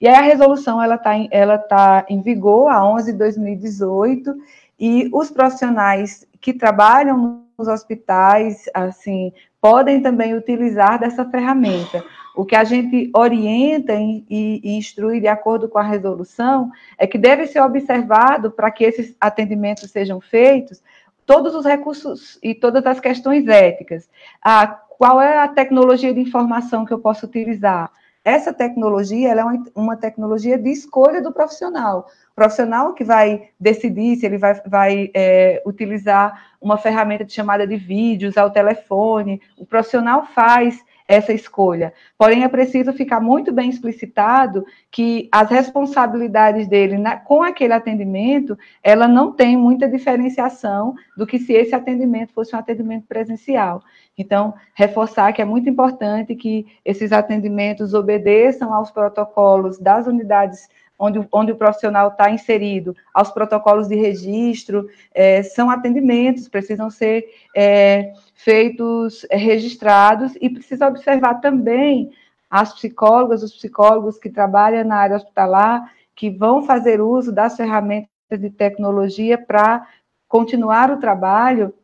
E 0.00 0.08
aí 0.08 0.14
a 0.14 0.20
resolução 0.20 0.82
ela 0.82 0.96
está 0.96 1.12
ela 1.30 1.56
tá 1.56 2.04
em 2.08 2.20
vigor 2.20 2.68
a 2.68 2.84
11 2.84 3.12
de 3.12 3.18
2018 3.18 4.36
e 4.78 5.08
os 5.12 5.30
profissionais 5.30 6.26
que 6.40 6.52
trabalham 6.52 7.44
nos 7.56 7.68
hospitais 7.68 8.64
assim 8.74 9.32
podem 9.60 10.02
também 10.02 10.34
utilizar 10.34 10.98
dessa 10.98 11.24
ferramenta. 11.24 12.04
O 12.36 12.44
que 12.44 12.54
a 12.54 12.62
gente 12.62 13.10
orienta 13.14 13.94
e, 13.94 14.60
instrui 14.62 15.20
de 15.20 15.26
acordo 15.26 15.68
com 15.68 15.78
a 15.78 15.82
resolução 15.82 16.70
é 16.98 17.06
que 17.06 17.16
deve 17.16 17.46
ser 17.46 17.60
observado 17.60 18.50
para 18.50 18.70
que 18.70 18.84
esses 18.84 19.16
atendimentos 19.18 19.90
sejam 19.90 20.20
feitos 20.20 20.82
todos 21.24 21.54
os 21.54 21.64
recursos 21.64 22.38
e 22.42 22.54
todas 22.54 22.86
as 22.86 23.00
questões 23.00 23.48
éticas. 23.48 24.08
Ah, 24.44 24.66
qual 24.66 25.20
é 25.20 25.38
a 25.38 25.48
tecnologia 25.48 26.12
de 26.12 26.20
informação 26.20 26.84
que 26.84 26.92
eu 26.92 26.98
posso 26.98 27.26
utilizar? 27.26 27.90
Essa 28.22 28.52
tecnologia 28.52 29.32
é 29.32 29.44
uma, 29.44 29.64
uma 29.74 29.96
tecnologia 29.96 30.58
de 30.58 30.70
escolha 30.70 31.22
do 31.22 31.32
profissional. 31.32 32.08
O 32.32 32.34
profissional 32.34 32.92
que 32.92 33.04
vai 33.04 33.50
decidir 33.58 34.16
se 34.16 34.26
ele 34.26 34.36
vai, 34.36 34.60
vai 34.66 35.10
é, 35.14 35.62
utilizar 35.64 36.56
uma 36.60 36.76
ferramenta 36.76 37.24
de 37.24 37.32
chamada 37.32 37.66
de 37.66 37.76
vídeo, 37.76 38.28
usar 38.28 38.44
o 38.44 38.50
telefone, 38.50 39.40
o 39.56 39.64
profissional 39.64 40.26
faz 40.34 40.84
essa 41.08 41.32
escolha. 41.32 41.92
Porém, 42.18 42.44
é 42.44 42.48
preciso 42.48 42.92
ficar 42.92 43.20
muito 43.20 43.52
bem 43.52 43.70
explicitado 43.70 44.64
que 44.90 45.28
as 45.30 45.48
responsabilidades 45.50 46.66
dele 46.66 46.98
na, 46.98 47.16
com 47.16 47.42
aquele 47.42 47.72
atendimento, 47.72 48.58
ela 48.82 49.06
não 49.06 49.32
tem 49.32 49.56
muita 49.56 49.88
diferenciação 49.88 50.94
do 51.16 51.26
que 51.26 51.38
se 51.38 51.52
esse 51.52 51.74
atendimento 51.74 52.32
fosse 52.32 52.54
um 52.54 52.58
atendimento 52.58 53.06
presencial. 53.06 53.82
Então, 54.18 54.54
reforçar 54.74 55.32
que 55.32 55.42
é 55.42 55.44
muito 55.44 55.68
importante 55.68 56.34
que 56.34 56.66
esses 56.84 57.12
atendimentos 57.12 57.94
obedeçam 57.94 58.72
aos 58.72 58.90
protocolos 58.90 59.78
das 59.78 60.06
unidades 60.06 60.68
onde, 60.98 61.26
onde 61.30 61.52
o 61.52 61.56
profissional 61.56 62.08
está 62.08 62.30
inserido, 62.30 62.94
aos 63.12 63.30
protocolos 63.30 63.88
de 63.88 63.96
registro, 63.96 64.88
é, 65.14 65.42
são 65.42 65.70
atendimentos, 65.70 66.48
precisam 66.48 66.90
ser 66.90 67.24
é, 67.54 68.12
feitos, 68.34 69.26
é, 69.30 69.36
registrados, 69.36 70.34
e 70.40 70.48
precisa 70.48 70.88
observar 70.88 71.34
também 71.40 72.10
as 72.48 72.72
psicólogas, 72.72 73.42
os 73.42 73.52
psicólogos 73.54 74.18
que 74.18 74.30
trabalham 74.30 74.84
na 74.84 74.96
área 74.96 75.16
hospitalar, 75.16 75.92
que 76.14 76.30
vão 76.30 76.62
fazer 76.62 77.00
uso 77.00 77.30
das 77.30 77.56
ferramentas 77.56 78.08
de 78.30 78.50
tecnologia 78.50 79.36
para 79.36 79.86
continuar 80.28 80.90
o 80.90 80.98
trabalho, 80.98 81.74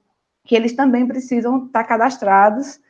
que 0.44 0.56
eles 0.56 0.74
também 0.74 1.06
precisam 1.06 1.66
estar 1.66 1.84
cadastrados 1.84 2.80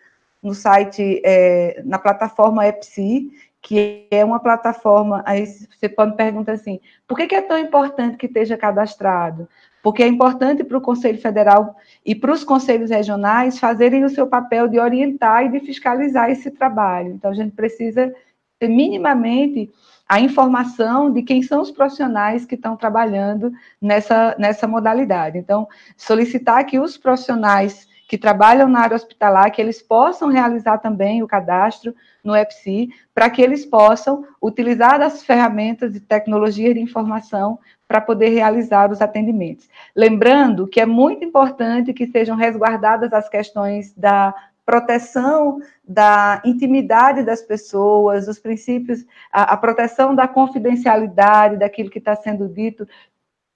no 0.42 0.54
site, 0.54 1.20
é, 1.24 1.82
na 1.84 1.98
plataforma 1.98 2.66
EPSI, 2.66 3.30
que 3.62 4.08
é 4.10 4.24
uma 4.24 4.40
plataforma, 4.40 5.22
aí 5.24 5.46
você 5.46 5.88
pode 5.88 6.16
perguntar 6.16 6.52
assim, 6.52 6.80
por 7.06 7.16
que, 7.16 7.28
que 7.28 7.34
é 7.36 7.40
tão 7.40 7.56
importante 7.56 8.16
que 8.16 8.26
esteja 8.26 8.56
cadastrado? 8.56 9.48
Porque 9.80 10.02
é 10.02 10.08
importante 10.08 10.64
para 10.64 10.76
o 10.76 10.80
Conselho 10.80 11.20
Federal 11.20 11.76
e 12.04 12.14
para 12.14 12.32
os 12.32 12.42
conselhos 12.42 12.90
regionais 12.90 13.60
fazerem 13.60 14.04
o 14.04 14.10
seu 14.10 14.26
papel 14.26 14.66
de 14.66 14.80
orientar 14.80 15.44
e 15.44 15.48
de 15.48 15.60
fiscalizar 15.60 16.28
esse 16.28 16.50
trabalho. 16.50 17.10
Então, 17.10 17.30
a 17.30 17.34
gente 17.34 17.52
precisa 17.52 18.12
ter 18.58 18.68
minimamente 18.68 19.70
a 20.08 20.20
informação 20.20 21.12
de 21.12 21.22
quem 21.22 21.42
são 21.42 21.62
os 21.62 21.70
profissionais 21.70 22.44
que 22.44 22.56
estão 22.56 22.76
trabalhando 22.76 23.52
nessa, 23.80 24.36
nessa 24.38 24.66
modalidade. 24.66 25.38
Então, 25.38 25.68
solicitar 25.96 26.64
que 26.66 26.78
os 26.78 26.96
profissionais 26.96 27.88
que 28.08 28.18
trabalham 28.18 28.68
na 28.68 28.80
área 28.80 28.96
hospitalar, 28.96 29.50
que 29.50 29.60
eles 29.60 29.80
possam 29.80 30.28
realizar 30.28 30.78
também 30.78 31.22
o 31.22 31.26
cadastro 31.26 31.94
no 32.22 32.36
EPSI, 32.36 32.90
para 33.14 33.30
que 33.30 33.42
eles 33.42 33.64
possam 33.64 34.24
utilizar 34.40 35.00
as 35.00 35.22
ferramentas 35.22 35.92
de 35.92 36.00
tecnologia 36.00 36.74
de 36.74 36.80
informação 36.80 37.58
para 37.88 38.00
poder 38.00 38.30
realizar 38.30 38.90
os 38.90 39.02
atendimentos. 39.02 39.68
Lembrando 39.94 40.66
que 40.66 40.80
é 40.80 40.86
muito 40.86 41.24
importante 41.24 41.92
que 41.92 42.06
sejam 42.06 42.36
resguardadas 42.36 43.12
as 43.12 43.28
questões 43.28 43.92
da 43.94 44.34
proteção 44.64 45.58
da 45.86 46.40
intimidade 46.44 47.24
das 47.24 47.42
pessoas, 47.42 48.28
os 48.28 48.38
princípios, 48.38 49.04
a, 49.32 49.54
a 49.54 49.56
proteção 49.56 50.14
da 50.14 50.28
confidencialidade 50.28 51.56
daquilo 51.56 51.90
que 51.90 51.98
está 51.98 52.14
sendo 52.14 52.48
dito, 52.48 52.86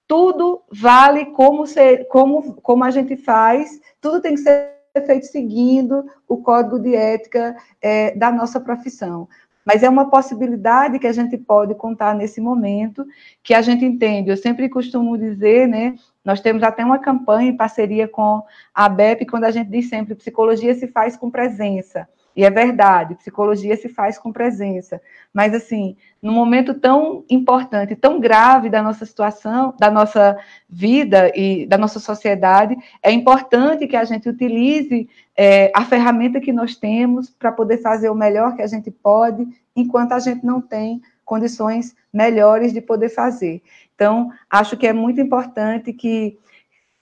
tudo 0.07 0.63
vale 0.71 1.25
como, 1.27 1.67
ser, 1.67 2.07
como, 2.07 2.53
como 2.61 2.83
a 2.83 2.91
gente 2.91 3.17
faz, 3.17 3.79
tudo 3.99 4.21
tem 4.21 4.35
que 4.35 4.41
ser 4.41 4.77
feito 5.05 5.25
seguindo 5.27 6.05
o 6.27 6.37
código 6.37 6.79
de 6.79 6.95
ética 6.95 7.55
é, 7.81 8.15
da 8.15 8.31
nossa 8.31 8.59
profissão. 8.59 9.27
Mas 9.65 9.83
é 9.83 9.89
uma 9.89 10.09
possibilidade 10.09 10.97
que 10.97 11.07
a 11.07 11.11
gente 11.11 11.37
pode 11.37 11.75
contar 11.75 12.15
nesse 12.15 12.39
momento, 12.39 13.05
que 13.43 13.53
a 13.53 13.61
gente 13.61 13.83
entende. 13.83 14.29
Eu 14.29 14.37
sempre 14.37 14.69
costumo 14.69 15.17
dizer, 15.17 15.67
né? 15.67 15.95
Nós 16.23 16.39
temos 16.39 16.63
até 16.63 16.85
uma 16.85 16.99
campanha 16.99 17.49
em 17.49 17.57
parceria 17.57 18.07
com 18.07 18.41
a 18.73 18.87
BEP, 18.87 19.25
quando 19.25 19.43
a 19.43 19.51
gente 19.51 19.69
diz 19.69 19.89
sempre: 19.89 20.15
psicologia 20.15 20.73
se 20.73 20.87
faz 20.87 21.17
com 21.17 21.29
presença. 21.29 22.07
E 22.37 22.45
é 22.45 22.51
verdade, 22.51 23.15
psicologia 23.15 23.75
se 23.75 23.89
faz 23.89 24.19
com 24.19 24.31
presença. 24.31 25.01
Mas, 25.33 25.55
assim, 25.55 25.97
num 26.21 26.31
momento 26.31 26.75
tão 26.75 27.25
importante, 27.27 27.95
tão 27.95 28.19
grave 28.19 28.69
da 28.69 28.79
nossa 28.83 29.07
situação, 29.07 29.73
da 29.79 29.89
nossa 29.89 30.37
vida 30.69 31.31
e 31.35 31.65
da 31.65 31.79
nossa 31.79 31.99
sociedade, 31.99 32.77
é 33.01 33.11
importante 33.11 33.87
que 33.87 33.95
a 33.95 34.03
gente 34.03 34.29
utilize 34.29 35.09
é, 35.35 35.71
a 35.75 35.83
ferramenta 35.83 36.39
que 36.39 36.53
nós 36.53 36.75
temos 36.75 37.27
para 37.27 37.51
poder 37.51 37.79
fazer 37.79 38.11
o 38.11 38.15
melhor 38.15 38.55
que 38.55 38.61
a 38.61 38.67
gente 38.67 38.91
pode, 38.91 39.47
enquanto 39.75 40.11
a 40.11 40.19
gente 40.19 40.45
não 40.45 40.61
tem 40.61 41.01
condições 41.25 41.95
melhores 42.13 42.71
de 42.71 42.81
poder 42.81 43.09
fazer. 43.09 43.63
Então, 43.95 44.31
acho 44.47 44.77
que 44.77 44.85
é 44.85 44.93
muito 44.93 45.19
importante 45.19 45.91
que 45.91 46.37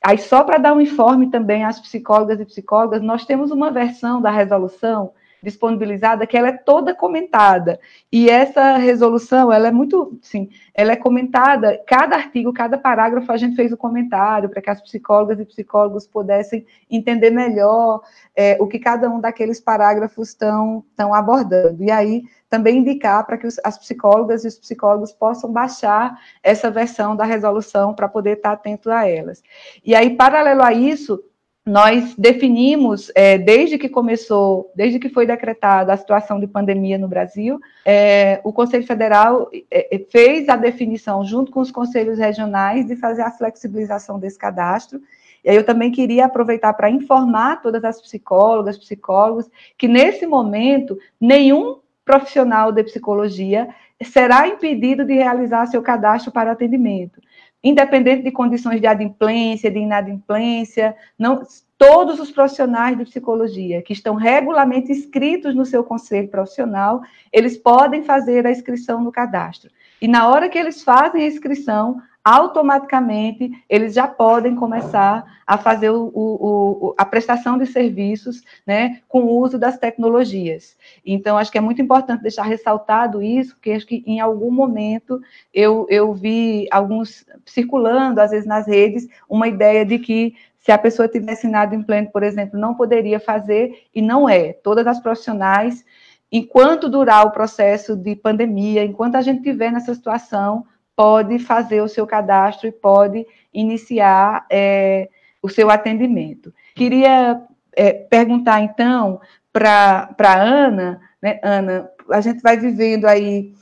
Aí, 0.08 0.20
só 0.20 0.44
para 0.44 0.60
dar 0.60 0.74
um 0.74 0.82
informe 0.82 1.32
também 1.32 1.64
às 1.64 1.80
psicólogas 1.80 2.40
e 2.40 2.46
psicólogas, 2.46 3.02
nós 3.02 3.26
temos 3.26 3.50
uma 3.50 3.72
versão 3.72 4.22
da 4.22 4.30
resolução 4.30 5.12
disponibilizada 5.46 6.26
que 6.26 6.36
ela 6.36 6.50
é 6.50 6.58
toda 6.58 6.94
comentada. 6.94 7.80
E 8.12 8.30
essa 8.30 8.76
resolução, 8.78 9.54
ela 9.54 9.68
é 9.68 9.72
muito, 9.72 10.18
sim, 10.22 10.50
ela 10.74 10.92
é 10.92 10.96
comentada, 10.96 11.82
cada 11.88 12.16
artigo, 12.16 12.52
cada 12.52 12.78
parágrafo 12.78 13.32
a 13.32 13.38
gente 13.38 13.56
fez 13.56 13.72
o 13.72 13.76
um 13.76 13.78
comentário 13.78 14.50
para 14.50 14.62
que 14.62 14.70
as 14.70 14.82
psicólogas 14.82 15.40
e 15.40 15.46
psicólogos 15.46 16.08
pudessem 16.08 16.66
entender 16.90 17.30
melhor 17.30 18.02
é, 18.36 18.58
o 18.60 18.68
que 18.68 18.80
cada 18.80 19.10
um 19.10 19.22
daqueles 19.22 19.62
parágrafos 19.62 20.30
estão 20.30 20.84
abordando. 21.14 21.84
E 21.84 21.92
aí 21.92 22.24
também 22.50 22.78
indicar 22.78 23.26
para 23.26 23.38
que 23.38 23.46
os, 23.46 23.60
as 23.64 23.78
psicólogas 23.78 24.44
e 24.44 24.48
os 24.48 24.58
psicólogos 24.58 25.12
possam 25.12 25.52
baixar 25.52 26.18
essa 26.42 26.72
versão 26.72 27.16
da 27.16 27.26
resolução 27.26 27.94
para 27.94 28.08
poder 28.08 28.38
estar 28.38 28.54
atento 28.54 28.90
a 28.90 29.08
elas. 29.08 29.44
E 29.84 29.94
aí, 29.94 30.16
paralelo 30.16 30.64
a 30.64 30.74
isso, 30.74 31.22
nós 31.66 32.14
definimos, 32.16 33.12
é, 33.16 33.40
desde 33.40 33.80
que 33.80 33.90
começou, 33.90 34.72
desde 34.76 35.00
que 35.00 35.10
foi 35.10 35.26
decretada 35.26 35.92
a 35.92 35.98
situação 35.98 36.40
de 36.40 36.46
pandemia 36.46 36.96
no 36.96 37.08
Brasil, 37.08 37.60
é, 37.84 38.40
o 38.44 38.54
Conselho 38.54 38.86
Federal 38.86 39.50
é, 39.72 39.96
é, 39.96 40.00
fez 40.12 40.48
a 40.48 40.56
definição, 40.56 41.26
junto 41.26 41.52
com 41.52 41.60
os 41.60 41.72
conselhos 41.72 42.20
regionais, 42.20 42.86
de 42.86 42.96
fazer 42.96 43.24
a 43.24 43.32
flexibilização 43.32 44.20
desse 44.20 44.38
cadastro. 44.38 45.02
E 45.44 45.50
aí 45.50 45.56
eu 45.56 45.66
também 45.66 45.92
queria 45.92 46.26
aproveitar 46.26 46.72
para 46.74 46.90
informar 46.90 47.64
todas 47.64 47.84
as 47.84 48.00
psicólogas, 48.00 48.78
psicólogos, 48.78 49.50
que 49.76 49.88
nesse 49.88 50.28
momento, 50.28 51.00
nenhum 51.20 51.80
profissional 52.04 52.72
de 52.72 52.84
psicologia 52.84 53.68
será 54.04 54.48
impedido 54.48 55.04
de 55.04 55.16
realizar 55.16 55.66
seu 55.66 55.82
cadastro 55.82 56.32
para 56.32 56.52
atendimento 56.52 57.20
independente 57.66 58.22
de 58.22 58.30
condições 58.30 58.80
de 58.80 58.86
adimplência, 58.86 59.72
de 59.72 59.80
inadimplência, 59.80 60.96
não, 61.18 61.42
todos 61.80 62.20
os 62.20 62.30
profissionais 62.30 62.96
de 62.96 63.06
psicologia 63.06 63.82
que 63.82 63.92
estão 63.92 64.14
regularmente 64.14 64.92
inscritos 64.92 65.56
no 65.56 65.66
seu 65.66 65.84
conselho 65.84 66.28
profissional, 66.28 67.02
eles 67.34 67.58
podem 67.58 68.04
fazer 68.04 68.46
a 68.46 68.52
inscrição 68.52 69.04
no 69.04 69.12
cadastro. 69.12 69.72
E 70.00 70.08
na 70.08 70.28
hora 70.28 70.48
que 70.48 70.60
eles 70.60 70.84
fazem 70.84 71.24
a 71.24 71.28
inscrição, 71.28 72.00
automaticamente 72.26 73.52
eles 73.70 73.94
já 73.94 74.08
podem 74.08 74.56
começar 74.56 75.24
a 75.46 75.60
fazer 75.60 75.92
o, 75.92 76.08
o, 76.08 76.88
o, 76.88 76.96
a 76.98 77.06
prestação 77.06 77.56
de 77.56 77.68
serviços 77.68 78.42
né, 78.66 79.00
com 79.08 79.22
o 79.22 79.38
uso 79.40 79.60
das 79.60 79.78
tecnologias. 79.78 80.76
Então, 81.06 81.38
acho 81.38 81.52
que 81.52 81.60
é 81.60 81.62
muito 81.62 81.84
importante 81.84 82.24
deixar 82.24 82.42
ressaltado 82.42 83.22
isso, 83.22 83.54
porque 83.54 83.74
acho 83.74 83.86
que 83.86 84.04
em 84.08 84.20
algum 84.20 84.50
momento 84.50 85.22
eu, 85.54 85.86
eu 85.88 86.12
vi 86.16 86.68
alguns 86.72 87.24
circulando, 87.46 88.20
às 88.20 88.32
vezes 88.32 88.48
nas 88.48 88.66
redes, 88.66 89.08
uma 89.30 89.48
ideia 89.48 89.86
de 89.86 90.00
que 90.00 90.34
se 90.58 90.72
a 90.72 90.80
pessoa 90.80 91.08
tivesse 91.08 91.46
inadimplente, 91.46 92.12
por 92.12 92.24
exemplo, 92.24 92.60
não 92.60 92.74
poderia 92.74 93.20
fazer, 93.20 93.84
e 93.94 94.02
não 94.02 94.28
é. 94.28 94.52
Todas 94.52 94.88
as 94.88 95.00
profissionais, 95.00 95.86
enquanto 96.32 96.90
durar 96.90 97.24
o 97.28 97.30
processo 97.30 97.96
de 97.96 98.16
pandemia, 98.16 98.84
enquanto 98.84 99.14
a 99.14 99.22
gente 99.22 99.38
estiver 99.38 99.72
nessa 99.72 99.94
situação, 99.94 100.66
pode 100.96 101.40
fazer 101.40 101.82
o 101.82 101.88
seu 101.88 102.08
cadastro 102.08 102.68
e 102.68 102.72
pode 102.72 103.26
iniciar 103.54 104.46
é, 104.50 105.10
o 105.42 105.50
seu 105.50 105.70
atendimento. 105.70 106.54
Queria 106.74 107.42
é, 107.76 107.92
perguntar, 107.92 108.62
então, 108.62 109.20
para 109.52 110.16
a 110.18 110.36
Ana, 110.36 111.02
né, 111.22 111.40
Ana, 111.44 111.90
a 112.10 112.22
gente 112.22 112.42
vai 112.42 112.58
vivendo 112.58 113.06
aí, 113.06 113.54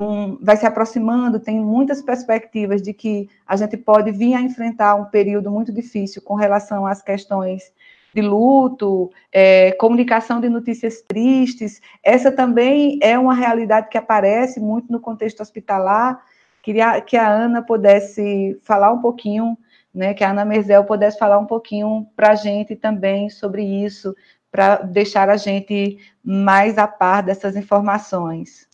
um, 0.00 0.38
vai 0.42 0.56
se 0.56 0.66
aproximando, 0.66 1.40
tem 1.40 1.58
muitas 1.58 2.02
perspectivas 2.02 2.82
de 2.82 2.92
que 2.92 3.28
a 3.46 3.56
gente 3.56 3.76
pode 3.76 4.10
vir 4.12 4.34
a 4.34 4.40
enfrentar 4.40 4.94
um 4.94 5.06
período 5.06 5.50
muito 5.50 5.72
difícil 5.72 6.22
com 6.22 6.34
relação 6.34 6.86
às 6.86 7.02
questões 7.02 7.72
de 8.12 8.22
luto, 8.22 9.10
é, 9.32 9.72
comunicação 9.72 10.40
de 10.40 10.48
notícias 10.48 11.02
tristes. 11.02 11.80
Essa 12.02 12.32
também 12.32 12.98
é 13.02 13.18
uma 13.18 13.34
realidade 13.34 13.88
que 13.88 13.98
aparece 13.98 14.58
muito 14.60 14.90
no 14.90 15.00
contexto 15.00 15.40
hospitalar. 15.40 16.20
Queria 16.62 17.00
que 17.00 17.16
a 17.16 17.28
Ana 17.28 17.62
pudesse 17.62 18.58
falar 18.62 18.92
um 18.92 19.00
pouquinho, 19.00 19.56
né, 19.94 20.14
que 20.14 20.22
a 20.22 20.30
Ana 20.30 20.44
Merzel 20.44 20.84
pudesse 20.84 21.18
falar 21.18 21.38
um 21.38 21.46
pouquinho 21.46 22.06
para 22.14 22.32
a 22.32 22.34
gente 22.34 22.76
também 22.76 23.30
sobre 23.30 23.62
isso, 23.62 24.14
para 24.50 24.76
deixar 24.76 25.30
a 25.30 25.36
gente 25.36 25.98
mais 26.22 26.76
a 26.76 26.86
par 26.86 27.22
dessas 27.22 27.56
informações. 27.56 28.68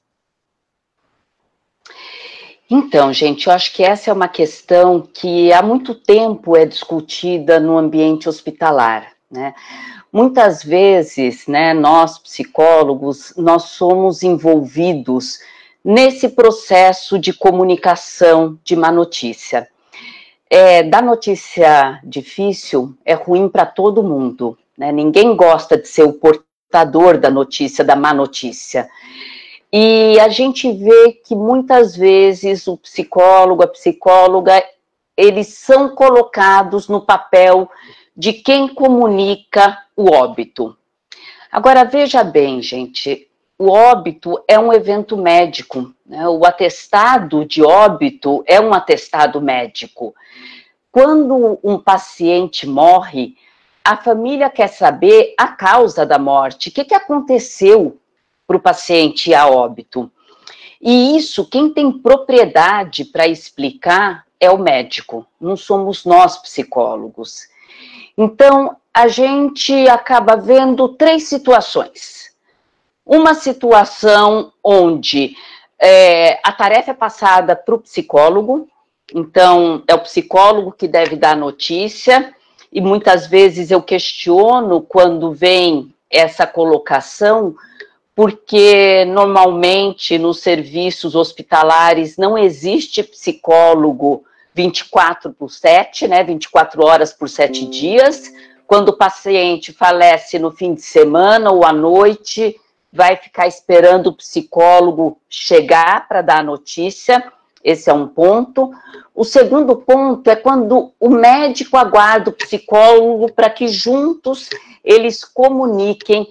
Então, 2.68 3.12
gente, 3.12 3.46
eu 3.46 3.52
acho 3.52 3.72
que 3.72 3.84
essa 3.84 4.10
é 4.10 4.12
uma 4.12 4.26
questão 4.26 5.00
que 5.00 5.52
há 5.52 5.62
muito 5.62 5.94
tempo 5.94 6.56
é 6.56 6.64
discutida 6.64 7.60
no 7.60 7.78
ambiente 7.78 8.28
hospitalar, 8.28 9.12
né? 9.30 9.54
Muitas 10.12 10.64
vezes, 10.64 11.46
né, 11.46 11.74
nós 11.74 12.18
psicólogos, 12.18 13.34
nós 13.36 13.64
somos 13.64 14.22
envolvidos 14.22 15.38
nesse 15.86 16.30
processo 16.30 17.16
de 17.16 17.32
comunicação 17.32 18.58
de 18.64 18.74
má 18.74 18.90
notícia. 18.90 19.68
É, 20.50 20.82
da 20.82 21.00
notícia 21.00 22.00
difícil 22.02 22.92
é 23.04 23.14
ruim 23.14 23.48
para 23.48 23.64
todo 23.64 24.02
mundo, 24.02 24.58
né? 24.76 24.90
Ninguém 24.90 25.36
gosta 25.36 25.78
de 25.78 25.86
ser 25.86 26.02
o 26.02 26.14
portador 26.14 27.18
da 27.18 27.30
notícia, 27.30 27.84
da 27.84 27.94
má 27.94 28.12
notícia. 28.12 28.88
E 29.72 30.18
a 30.18 30.28
gente 30.28 30.72
vê 30.72 31.12
que 31.12 31.36
muitas 31.36 31.96
vezes 31.96 32.66
o 32.66 32.76
psicólogo, 32.76 33.62
a 33.62 33.68
psicóloga, 33.68 34.60
eles 35.16 35.48
são 35.48 35.94
colocados 35.94 36.88
no 36.88 37.00
papel 37.00 37.70
de 38.16 38.32
quem 38.32 38.66
comunica 38.66 39.78
o 39.96 40.10
óbito. 40.10 40.76
Agora, 41.50 41.84
veja 41.84 42.24
bem, 42.24 42.60
gente, 42.60 43.25
o 43.58 43.70
óbito 43.70 44.42
é 44.46 44.58
um 44.58 44.72
evento 44.72 45.16
médico, 45.16 45.94
né? 46.04 46.28
o 46.28 46.44
atestado 46.44 47.44
de 47.44 47.62
óbito 47.62 48.44
é 48.46 48.60
um 48.60 48.74
atestado 48.74 49.40
médico. 49.40 50.14
Quando 50.92 51.58
um 51.62 51.78
paciente 51.78 52.66
morre, 52.66 53.34
a 53.84 53.96
família 53.96 54.50
quer 54.50 54.68
saber 54.68 55.34
a 55.38 55.48
causa 55.48 56.04
da 56.04 56.18
morte, 56.18 56.68
o 56.68 56.72
que, 56.72 56.84
que 56.84 56.94
aconteceu 56.94 57.98
para 58.46 58.56
o 58.56 58.60
paciente 58.60 59.32
a 59.34 59.48
óbito. 59.48 60.10
E 60.80 61.16
isso, 61.16 61.48
quem 61.48 61.72
tem 61.72 61.90
propriedade 61.90 63.04
para 63.04 63.26
explicar 63.26 64.24
é 64.38 64.50
o 64.50 64.58
médico, 64.58 65.26
não 65.40 65.56
somos 65.56 66.04
nós 66.04 66.36
psicólogos. 66.36 67.48
Então, 68.16 68.76
a 68.92 69.08
gente 69.08 69.88
acaba 69.88 70.36
vendo 70.36 70.88
três 70.90 71.24
situações. 71.24 72.35
Uma 73.06 73.34
situação 73.34 74.52
onde 74.64 75.36
é, 75.78 76.40
a 76.42 76.50
tarefa 76.50 76.90
é 76.90 76.94
passada 76.94 77.54
para 77.54 77.76
o 77.76 77.78
psicólogo, 77.78 78.66
então 79.14 79.84
é 79.86 79.94
o 79.94 80.00
psicólogo 80.00 80.72
que 80.72 80.88
deve 80.88 81.14
dar 81.14 81.36
notícia, 81.36 82.34
e 82.72 82.80
muitas 82.80 83.28
vezes 83.28 83.70
eu 83.70 83.80
questiono 83.80 84.80
quando 84.80 85.32
vem 85.32 85.94
essa 86.10 86.48
colocação, 86.48 87.54
porque 88.12 89.04
normalmente 89.04 90.18
nos 90.18 90.40
serviços 90.40 91.14
hospitalares 91.14 92.16
não 92.16 92.36
existe 92.36 93.04
psicólogo 93.04 94.24
24 94.52 95.32
por 95.32 95.50
7, 95.50 96.08
né, 96.08 96.24
24 96.24 96.84
horas 96.84 97.12
por 97.12 97.28
7 97.28 97.66
dias. 97.66 98.32
Quando 98.66 98.88
o 98.88 98.96
paciente 98.96 99.72
falece 99.72 100.38
no 100.38 100.50
fim 100.50 100.74
de 100.74 100.82
semana 100.82 101.52
ou 101.52 101.64
à 101.64 101.72
noite, 101.72 102.58
vai 102.96 103.16
ficar 103.16 103.46
esperando 103.46 104.06
o 104.06 104.16
psicólogo 104.16 105.18
chegar 105.28 106.08
para 106.08 106.22
dar 106.22 106.40
a 106.40 106.42
notícia. 106.42 107.30
Esse 107.62 107.90
é 107.90 107.92
um 107.92 108.08
ponto. 108.08 108.70
O 109.14 109.22
segundo 109.22 109.76
ponto 109.76 110.28
é 110.30 110.34
quando 110.34 110.92
o 110.98 111.10
médico 111.10 111.76
aguarda 111.76 112.30
o 112.30 112.32
psicólogo 112.32 113.30
para 113.32 113.50
que 113.50 113.68
juntos 113.68 114.48
eles 114.82 115.22
comuniquem 115.22 116.26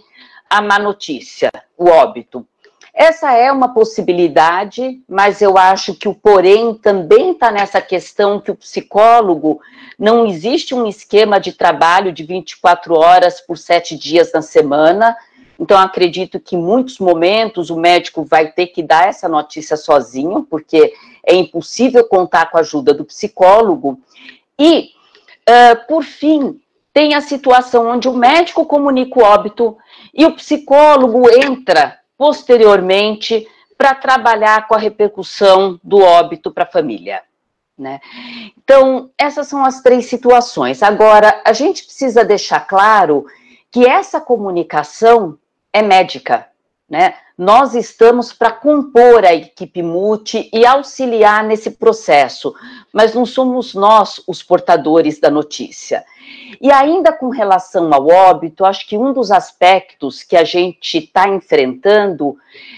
a 0.49 0.61
má 0.61 0.79
notícia, 0.79 1.51
o 1.77 1.87
óbito. 1.87 2.45
Essa 2.93 3.33
é 3.33 3.51
uma 3.51 3.73
possibilidade, 3.73 5.01
mas 5.07 5.41
eu 5.41 5.57
acho 5.57 5.93
que 5.93 6.07
o 6.07 6.15
porém 6.15 6.73
também 6.73 7.31
está 7.31 7.51
nessa 7.51 7.81
questão 7.81 8.39
que 8.39 8.49
o 8.49 8.55
psicólogo 8.55 9.59
não 9.99 10.25
existe 10.25 10.73
um 10.73 10.87
esquema 10.87 11.37
de 11.37 11.51
trabalho 11.51 12.13
de 12.13 12.23
24 12.23 12.95
horas 12.95 13.41
por 13.41 13.57
sete 13.57 13.97
dias 13.97 14.31
na 14.33 14.41
semana. 14.41 15.15
Então, 15.59 15.77
acredito 15.77 16.39
que 16.39 16.55
em 16.55 16.61
muitos 16.61 16.99
momentos 16.99 17.69
o 17.69 17.77
médico 17.77 18.23
vai 18.23 18.51
ter 18.51 18.67
que 18.67 18.83
dar 18.83 19.07
essa 19.07 19.29
notícia 19.29 19.77
sozinho, 19.77 20.45
porque 20.49 20.93
é 21.25 21.33
impossível 21.33 22.05
contar 22.07 22.51
com 22.51 22.57
a 22.57 22.61
ajuda 22.61 22.93
do 22.93 23.05
psicólogo. 23.05 23.99
E, 24.59 24.91
uh, 25.49 25.87
por 25.87 26.03
fim, 26.03 26.59
tem 26.93 27.13
a 27.13 27.21
situação 27.21 27.87
onde 27.87 28.07
o 28.07 28.13
médico 28.13 28.65
comunica 28.65 29.19
o 29.19 29.23
óbito 29.23 29.77
e 30.13 30.25
o 30.25 30.35
psicólogo 30.35 31.29
entra 31.29 31.99
posteriormente 32.17 33.47
para 33.77 33.93
trabalhar 33.93 34.67
com 34.67 34.75
a 34.75 34.79
repercussão 34.79 35.79
do 35.83 35.99
óbito 35.99 36.51
para 36.51 36.63
a 36.63 36.71
família. 36.71 37.21
Né? 37.77 37.99
Então, 38.57 39.09
essas 39.17 39.47
são 39.47 39.65
as 39.65 39.81
três 39.81 40.05
situações. 40.05 40.81
Agora, 40.81 41.41
a 41.43 41.51
gente 41.51 41.83
precisa 41.83 42.23
deixar 42.23 42.61
claro 42.61 43.25
que 43.69 43.85
essa 43.85 44.21
comunicação 44.21 45.37
é 45.75 45.81
médica. 45.81 46.47
Né? 46.89 47.15
Nós 47.37 47.75
estamos 47.75 48.31
para 48.31 48.49
compor 48.49 49.25
a 49.25 49.33
equipe 49.33 49.83
multi 49.83 50.49
e 50.53 50.65
auxiliar 50.65 51.43
nesse 51.43 51.71
processo, 51.71 52.53
mas 52.93 53.13
não 53.13 53.25
somos 53.25 53.73
nós 53.73 54.21
os 54.25 54.41
portadores 54.41 55.19
da 55.19 55.29
notícia. 55.29 56.05
E 56.61 56.71
ainda 56.71 57.11
com 57.11 57.29
relação 57.29 57.93
ao 57.93 58.07
óbito, 58.07 58.63
acho 58.63 58.87
que 58.87 58.97
um 58.97 59.11
dos 59.11 59.31
aspectos 59.31 60.23
que 60.23 60.37
a 60.37 60.45
gente 60.45 60.99
está 60.99 61.27
enfrentando 61.27 62.37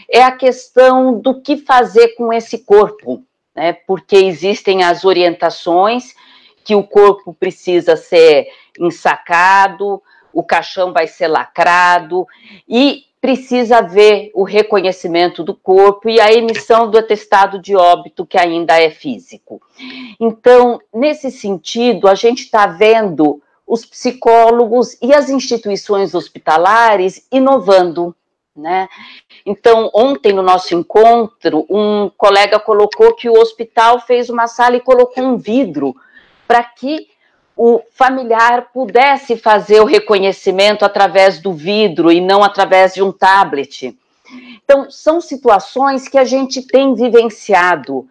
é 0.10 0.24
a 0.24 0.32
questão 0.32 1.20
do 1.20 1.40
que 1.40 1.58
fazer 1.58 2.16
com 2.16 2.34
esse 2.34 2.60
corpo, 2.60 3.22
né? 3.56 3.74
Porque 3.74 4.16
existem 4.16 4.84
as 4.84 5.06
orientações 5.06 6.16
que 6.64 6.74
o 6.74 6.84
corpo 6.84 7.34
precisa 7.34 7.96
ser 7.96 8.48
ensacado, 8.80 10.02
o 10.38 10.43
caixão 10.43 10.93
vai 10.93 11.08
ser 11.08 11.28
lacrado 11.28 12.28
e 12.69 13.06
precisa 13.19 13.80
haver 13.80 14.30
o 14.36 14.43
reconhecimento 14.43 15.43
do 15.43 15.56
corpo 15.56 16.08
e 16.08 16.21
a 16.21 16.32
emissão 16.32 16.91
do 16.91 17.00
atestado 17.00 17.58
de 17.60 17.76
óbito, 17.76 18.23
que 18.23 18.38
ainda 18.38 18.80
é 18.80 18.91
físico. 18.91 19.60
Então, 20.19 20.80
nesse 20.93 21.32
sentido, 21.32 22.08
a 22.08 22.13
gente 22.13 22.43
está 22.43 22.67
vendo 22.67 23.41
os 23.65 23.84
psicólogos 23.84 24.95
e 25.02 25.12
as 25.12 25.28
instituições 25.28 26.13
hospitalares 26.13 27.26
inovando. 27.32 28.15
Né? 28.56 28.88
Então, 29.43 29.89
ontem 29.91 30.34
no 30.34 30.43
nosso 30.43 30.76
encontro, 30.76 31.65
um 31.67 32.12
colega 32.15 32.60
colocou 32.60 33.15
que 33.15 33.28
o 33.28 33.39
hospital 33.39 34.02
fez 34.02 34.30
uma 34.30 34.45
sala 34.45 34.76
e 34.76 34.82
colocou 34.82 35.23
um 35.23 35.36
vidro 35.36 35.95
para 36.47 36.63
que 36.63 37.08
o 37.58 37.82
familiar 37.91 38.70
pudesse 38.72 39.36
fazer 39.36 39.82
o 39.82 39.86
reconhecimento 39.86 40.86
através 40.86 41.39
do 41.39 41.52
vidro 41.52 42.12
e 42.12 42.22
não 42.22 42.43
através 42.43 42.93
de 42.93 43.02
um 43.02 43.12
tablet. 43.12 43.98
Então, 44.63 44.91
são 44.91 45.20
situações 45.20 46.08
que 46.08 46.20
a 46.20 46.24
gente 46.24 46.62
tem 46.62 46.93
vivenciado. 46.93 48.08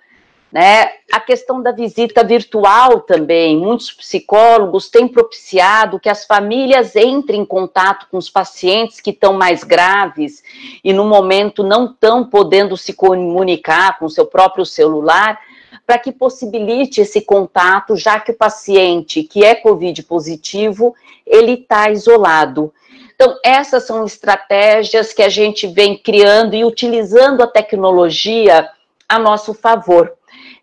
Né? 0.50 0.90
A 1.12 1.20
questão 1.20 1.62
da 1.62 1.70
visita 1.70 2.24
virtual 2.24 3.00
também, 3.00 3.58
muitos 3.58 3.92
psicólogos 3.92 4.88
têm 4.88 5.06
propiciado 5.06 6.00
que 6.00 6.08
as 6.08 6.24
famílias 6.24 6.96
entrem 6.96 7.42
em 7.42 7.44
contato 7.44 8.06
com 8.10 8.16
os 8.16 8.30
pacientes 8.30 9.00
que 9.00 9.10
estão 9.10 9.34
mais 9.34 9.62
graves 9.62 10.42
e 10.82 10.92
no 10.92 11.04
momento 11.04 11.62
não 11.62 11.86
estão 11.86 12.24
podendo 12.24 12.76
se 12.76 12.94
comunicar 12.94 13.98
com 13.98 14.06
o 14.06 14.10
seu 14.10 14.24
próprio 14.24 14.64
celular, 14.64 15.38
para 15.86 15.98
que 15.98 16.10
possibilite 16.10 17.00
esse 17.00 17.20
contato, 17.20 17.96
já 17.96 18.18
que 18.18 18.32
o 18.32 18.36
paciente 18.36 19.22
que 19.22 19.44
é 19.44 19.54
COVID 19.54 20.02
positivo, 20.02 20.94
ele 21.24 21.52
está 21.52 21.90
isolado. 21.90 22.74
Então, 23.14 23.38
essas 23.42 23.86
são 23.86 24.04
estratégias 24.04 25.12
que 25.12 25.22
a 25.22 25.28
gente 25.28 25.66
vem 25.66 25.96
criando 25.96 26.54
e 26.54 26.64
utilizando 26.64 27.42
a 27.42 27.46
tecnologia 27.46 28.68
a 29.08 29.18
nosso 29.18 29.54
favor. 29.54 30.12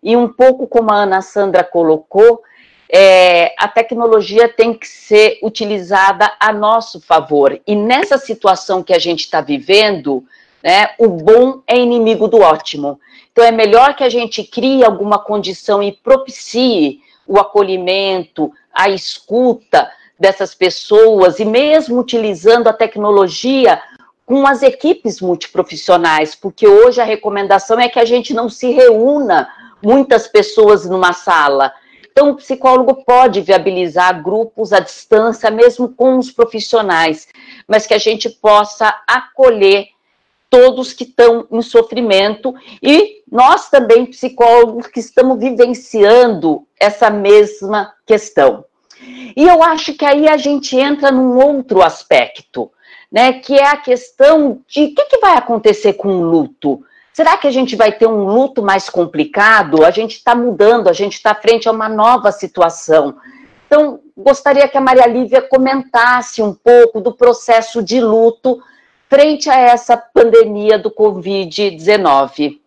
E 0.02 0.14
um 0.14 0.28
pouco 0.28 0.66
como 0.66 0.92
a 0.92 1.02
Ana 1.02 1.22
Sandra 1.22 1.64
colocou, 1.64 2.42
é, 2.88 3.54
a 3.58 3.66
tecnologia 3.66 4.48
tem 4.48 4.74
que 4.74 4.86
ser 4.86 5.38
utilizada 5.42 6.30
a 6.38 6.52
nosso 6.52 7.00
favor. 7.00 7.58
E 7.66 7.74
nessa 7.74 8.18
situação 8.18 8.82
que 8.82 8.92
a 8.92 8.98
gente 8.98 9.20
está 9.20 9.40
vivendo, 9.40 10.22
né, 10.62 10.90
o 10.98 11.08
bom 11.08 11.62
é 11.66 11.76
inimigo 11.76 12.28
do 12.28 12.40
ótimo. 12.40 13.00
Então, 13.34 13.44
é 13.44 13.50
melhor 13.50 13.96
que 13.96 14.04
a 14.04 14.08
gente 14.08 14.44
crie 14.44 14.84
alguma 14.84 15.18
condição 15.18 15.82
e 15.82 15.90
propicie 15.90 17.00
o 17.26 17.36
acolhimento, 17.36 18.52
a 18.72 18.88
escuta, 18.88 19.90
dessas 20.18 20.54
pessoas 20.54 21.40
e 21.40 21.44
mesmo 21.44 21.98
utilizando 21.98 22.68
a 22.68 22.72
tecnologia 22.72 23.82
com 24.24 24.46
as 24.46 24.62
equipes 24.62 25.20
multiprofissionais, 25.20 26.34
porque 26.34 26.66
hoje 26.66 27.00
a 27.00 27.04
recomendação 27.04 27.78
é 27.78 27.88
que 27.88 27.98
a 27.98 28.04
gente 28.04 28.32
não 28.32 28.48
se 28.48 28.70
reúna 28.70 29.48
muitas 29.82 30.26
pessoas 30.28 30.88
numa 30.88 31.12
sala. 31.12 31.72
Então, 32.10 32.30
o 32.30 32.36
psicólogo 32.36 33.04
pode 33.04 33.40
viabilizar 33.40 34.22
grupos 34.22 34.72
à 34.72 34.78
distância, 34.78 35.50
mesmo 35.50 35.88
com 35.88 36.16
os 36.16 36.30
profissionais, 36.30 37.26
mas 37.66 37.86
que 37.88 37.92
a 37.92 37.98
gente 37.98 38.30
possa 38.30 38.94
acolher 39.04 39.88
todos 40.54 40.92
que 40.92 41.02
estão 41.02 41.48
em 41.50 41.60
sofrimento 41.60 42.54
e 42.80 43.24
nós 43.30 43.68
também, 43.68 44.06
psicólogos, 44.06 44.86
que 44.86 45.00
estamos 45.00 45.36
vivenciando 45.40 46.64
essa 46.78 47.10
mesma 47.10 47.92
questão. 48.06 48.64
E 49.36 49.42
eu 49.48 49.64
acho 49.64 49.94
que 49.94 50.04
aí 50.04 50.28
a 50.28 50.36
gente 50.36 50.76
entra 50.76 51.10
num 51.10 51.36
outro 51.44 51.82
aspecto, 51.82 52.70
né, 53.10 53.32
que 53.32 53.58
é 53.58 53.66
a 53.66 53.76
questão 53.76 54.60
de 54.68 54.84
o 54.84 54.94
que, 54.94 55.04
que 55.06 55.18
vai 55.18 55.36
acontecer 55.36 55.94
com 55.94 56.08
o 56.08 56.22
luto. 56.24 56.84
Será 57.12 57.36
que 57.36 57.48
a 57.48 57.50
gente 57.50 57.74
vai 57.74 57.90
ter 57.90 58.06
um 58.06 58.24
luto 58.24 58.62
mais 58.62 58.88
complicado? 58.88 59.84
A 59.84 59.90
gente 59.90 60.12
está 60.12 60.36
mudando, 60.36 60.88
a 60.88 60.92
gente 60.92 61.14
está 61.14 61.34
frente 61.34 61.68
a 61.68 61.72
uma 61.72 61.88
nova 61.88 62.30
situação. 62.30 63.16
Então, 63.66 63.98
gostaria 64.16 64.68
que 64.68 64.78
a 64.78 64.80
Maria 64.80 65.06
Lívia 65.08 65.42
comentasse 65.42 66.40
um 66.40 66.54
pouco 66.54 67.00
do 67.00 67.12
processo 67.12 67.82
de 67.82 68.00
luto 68.00 68.62
frente 69.14 69.48
a 69.48 69.56
essa 69.56 69.96
pandemia 69.96 70.76
do 70.76 70.90
Covid-19. 70.90 72.58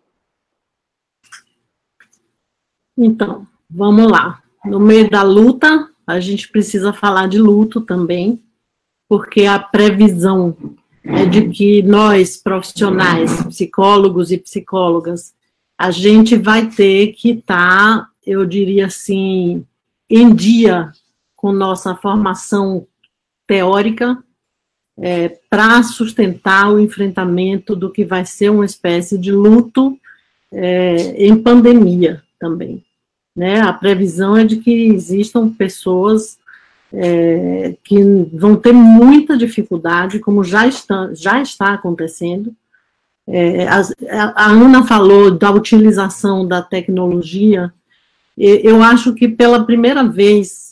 Então, 2.96 3.46
vamos 3.68 4.10
lá. 4.10 4.42
No 4.64 4.80
meio 4.80 5.10
da 5.10 5.22
luta, 5.22 5.90
a 6.06 6.18
gente 6.20 6.48
precisa 6.48 6.90
falar 6.90 7.28
de 7.28 7.38
luto 7.38 7.82
também, 7.82 8.42
porque 9.06 9.44
a 9.44 9.58
previsão 9.58 10.56
é 11.04 11.26
de 11.26 11.50
que 11.50 11.82
nós, 11.82 12.38
profissionais, 12.38 13.44
psicólogos 13.44 14.32
e 14.32 14.38
psicólogas, 14.38 15.34
a 15.76 15.90
gente 15.90 16.34
vai 16.34 16.70
ter 16.70 17.08
que 17.08 17.32
estar, 17.32 17.98
tá, 17.98 18.10
eu 18.26 18.46
diria 18.46 18.86
assim, 18.86 19.66
em 20.08 20.34
dia 20.34 20.92
com 21.36 21.52
nossa 21.52 21.94
formação 21.94 22.86
teórica 23.46 24.16
é, 25.00 25.38
para 25.48 25.82
sustentar 25.82 26.72
o 26.72 26.80
enfrentamento 26.80 27.76
do 27.76 27.90
que 27.90 28.04
vai 28.04 28.26
ser 28.26 28.50
uma 28.50 28.64
espécie 28.64 29.16
de 29.16 29.30
luto 29.30 29.98
é, 30.52 31.26
em 31.26 31.36
pandemia 31.36 32.22
também. 32.38 32.84
Né? 33.34 33.60
A 33.60 33.72
previsão 33.72 34.36
é 34.36 34.44
de 34.44 34.56
que 34.56 34.70
existam 34.70 35.48
pessoas 35.48 36.38
é, 36.92 37.74
que 37.84 38.02
vão 38.32 38.56
ter 38.56 38.72
muita 38.72 39.36
dificuldade, 39.36 40.18
como 40.18 40.42
já 40.42 40.66
está, 40.66 41.10
já 41.14 41.40
está 41.40 41.74
acontecendo. 41.74 42.52
É, 43.26 43.68
a, 43.68 43.82
a, 44.34 44.46
Ana 44.46 44.84
falou 44.84 45.30
da 45.30 45.50
utilização 45.50 46.46
da 46.46 46.62
tecnologia. 46.62 47.72
Eu 48.36 48.82
acho 48.82 49.14
que 49.14 49.28
pela 49.28 49.64
primeira 49.64 50.02
vez, 50.02 50.67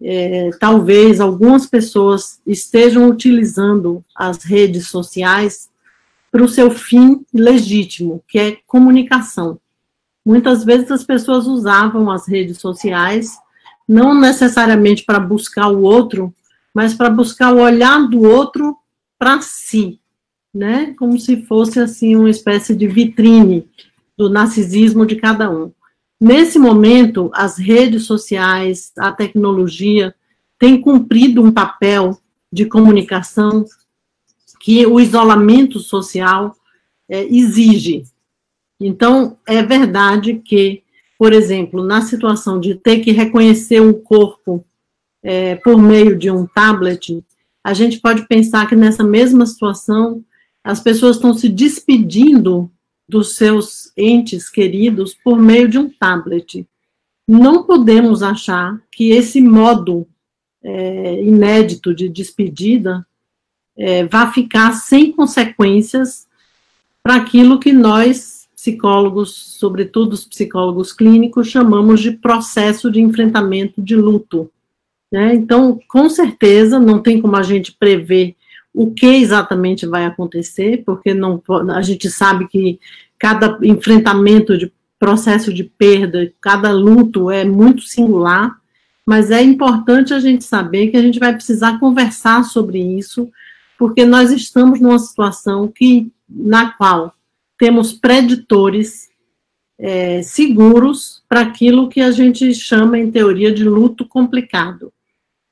é, 0.00 0.50
talvez 0.60 1.20
algumas 1.20 1.66
pessoas 1.66 2.40
estejam 2.46 3.08
utilizando 3.08 4.04
as 4.14 4.44
redes 4.44 4.88
sociais 4.88 5.70
para 6.30 6.44
o 6.44 6.48
seu 6.48 6.70
fim 6.70 7.24
legítimo, 7.32 8.22
que 8.28 8.38
é 8.38 8.58
comunicação. 8.66 9.58
Muitas 10.24 10.64
vezes 10.64 10.90
as 10.90 11.04
pessoas 11.04 11.46
usavam 11.46 12.10
as 12.10 12.28
redes 12.28 12.58
sociais 12.58 13.38
não 13.88 14.18
necessariamente 14.18 15.04
para 15.04 15.20
buscar 15.20 15.68
o 15.68 15.82
outro, 15.82 16.34
mas 16.74 16.92
para 16.92 17.08
buscar 17.08 17.54
o 17.54 17.60
olhar 17.60 18.08
do 18.08 18.22
outro 18.22 18.76
para 19.18 19.40
si, 19.40 20.00
né? 20.52 20.94
Como 20.98 21.18
se 21.18 21.42
fosse 21.42 21.78
assim 21.78 22.16
uma 22.16 22.28
espécie 22.28 22.74
de 22.74 22.86
vitrine 22.88 23.68
do 24.16 24.28
narcisismo 24.28 25.06
de 25.06 25.16
cada 25.16 25.48
um. 25.50 25.72
Nesse 26.20 26.58
momento, 26.58 27.30
as 27.34 27.58
redes 27.58 28.04
sociais, 28.04 28.92
a 28.98 29.12
tecnologia 29.12 30.14
têm 30.58 30.80
cumprido 30.80 31.42
um 31.42 31.52
papel 31.52 32.18
de 32.50 32.64
comunicação 32.64 33.64
que 34.60 34.86
o 34.86 34.98
isolamento 34.98 35.78
social 35.78 36.56
é, 37.08 37.24
exige. 37.24 38.04
Então, 38.80 39.38
é 39.46 39.62
verdade 39.62 40.40
que 40.44 40.82
por 41.18 41.32
exemplo, 41.32 41.82
na 41.82 42.02
situação 42.02 42.60
de 42.60 42.74
ter 42.74 43.00
que 43.00 43.10
reconhecer 43.10 43.80
um 43.80 43.92
corpo 43.92 44.64
é, 45.22 45.56
por 45.56 45.78
meio 45.78 46.16
de 46.16 46.30
um 46.30 46.46
tablet, 46.46 47.24
a 47.64 47.72
gente 47.72 48.00
pode 48.00 48.26
pensar 48.28 48.68
que 48.68 48.76
nessa 48.76 49.02
mesma 49.02 49.46
situação 49.46 50.22
as 50.62 50.80
pessoas 50.80 51.16
estão 51.16 51.32
se 51.32 51.48
despedindo 51.48 52.70
dos 53.08 53.36
seus 53.36 53.92
entes 53.96 54.48
queridos 54.48 55.14
por 55.14 55.38
meio 55.38 55.68
de 55.68 55.78
um 55.78 55.88
tablet. 55.88 56.66
Não 57.26 57.64
podemos 57.64 58.22
achar 58.22 58.80
que 58.90 59.10
esse 59.10 59.40
modo 59.40 60.06
é, 60.62 61.22
inédito 61.22 61.94
de 61.94 62.08
despedida 62.08 63.06
é, 63.76 64.04
vá 64.04 64.32
ficar 64.32 64.72
sem 64.72 65.12
consequências 65.12 66.26
para 67.02 67.16
aquilo 67.16 67.60
que 67.60 67.72
nós 67.72 68.36
psicólogos, 68.54 69.32
sobretudo 69.58 70.14
os 70.14 70.24
psicólogos 70.24 70.92
clínicos, 70.92 71.48
chamamos 71.48 72.00
de 72.00 72.10
processo 72.10 72.90
de 72.90 73.00
enfrentamento 73.00 73.80
de 73.80 73.94
luto. 73.94 74.50
Né? 75.12 75.34
Então, 75.34 75.78
com 75.86 76.08
certeza, 76.08 76.80
não 76.80 77.00
tem 77.00 77.20
como 77.20 77.36
a 77.36 77.42
gente 77.42 77.72
prever 77.72 78.34
o 78.76 78.90
que 78.90 79.06
exatamente 79.06 79.86
vai 79.86 80.04
acontecer, 80.04 80.82
porque 80.84 81.14
não, 81.14 81.42
a 81.74 81.80
gente 81.80 82.10
sabe 82.10 82.46
que 82.46 82.78
cada 83.18 83.58
enfrentamento 83.62 84.58
de 84.58 84.70
processo 84.98 85.50
de 85.50 85.64
perda, 85.64 86.30
cada 86.42 86.70
luto 86.72 87.30
é 87.30 87.42
muito 87.42 87.80
singular, 87.80 88.54
mas 89.06 89.30
é 89.30 89.42
importante 89.42 90.12
a 90.12 90.20
gente 90.20 90.44
saber 90.44 90.88
que 90.88 90.96
a 90.98 91.00
gente 91.00 91.18
vai 91.18 91.32
precisar 91.32 91.80
conversar 91.80 92.44
sobre 92.44 92.78
isso, 92.78 93.30
porque 93.78 94.04
nós 94.04 94.30
estamos 94.30 94.78
numa 94.78 94.98
situação 94.98 95.66
que 95.68 96.12
na 96.28 96.72
qual 96.72 97.14
temos 97.58 97.94
preditores 97.94 99.08
é, 99.78 100.20
seguros 100.20 101.22
para 101.26 101.40
aquilo 101.40 101.88
que 101.88 102.02
a 102.02 102.10
gente 102.10 102.52
chama, 102.52 102.98
em 102.98 103.10
teoria, 103.10 103.50
de 103.50 103.64
luto 103.64 104.06
complicado. 104.06 104.92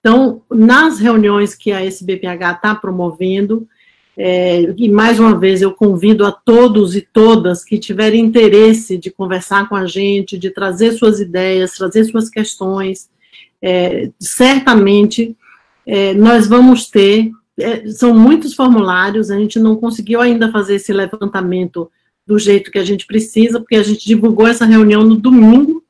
Então, 0.04 0.42
nas 0.50 0.98
reuniões 0.98 1.54
que 1.54 1.72
a 1.72 1.82
SBPH 1.82 2.56
está 2.56 2.74
promovendo, 2.74 3.66
é, 4.14 4.74
e 4.76 4.90
mais 4.90 5.18
uma 5.18 5.38
vez 5.38 5.62
eu 5.62 5.72
convido 5.72 6.26
a 6.26 6.30
todos 6.30 6.94
e 6.94 7.00
todas 7.00 7.64
que 7.64 7.78
tiverem 7.78 8.22
interesse 8.22 8.98
de 8.98 9.10
conversar 9.10 9.66
com 9.66 9.74
a 9.74 9.86
gente, 9.86 10.36
de 10.36 10.50
trazer 10.50 10.92
suas 10.92 11.20
ideias, 11.20 11.72
trazer 11.72 12.04
suas 12.04 12.28
questões, 12.28 13.08
é, 13.62 14.10
certamente 14.20 15.34
é, 15.86 16.12
nós 16.12 16.46
vamos 16.46 16.90
ter 16.90 17.30
é, 17.58 17.86
são 17.86 18.12
muitos 18.12 18.52
formulários, 18.52 19.30
a 19.30 19.38
gente 19.38 19.58
não 19.58 19.74
conseguiu 19.76 20.20
ainda 20.20 20.52
fazer 20.52 20.74
esse 20.74 20.92
levantamento 20.92 21.90
do 22.26 22.38
jeito 22.38 22.70
que 22.70 22.78
a 22.78 22.84
gente 22.84 23.06
precisa, 23.06 23.58
porque 23.58 23.76
a 23.76 23.82
gente 23.82 24.04
divulgou 24.04 24.46
essa 24.46 24.66
reunião 24.66 25.02
no 25.02 25.16
domingo, 25.16 25.83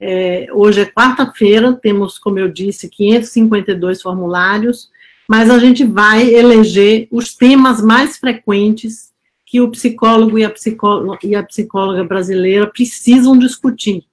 é, 0.00 0.48
hoje 0.52 0.80
é 0.82 0.86
quarta-feira, 0.86 1.72
temos, 1.72 2.18
como 2.18 2.38
eu 2.38 2.48
disse, 2.48 2.88
552 2.88 4.02
formulários, 4.02 4.90
mas 5.28 5.50
a 5.50 5.58
gente 5.58 5.84
vai 5.84 6.28
eleger 6.28 7.08
os 7.10 7.34
temas 7.34 7.82
mais 7.82 8.16
frequentes 8.16 9.10
que 9.44 9.60
o 9.60 9.70
psicólogo 9.70 10.38
e 10.38 10.44
a 10.44 10.50
psicóloga, 10.50 11.18
e 11.22 11.34
a 11.34 11.42
psicóloga 11.42 12.04
brasileira 12.04 12.66
precisam 12.66 13.38
discutir 13.38 14.04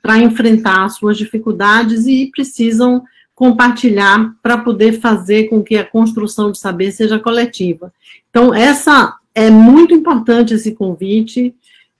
para 0.00 0.18
enfrentar 0.18 0.84
as 0.84 0.96
suas 0.96 1.16
dificuldades 1.16 2.06
e 2.06 2.30
precisam 2.30 3.02
compartilhar 3.34 4.34
para 4.42 4.58
poder 4.58 5.00
fazer 5.00 5.48
com 5.48 5.62
que 5.62 5.76
a 5.76 5.84
construção 5.84 6.52
de 6.52 6.58
saber 6.58 6.92
seja 6.92 7.18
coletiva. 7.18 7.92
Então, 8.28 8.54
essa 8.54 9.16
é 9.34 9.50
muito 9.50 9.94
importante 9.94 10.54
esse 10.54 10.72
convite. 10.72 11.54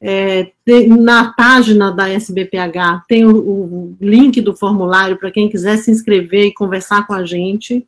É, 0.05 0.50
tem, 0.64 0.88
na 0.88 1.32
página 1.32 1.92
da 1.92 2.09
SBPH 2.09 3.05
tem 3.09 3.24
o, 3.24 3.36
o 3.36 3.96
link 4.00 4.40
do 4.40 4.55
formulário 4.55 5.16
para 5.16 5.30
quem 5.30 5.48
quiser 5.48 5.76
se 5.76 5.92
inscrever 5.92 6.46
e 6.46 6.55
conversar 6.55 7.07
com 7.07 7.12
a 7.12 7.24
gente. 7.24 7.86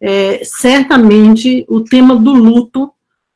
É, 0.00 0.40
certamente 0.44 1.66
o 1.68 1.80
tema 1.80 2.14
do 2.14 2.32
luto 2.32 2.92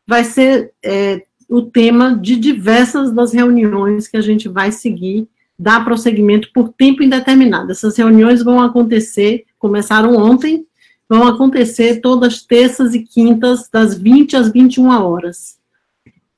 vai 0.07 0.23
ser 0.23 0.73
é, 0.85 1.23
o 1.49 1.63
tema 1.63 2.17
de 2.17 2.37
diversas 2.37 3.13
das 3.13 3.33
reuniões 3.33 4.07
que 4.07 4.17
a 4.17 4.21
gente 4.21 4.49
vai 4.49 4.71
seguir, 4.71 5.27
dar 5.59 5.85
prosseguimento 5.85 6.51
por 6.55 6.69
tempo 6.69 7.03
indeterminado. 7.03 7.73
Essas 7.73 7.97
reuniões 7.97 8.43
vão 8.43 8.63
acontecer 8.63 9.45
começaram 9.63 10.17
ontem, 10.17 10.67
vão 11.09 11.25
acontecer 11.25 12.01
todas 12.01 12.43
terças 12.43 12.95
e 12.95 13.03
quintas, 13.05 13.69
das 13.73 13.97
20 13.97 14.37
às 14.37 14.51
21 14.51 14.89
horas, 14.89 15.57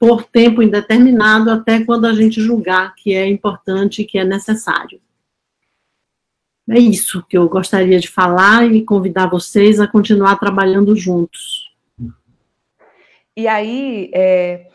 por 0.06 0.22
tempo 0.22 0.62
indeterminado, 0.62 1.50
até 1.50 1.82
quando 1.82 2.04
a 2.04 2.12
gente 2.12 2.38
julgar 2.38 2.94
que 2.94 3.14
é 3.14 3.26
importante 3.26 4.02
e 4.02 4.04
que 4.04 4.18
é 4.18 4.24
necessário. 4.24 5.00
é 6.68 6.78
isso 6.78 7.24
que 7.26 7.38
eu 7.38 7.48
gostaria 7.48 7.98
de 7.98 8.08
falar 8.08 8.70
e 8.70 8.84
convidar 8.84 9.30
vocês 9.30 9.80
a 9.80 9.88
continuar 9.88 10.36
trabalhando 10.36 10.94
juntos. 10.94 11.74
E 13.34 13.48
aí, 13.48 14.10
é, 14.14 14.66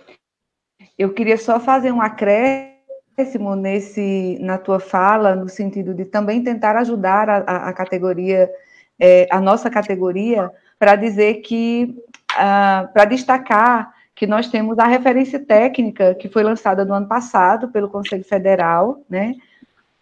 eu 0.97 1.13
queria 1.13 1.37
só 1.37 1.59
fazer 1.59 1.91
um 1.91 2.01
acréscimo 2.01 3.55
nesse, 3.55 4.39
na 4.41 4.57
tua 4.57 4.79
fala, 4.79 5.35
no 5.35 5.47
sentido 5.47 5.93
de 5.93 6.05
também 6.05 6.43
tentar 6.43 6.75
ajudar 6.75 7.29
a, 7.29 7.69
a, 7.69 7.73
categoria, 7.73 8.49
é, 8.99 9.27
a 9.29 9.39
nossa 9.39 9.69
categoria, 9.69 10.49
para 10.79 10.95
dizer 10.95 11.35
que, 11.41 11.95
uh, 12.33 12.91
para 12.91 13.05
destacar 13.05 13.98
que 14.19 14.27
nós 14.27 14.49
temos 14.49 14.77
a 14.77 14.85
referência 14.85 15.39
técnica 15.39 16.13
que 16.13 16.27
foi 16.27 16.43
lançada 16.43 16.83
no 16.83 16.93
ano 16.93 17.07
passado 17.07 17.69
pelo 17.69 17.87
Conselho 17.87 18.25
Federal, 18.25 19.01
né, 19.09 19.33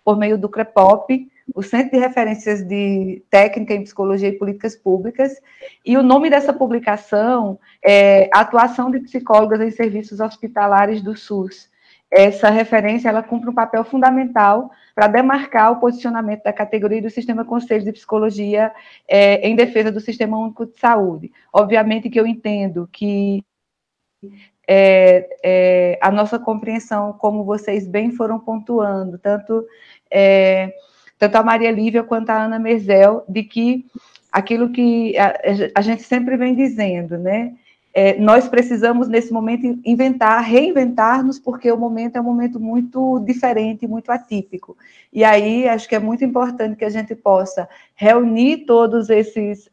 por 0.03 0.18
meio 0.18 0.39
do 0.39 0.49
CREPOP, 0.49 1.30
o 1.53 1.61
Centro 1.61 1.91
de 1.91 1.99
Referências 1.99 2.63
de 2.63 3.22
Técnica 3.30 3.76
em 3.76 3.84
Psicologia 3.84 4.30
e 4.30 4.39
Políticas 4.39 4.76
Públicas, 4.76 5.39
e 5.86 5.95
o 5.95 6.01
nome 6.01 6.32
dessa 6.32 6.51
publicação 6.51 7.59
é 7.86 8.28
Atuação 8.34 8.89
de 8.89 9.01
Psicólogas 9.01 9.61
em 9.61 9.70
Serviços 9.70 10.20
Hospitalares 10.20 10.99
do 10.99 11.15
SUS. 11.15 11.70
Essa 12.09 12.49
referência 12.49 13.09
ela 13.09 13.22
cumpre 13.22 13.51
um 13.51 13.53
papel 13.53 13.84
fundamental 13.84 14.72
para 14.95 15.07
demarcar 15.07 15.74
o 15.74 15.80
posicionamento 15.80 16.41
da 16.41 16.51
categoria 16.51 17.03
do 17.03 17.09
Sistema 17.11 17.45
Conselho 17.45 17.84
de 17.84 17.91
Psicologia 17.91 18.72
é, 19.07 19.47
em 19.47 19.55
defesa 19.55 19.91
do 19.91 20.01
Sistema 20.01 20.39
Único 20.39 20.65
de 20.65 20.80
Saúde. 20.80 21.32
Obviamente 21.53 22.09
que 22.09 22.20
eu 22.20 22.26
entendo 22.26 22.89
que 22.91 23.45
é, 24.68 25.30
é, 25.43 25.99
a 26.01 26.11
nossa 26.11 26.38
compreensão, 26.38 27.13
como 27.13 27.43
vocês 27.43 27.88
bem 27.88 28.11
foram 28.11 28.39
pontuando, 28.39 29.18
tanto 29.18 29.65
é, 30.11 30.74
tanto 31.18 31.36
a 31.36 31.43
Maria 31.43 31.72
Lívia 31.72 32.03
quanto 32.03 32.30
a 32.30 32.43
Ana 32.43 32.59
Merzel, 32.59 33.24
de 33.28 33.43
que 33.43 33.86
aquilo 34.32 34.70
que 34.70 35.18
a, 35.18 35.34
a 35.76 35.82
gente 35.82 36.03
sempre 36.03 36.38
vem 36.38 36.55
dizendo, 36.55 37.18
né? 37.18 37.53
É, 37.93 38.15
nós 38.20 38.47
precisamos, 38.47 39.07
nesse 39.07 39.34
momento, 39.34 39.80
inventar, 39.84 40.43
reinventar-nos, 40.43 41.39
porque 41.39 41.72
o 41.72 41.78
momento 41.78 42.15
é 42.15 42.22
um 42.22 42.24
momento 42.24 42.59
muito 42.59 43.20
diferente, 43.26 43.88
muito 43.88 44.11
atípico. 44.11 44.78
E 45.11 45.24
aí, 45.24 45.68
acho 45.68 45.89
que 45.89 45.95
é 45.95 45.99
muito 45.99 46.24
importante 46.24 46.76
que 46.76 46.86
a 46.86 46.91
gente 46.91 47.15
possa 47.15 47.68
reunir 47.95 48.65
todos 48.68 49.09
esses, 49.09 49.68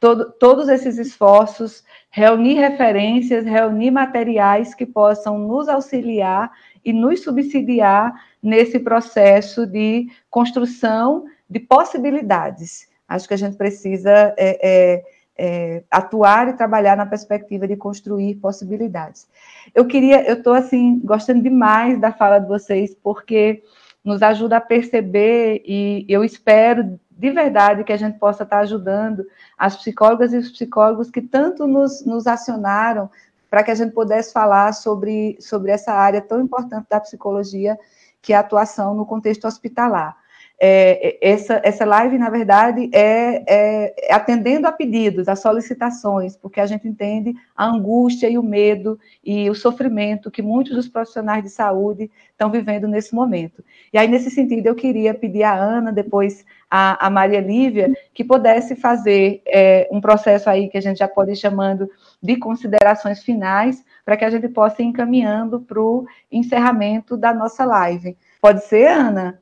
todo, 0.00 0.30
todos 0.32 0.68
esses 0.68 0.98
esforços, 0.98 1.84
reunir 2.10 2.54
referências, 2.54 3.44
reunir 3.44 3.90
materiais 3.90 4.74
que 4.74 4.86
possam 4.86 5.38
nos 5.38 5.68
auxiliar 5.68 6.50
e 6.84 6.92
nos 6.92 7.22
subsidiar 7.22 8.14
nesse 8.42 8.78
processo 8.78 9.66
de 9.66 10.08
construção 10.30 11.24
de 11.48 11.60
possibilidades. 11.60 12.88
Acho 13.08 13.28
que 13.28 13.34
a 13.34 13.38
gente 13.38 13.56
precisa 13.56 14.34
é, 14.36 14.58
é, 14.62 15.04
é, 15.38 15.82
atuar 15.90 16.48
e 16.48 16.56
trabalhar 16.56 16.96
na 16.96 17.06
perspectiva 17.06 17.66
de 17.66 17.76
construir 17.76 18.36
possibilidades. 18.36 19.28
Eu 19.74 19.86
queria, 19.86 20.26
eu 20.26 20.34
estou 20.34 20.52
assim 20.52 21.00
gostando 21.04 21.42
demais 21.42 22.00
da 22.00 22.12
fala 22.12 22.38
de 22.38 22.48
vocês 22.48 22.96
porque 23.02 23.62
nos 24.04 24.22
ajuda 24.22 24.58
a 24.58 24.60
perceber 24.60 25.62
e 25.66 26.06
eu 26.08 26.24
espero 26.24 26.98
de 27.16 27.30
verdade 27.30 27.82
que 27.82 27.92
a 27.92 27.96
gente 27.96 28.18
possa 28.18 28.42
estar 28.42 28.58
ajudando 28.58 29.26
as 29.56 29.76
psicólogas 29.76 30.32
e 30.32 30.36
os 30.36 30.50
psicólogos 30.50 31.10
que 31.10 31.22
tanto 31.22 31.66
nos, 31.66 32.04
nos 32.04 32.26
acionaram 32.26 33.10
para 33.48 33.64
que 33.64 33.70
a 33.70 33.74
gente 33.74 33.92
pudesse 33.92 34.32
falar 34.32 34.72
sobre, 34.74 35.36
sobre 35.40 35.72
essa 35.72 35.92
área 35.92 36.20
tão 36.20 36.40
importante 36.40 36.86
da 36.90 37.00
psicologia 37.00 37.78
que 38.20 38.32
é 38.32 38.36
a 38.36 38.40
atuação 38.40 38.94
no 38.94 39.06
contexto 39.06 39.46
hospitalar. 39.46 40.16
É, 40.58 41.18
essa, 41.20 41.60
essa 41.62 41.84
live, 41.84 42.16
na 42.16 42.30
verdade, 42.30 42.88
é, 42.92 43.42
é, 43.46 43.94
é, 44.08 44.14
atendendo 44.14 44.66
a 44.66 44.72
pedidos, 44.72 45.28
a 45.28 45.36
solicitações, 45.36 46.34
porque 46.34 46.60
a 46.60 46.66
gente 46.66 46.88
entende 46.88 47.34
a 47.54 47.66
angústia 47.66 48.28
e 48.28 48.38
o 48.38 48.42
medo 48.42 48.98
e 49.22 49.50
o 49.50 49.54
sofrimento 49.54 50.30
que 50.30 50.40
muitos 50.40 50.74
dos 50.74 50.88
profissionais 50.88 51.42
de 51.42 51.50
saúde 51.50 52.10
estão 52.30 52.50
vivendo 52.50 52.88
nesse 52.88 53.14
momento. 53.14 53.62
E 53.92 53.98
aí, 53.98 54.08
nesse 54.08 54.30
sentido, 54.30 54.66
eu 54.66 54.74
queria 54.74 55.12
pedir 55.12 55.42
à 55.42 55.54
Ana, 55.54 55.92
depois 55.92 56.42
a, 56.70 57.06
a 57.06 57.10
Maria 57.10 57.40
Lívia, 57.40 57.92
que 58.14 58.24
pudesse 58.24 58.74
fazer 58.74 59.42
é, 59.46 59.86
um 59.92 60.00
processo 60.00 60.48
aí 60.48 60.68
que 60.68 60.78
a 60.78 60.82
gente 60.82 60.98
já 60.98 61.08
pode 61.08 61.32
ir 61.32 61.36
chamando 61.36 61.90
de 62.22 62.36
considerações 62.36 63.22
finais, 63.22 63.84
para 64.06 64.16
que 64.16 64.24
a 64.24 64.30
gente 64.30 64.48
possa 64.48 64.82
ir 64.82 64.86
encaminhando 64.86 65.60
para 65.60 65.80
o 65.80 66.06
encerramento 66.32 67.14
da 67.14 67.34
nossa 67.34 67.64
live. 67.64 68.16
Pode 68.40 68.64
ser, 68.64 68.86
Ana? 68.88 69.38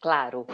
Claro. 0.00 0.46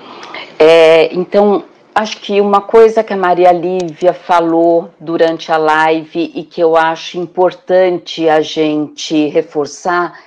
É, 0.59 1.15
então, 1.15 1.65
acho 1.95 2.21
que 2.21 2.41
uma 2.41 2.61
coisa 2.61 3.05
que 3.05 3.13
a 3.13 3.17
Maria 3.17 3.53
Lívia 3.53 4.13
falou 4.13 4.91
durante 4.99 5.53
a 5.53 5.57
live 5.57 6.33
e 6.35 6.43
que 6.43 6.61
eu 6.61 6.77
acho 6.77 7.17
importante 7.17 8.29
a 8.29 8.41
gente 8.41 9.29
reforçar 9.29 10.19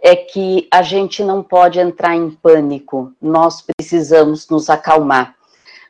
é 0.00 0.14
que 0.14 0.68
a 0.70 0.82
gente 0.82 1.24
não 1.24 1.42
pode 1.42 1.80
entrar 1.80 2.14
em 2.14 2.30
pânico, 2.30 3.12
nós 3.20 3.60
precisamos 3.60 4.48
nos 4.48 4.70
acalmar. 4.70 5.34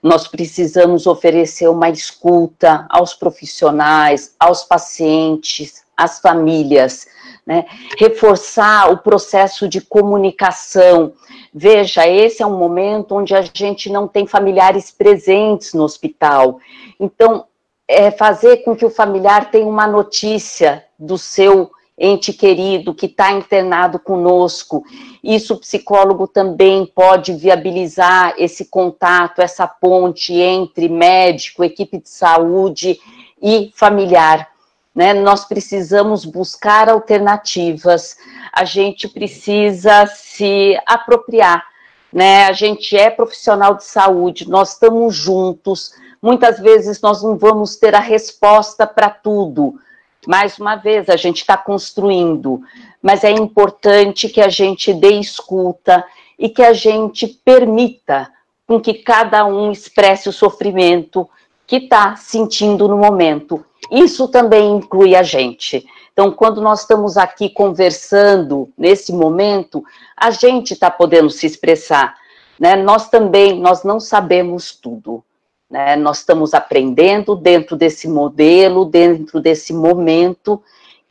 Nós 0.02 0.26
precisamos 0.26 1.06
oferecer 1.06 1.68
uma 1.68 1.90
escuta 1.90 2.86
aos 2.88 3.12
profissionais, 3.12 4.34
aos 4.40 4.64
pacientes, 4.64 5.82
às 5.94 6.20
famílias, 6.20 7.06
né? 7.48 7.64
reforçar 7.96 8.92
o 8.92 8.98
processo 8.98 9.66
de 9.66 9.80
comunicação. 9.80 11.14
Veja, 11.52 12.06
esse 12.06 12.42
é 12.42 12.46
um 12.46 12.58
momento 12.58 13.14
onde 13.14 13.34
a 13.34 13.40
gente 13.40 13.90
não 13.90 14.06
tem 14.06 14.26
familiares 14.26 14.90
presentes 14.90 15.72
no 15.72 15.82
hospital. 15.82 16.60
Então, 17.00 17.46
é 17.88 18.10
fazer 18.10 18.58
com 18.58 18.76
que 18.76 18.84
o 18.84 18.90
familiar 18.90 19.50
tenha 19.50 19.66
uma 19.66 19.86
notícia 19.86 20.84
do 20.98 21.16
seu 21.16 21.70
ente 21.96 22.34
querido 22.34 22.94
que 22.94 23.06
está 23.06 23.32
internado 23.32 23.98
conosco. 23.98 24.84
Isso 25.24 25.54
o 25.54 25.58
psicólogo 25.58 26.28
também 26.28 26.84
pode 26.84 27.32
viabilizar 27.32 28.34
esse 28.36 28.66
contato, 28.66 29.40
essa 29.40 29.66
ponte 29.66 30.34
entre 30.34 30.86
médico, 30.86 31.64
equipe 31.64 31.96
de 31.96 32.10
saúde 32.10 33.00
e 33.40 33.72
familiar. 33.74 34.57
Né? 34.98 35.14
Nós 35.14 35.44
precisamos 35.44 36.24
buscar 36.24 36.88
alternativas, 36.88 38.16
a 38.52 38.64
gente 38.64 39.06
precisa 39.06 40.06
se 40.06 40.76
apropriar. 40.84 41.64
Né? 42.12 42.46
A 42.46 42.52
gente 42.52 42.96
é 42.96 43.08
profissional 43.08 43.76
de 43.76 43.84
saúde, 43.84 44.50
nós 44.50 44.72
estamos 44.72 45.14
juntos. 45.14 45.92
Muitas 46.20 46.58
vezes 46.58 47.00
nós 47.00 47.22
não 47.22 47.38
vamos 47.38 47.76
ter 47.76 47.94
a 47.94 48.00
resposta 48.00 48.88
para 48.88 49.08
tudo, 49.08 49.78
mais 50.26 50.58
uma 50.58 50.74
vez, 50.74 51.08
a 51.08 51.14
gente 51.14 51.42
está 51.42 51.56
construindo, 51.56 52.60
mas 53.00 53.22
é 53.22 53.30
importante 53.30 54.28
que 54.28 54.40
a 54.40 54.48
gente 54.48 54.92
dê 54.92 55.12
escuta 55.20 56.04
e 56.36 56.48
que 56.48 56.62
a 56.64 56.72
gente 56.72 57.28
permita 57.28 58.28
com 58.66 58.80
que 58.80 58.94
cada 58.94 59.46
um 59.46 59.70
expresse 59.70 60.28
o 60.28 60.32
sofrimento 60.32 61.30
que 61.68 61.76
está 61.76 62.16
sentindo 62.16 62.88
no 62.88 62.96
momento. 62.96 63.62
Isso 63.92 64.26
também 64.26 64.76
inclui 64.76 65.14
a 65.14 65.22
gente. 65.22 65.86
Então, 66.10 66.32
quando 66.32 66.62
nós 66.62 66.80
estamos 66.80 67.18
aqui 67.18 67.50
conversando 67.50 68.70
nesse 68.76 69.12
momento, 69.12 69.84
a 70.16 70.30
gente 70.30 70.72
está 70.72 70.90
podendo 70.90 71.28
se 71.28 71.46
expressar. 71.46 72.16
Né? 72.58 72.74
Nós 72.74 73.10
também, 73.10 73.60
nós 73.60 73.84
não 73.84 74.00
sabemos 74.00 74.72
tudo. 74.74 75.22
Né? 75.70 75.94
Nós 75.94 76.20
estamos 76.20 76.54
aprendendo 76.54 77.36
dentro 77.36 77.76
desse 77.76 78.08
modelo, 78.08 78.86
dentro 78.86 79.38
desse 79.38 79.74
momento, 79.74 80.62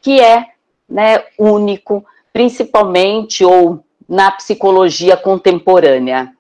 que 0.02 0.20
é 0.20 0.44
né, 0.90 1.24
único, 1.38 2.04
principalmente 2.34 3.46
ou 3.46 3.84
na 4.10 4.32
psicologia 4.32 5.16
contemporânea. 5.16 6.34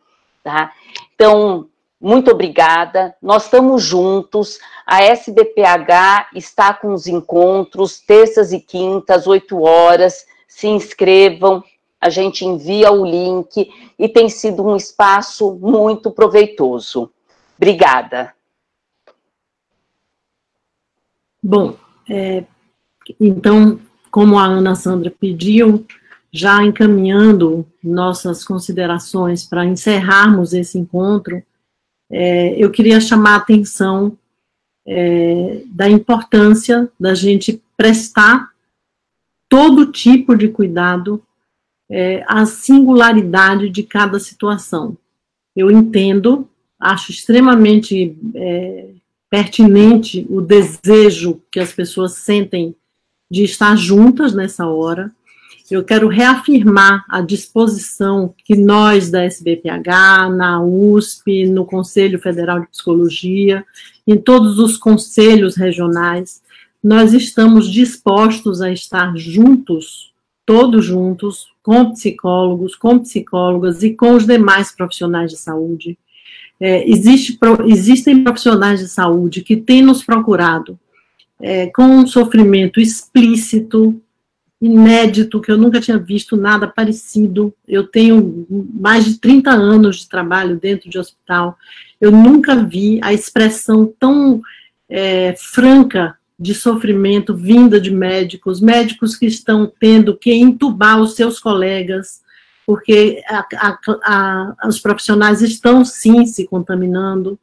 Tá? 0.44 0.72
Então, 1.14 1.68
muito 2.00 2.32
obrigada. 2.32 3.16
Nós 3.22 3.46
estamos 3.46 3.84
juntos. 3.84 4.60
A 4.86 5.04
SBPH 5.04 6.30
está 6.36 6.74
com 6.74 6.94
os 6.94 7.08
encontros 7.08 8.00
terças 8.00 8.54
e 8.54 8.60
quintas, 8.60 9.26
8 9.26 9.60
horas. 9.60 10.26
Se 10.48 10.68
inscrevam, 10.68 11.64
a 12.00 12.10
gente 12.10 12.46
envia 12.46 12.92
o 12.92 13.04
link 13.04 13.70
e 13.98 14.08
tem 14.08 14.30
sido 14.30 14.64
um 14.64 14.76
espaço 14.76 15.56
muito 15.56 16.12
proveitoso. 16.12 17.12
Obrigada. 17.58 18.34
Bom, 21.42 21.76
é, 22.10 22.44
então, 23.20 23.80
como 24.12 24.38
a 24.38 24.46
Ana 24.46 24.76
Sandra 24.76 25.12
pediu, 25.12 25.86
já 26.32 26.64
encaminhando 26.64 27.66
nossas 27.84 28.44
considerações 28.44 29.46
para 29.46 29.66
encerrarmos 29.66 30.54
esse 30.54 30.78
encontro, 30.78 31.42
é, 32.10 32.56
eu 32.58 32.72
queria 32.72 33.00
chamar 33.00 33.34
a 33.34 33.38
atenção 33.38 34.18
é, 34.86 35.62
da 35.68 35.90
importância 35.90 36.90
da 37.00 37.14
gente 37.14 37.62
prestar 37.76 38.50
todo 39.50 39.92
tipo 39.92 40.36
de 40.36 40.48
cuidado 40.48 41.22
é, 41.90 42.24
a 42.28 42.46
singularidade 42.46 43.70
de 43.70 43.84
cada 43.84 44.20
situação. 44.20 44.98
Eu 45.56 45.72
entendo, 45.72 46.48
acho 46.80 47.12
extremamente 47.12 48.16
é, 48.36 48.90
pertinente 49.30 50.26
o 50.30 50.42
desejo 50.42 51.42
que 51.52 51.60
as 51.60 51.72
pessoas 51.72 52.14
sentem 52.14 52.76
de 53.30 53.44
estar 53.44 53.76
juntas 53.76 54.34
nessa 54.34 54.68
hora. 54.68 55.12
Eu 55.70 55.84
quero 55.84 56.08
reafirmar 56.08 57.06
a 57.10 57.22
disposição 57.22 58.34
que 58.46 58.56
nós 58.56 59.12
da 59.12 59.24
SBPH, 59.24 60.30
na 60.30 60.64
USP, 60.64 61.46
no 61.46 61.66
Conselho 61.66 62.20
Federal 62.20 62.62
de 62.62 62.68
Psicologia, 62.68 63.66
em 64.06 64.18
todos 64.18 64.60
os 64.60 64.78
conselhos 64.78 65.58
regionais, 65.58 66.42
nós 66.82 67.14
estamos 67.14 67.70
dispostos 67.70 68.62
a 68.62 68.72
estar 68.72 69.16
juntos, 69.18 70.14
todos 70.46 70.86
juntos, 70.86 71.48
com 71.62 71.92
psicólogos, 71.92 72.76
com 72.76 73.00
psicólogas 73.00 73.84
e 73.84 73.94
com 73.94 74.14
os 74.14 74.26
demais 74.26 74.74
profissionais 74.74 75.32
de 75.32 75.38
saúde. 75.38 75.98
É, 76.60 76.90
existe, 76.90 77.38
existem 77.66 78.24
profissionais 78.24 78.80
de 78.80 78.88
saúde 78.88 79.42
que 79.42 79.58
têm 79.58 79.82
nos 79.82 80.02
procurado 80.02 80.80
é, 81.42 81.68
com 81.68 81.84
um 81.84 82.08
sofrimento 82.08 82.80
explícito, 82.80 84.02
inédito, 84.62 85.40
que 85.40 85.52
eu 85.52 85.58
nunca 85.58 85.80
tinha 85.80 85.98
visto 85.98 86.36
nada 86.36 86.68
parecido. 86.68 87.54
Eu 87.68 87.88
tenho 87.88 88.46
mais 88.74 89.06
de 89.06 89.20
30 89.20 89.52
anos 89.52 89.98
de 89.98 90.10
trabalho 90.10 90.60
dentro 90.60 90.90
de 90.90 90.98
hospital. 90.98 91.58
Eu 92.02 92.12
nunca 92.12 92.56
vi 92.56 93.00
a 93.04 93.14
expressão 93.14 93.92
tão 94.00 94.42
é, 94.90 95.36
franca 95.38 96.18
de 96.40 96.54
sofrimento 96.54 97.36
vinda 97.36 97.80
de 97.80 97.92
médicos, 97.92 98.62
médicos 98.62 99.16
que 99.16 99.26
estão 99.26 99.72
tendo 99.80 100.16
que 100.16 100.34
entubar 100.34 101.02
os 101.02 101.16
seus 101.16 101.40
colegas, 101.40 102.22
porque 102.66 103.24
a, 103.28 103.46
a, 103.56 103.80
a, 104.04 104.68
os 104.68 104.80
profissionais 104.80 105.42
estão 105.42 105.84
sim 105.84 106.26
se 106.26 106.46
contaminando. 106.48 107.40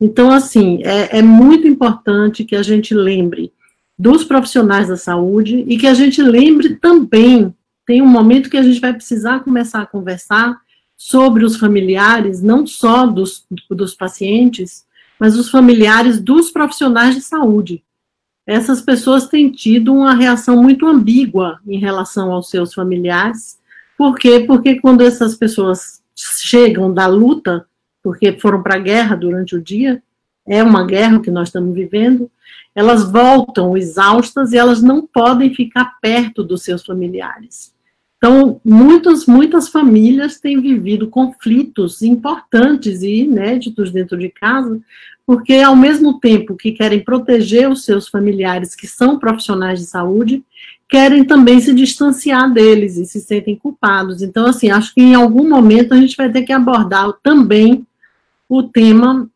Então, 0.00 0.30
assim, 0.30 0.80
é, 0.84 1.18
é 1.18 1.22
muito 1.22 1.66
importante 1.66 2.44
que 2.44 2.54
a 2.54 2.62
gente 2.62 2.94
lembre 2.94 3.52
dos 3.98 4.24
profissionais 4.24 4.88
da 4.88 4.96
saúde 4.96 5.64
e 5.66 5.76
que 5.76 5.86
a 5.86 5.94
gente 5.94 6.22
lembre 6.22 6.76
também, 6.76 7.54
tem 7.86 8.00
um 8.00 8.06
momento 8.06 8.50
que 8.50 8.56
a 8.56 8.62
gente 8.62 8.80
vai 8.80 8.92
precisar 8.92 9.40
começar 9.40 9.82
a 9.82 9.86
conversar 9.86 10.58
sobre 10.96 11.44
os 11.44 11.56
familiares, 11.56 12.42
não 12.42 12.66
só 12.66 13.06
dos, 13.06 13.46
dos 13.70 13.94
pacientes, 13.94 14.86
mas 15.18 15.36
os 15.36 15.50
familiares 15.50 16.20
dos 16.20 16.50
profissionais 16.50 17.14
de 17.14 17.22
saúde 17.22 17.82
essas 18.48 18.80
pessoas 18.80 19.28
têm 19.28 19.50
tido 19.50 19.92
uma 19.92 20.14
reação 20.14 20.56
muito 20.56 20.86
ambígua 20.86 21.60
em 21.66 21.78
relação 21.78 22.32
aos 22.32 22.48
seus 22.48 22.72
familiares. 22.72 23.58
Por 23.94 24.16
quê? 24.16 24.40
Porque 24.40 24.80
quando 24.80 25.02
essas 25.02 25.34
pessoas 25.34 26.02
chegam 26.16 26.90
da 26.90 27.06
luta, 27.06 27.66
porque 28.02 28.38
foram 28.38 28.62
para 28.62 28.76
a 28.76 28.78
guerra 28.78 29.14
durante 29.14 29.54
o 29.54 29.62
dia, 29.62 30.02
é 30.46 30.64
uma 30.64 30.86
guerra 30.86 31.20
que 31.20 31.30
nós 31.30 31.48
estamos 31.48 31.74
vivendo, 31.74 32.30
elas 32.78 33.10
voltam 33.10 33.76
exaustas 33.76 34.52
e 34.52 34.56
elas 34.56 34.80
não 34.80 35.04
podem 35.04 35.52
ficar 35.52 35.98
perto 36.00 36.44
dos 36.44 36.62
seus 36.62 36.86
familiares. 36.86 37.74
Então, 38.16 38.60
muitas, 38.64 39.26
muitas 39.26 39.68
famílias 39.68 40.38
têm 40.38 40.60
vivido 40.60 41.08
conflitos 41.08 42.02
importantes 42.02 43.02
e 43.02 43.22
inéditos 43.22 43.90
dentro 43.90 44.16
de 44.16 44.28
casa, 44.28 44.80
porque 45.26 45.54
ao 45.54 45.74
mesmo 45.74 46.20
tempo 46.20 46.54
que 46.54 46.70
querem 46.70 47.00
proteger 47.00 47.68
os 47.68 47.84
seus 47.84 48.06
familiares 48.06 48.76
que 48.76 48.86
são 48.86 49.18
profissionais 49.18 49.80
de 49.80 49.86
saúde, 49.86 50.44
querem 50.88 51.24
também 51.24 51.58
se 51.58 51.74
distanciar 51.74 52.48
deles 52.52 52.96
e 52.96 53.04
se 53.06 53.20
sentem 53.20 53.56
culpados. 53.56 54.22
Então, 54.22 54.46
assim, 54.46 54.70
acho 54.70 54.94
que 54.94 55.00
em 55.00 55.16
algum 55.16 55.48
momento 55.48 55.94
a 55.94 55.96
gente 55.96 56.16
vai 56.16 56.30
ter 56.30 56.42
que 56.42 56.52
abordar 56.52 57.12
também 57.24 57.84
o 58.48 58.62
tema 58.62 59.28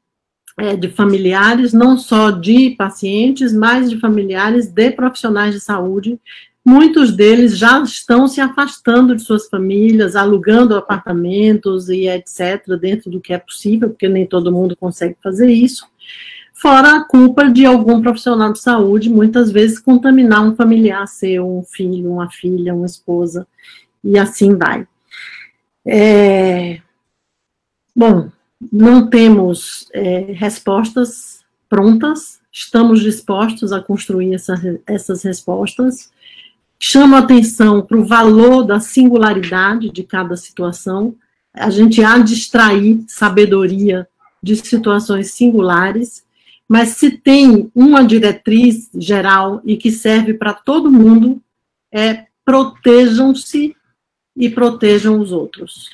é, 0.58 0.76
de 0.76 0.88
familiares, 0.88 1.72
não 1.72 1.96
só 1.96 2.30
de 2.30 2.70
pacientes, 2.70 3.52
mas 3.52 3.90
de 3.90 3.98
familiares 3.98 4.68
de 4.68 4.90
profissionais 4.90 5.54
de 5.54 5.60
saúde, 5.60 6.18
Muitos 6.64 7.16
deles 7.16 7.58
já 7.58 7.82
estão 7.82 8.28
se 8.28 8.40
afastando 8.40 9.16
de 9.16 9.22
suas 9.22 9.48
famílias, 9.48 10.14
alugando 10.14 10.76
apartamentos 10.76 11.88
e 11.88 12.06
etc., 12.06 12.76
dentro 12.80 13.10
do 13.10 13.20
que 13.20 13.32
é 13.32 13.38
possível, 13.38 13.90
porque 13.90 14.08
nem 14.08 14.24
todo 14.24 14.52
mundo 14.52 14.76
consegue 14.76 15.16
fazer 15.20 15.50
isso. 15.50 15.84
Fora 16.54 16.98
a 16.98 17.04
culpa 17.04 17.50
de 17.50 17.66
algum 17.66 18.00
profissional 18.00 18.52
de 18.52 18.60
saúde, 18.60 19.10
muitas 19.10 19.50
vezes 19.50 19.80
contaminar 19.80 20.44
um 20.44 20.54
familiar 20.54 21.08
seu, 21.08 21.44
um 21.44 21.64
filho, 21.64 22.12
uma 22.12 22.30
filha, 22.30 22.72
uma 22.72 22.86
esposa, 22.86 23.44
e 24.04 24.16
assim 24.16 24.56
vai. 24.56 24.86
É... 25.84 26.80
Bom, 27.94 28.30
não 28.70 29.08
temos 29.08 29.88
é, 29.92 30.32
respostas 30.32 31.40
prontas, 31.68 32.40
estamos 32.50 33.00
dispostos 33.00 33.72
a 33.72 33.80
construir 33.80 34.34
essa, 34.34 34.54
essas 34.86 35.22
respostas 35.22 36.10
chama 36.84 37.18
atenção 37.18 37.80
para 37.80 37.96
o 37.96 38.04
valor 38.04 38.64
da 38.64 38.80
singularidade 38.80 39.88
de 39.88 40.02
cada 40.02 40.36
situação. 40.36 41.14
A 41.54 41.70
gente 41.70 42.02
há 42.02 42.18
de 42.18 42.34
extrair 42.34 43.04
sabedoria 43.06 44.08
de 44.42 44.56
situações 44.56 45.30
singulares, 45.30 46.24
mas 46.68 46.88
se 46.88 47.12
tem 47.12 47.70
uma 47.72 48.02
diretriz 48.02 48.90
geral 48.96 49.62
e 49.64 49.76
que 49.76 49.92
serve 49.92 50.34
para 50.34 50.52
todo 50.52 50.90
mundo, 50.90 51.40
é 51.92 52.26
protejam-se 52.44 53.76
e 54.36 54.50
protejam 54.50 55.20
os 55.20 55.30
outros. 55.30 55.88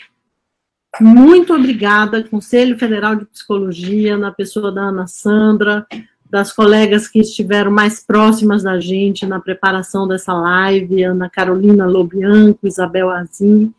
Muito 1.00 1.54
obrigada, 1.54 2.24
Conselho 2.24 2.78
Federal 2.78 3.14
de 3.14 3.24
Psicologia, 3.26 4.16
na 4.16 4.32
pessoa 4.32 4.72
da 4.72 4.82
Ana 4.82 5.06
Sandra, 5.06 5.86
das 6.28 6.52
colegas 6.52 7.08
que 7.08 7.20
estiveram 7.20 7.70
mais 7.70 8.04
próximas 8.04 8.62
da 8.62 8.80
gente 8.80 9.24
na 9.24 9.40
preparação 9.40 10.08
dessa 10.08 10.32
live, 10.32 11.04
Ana 11.04 11.30
Carolina 11.30 11.86
Lobianco, 11.86 12.66
Isabel 12.66 13.10
Azim. 13.10 13.72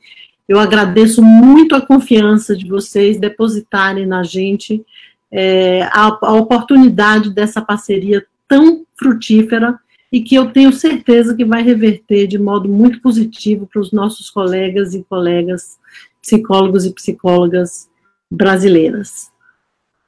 Eu 0.47 0.59
agradeço 0.59 1.21
muito 1.21 1.75
a 1.75 1.81
confiança 1.81 2.55
de 2.55 2.67
vocês 2.67 3.19
depositarem 3.19 4.05
na 4.05 4.23
gente 4.23 4.83
é, 5.31 5.83
a, 5.91 6.17
a 6.21 6.33
oportunidade 6.33 7.29
dessa 7.29 7.61
parceria 7.61 8.25
tão 8.47 8.83
frutífera 8.97 9.77
e 10.11 10.21
que 10.21 10.33
eu 10.33 10.51
tenho 10.51 10.73
certeza 10.73 11.35
que 11.35 11.45
vai 11.45 11.61
reverter 11.61 12.25
de 12.25 12.39
modo 12.39 12.67
muito 12.67 12.99
positivo 12.99 13.67
para 13.71 13.79
os 13.81 13.91
nossos 13.91 14.29
colegas 14.29 14.95
e 14.95 15.05
colegas 15.07 15.77
psicólogos 16.21 16.85
e 16.85 16.93
psicólogas 16.93 17.89
brasileiras. 18.29 19.31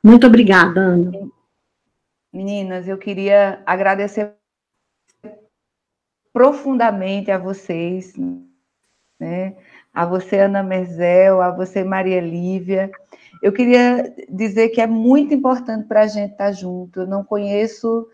Muito 0.04 0.28
obrigada, 0.28 0.80
Ana. 0.80 1.12
Meninas, 2.34 2.88
eu 2.88 2.98
queria 2.98 3.62
agradecer 3.66 4.34
profundamente 6.34 7.30
a 7.30 7.38
vocês, 7.38 8.14
né? 9.20 9.56
A 9.94 10.06
você, 10.06 10.40
Ana 10.40 10.64
Merzel, 10.64 11.42
a 11.42 11.52
você, 11.52 11.84
Maria 11.84 12.22
Lívia. 12.22 12.90
Eu 13.42 13.52
queria 13.52 14.14
dizer 14.30 14.70
que 14.70 14.80
é 14.80 14.88
muito 14.88 15.34
importante 15.34 15.88
para 15.88 16.04
a 16.04 16.08
gente 16.08 16.32
estar 16.32 16.52
junto. 16.52 17.02
Eu 17.02 17.08
não 17.08 17.24
conheço 17.24 18.08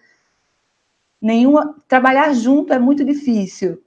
nenhuma. 1.22 1.76
Trabalhar 1.88 2.34
junto 2.34 2.74
é 2.74 2.80
muito 2.80 3.06
difícil, 3.06 3.82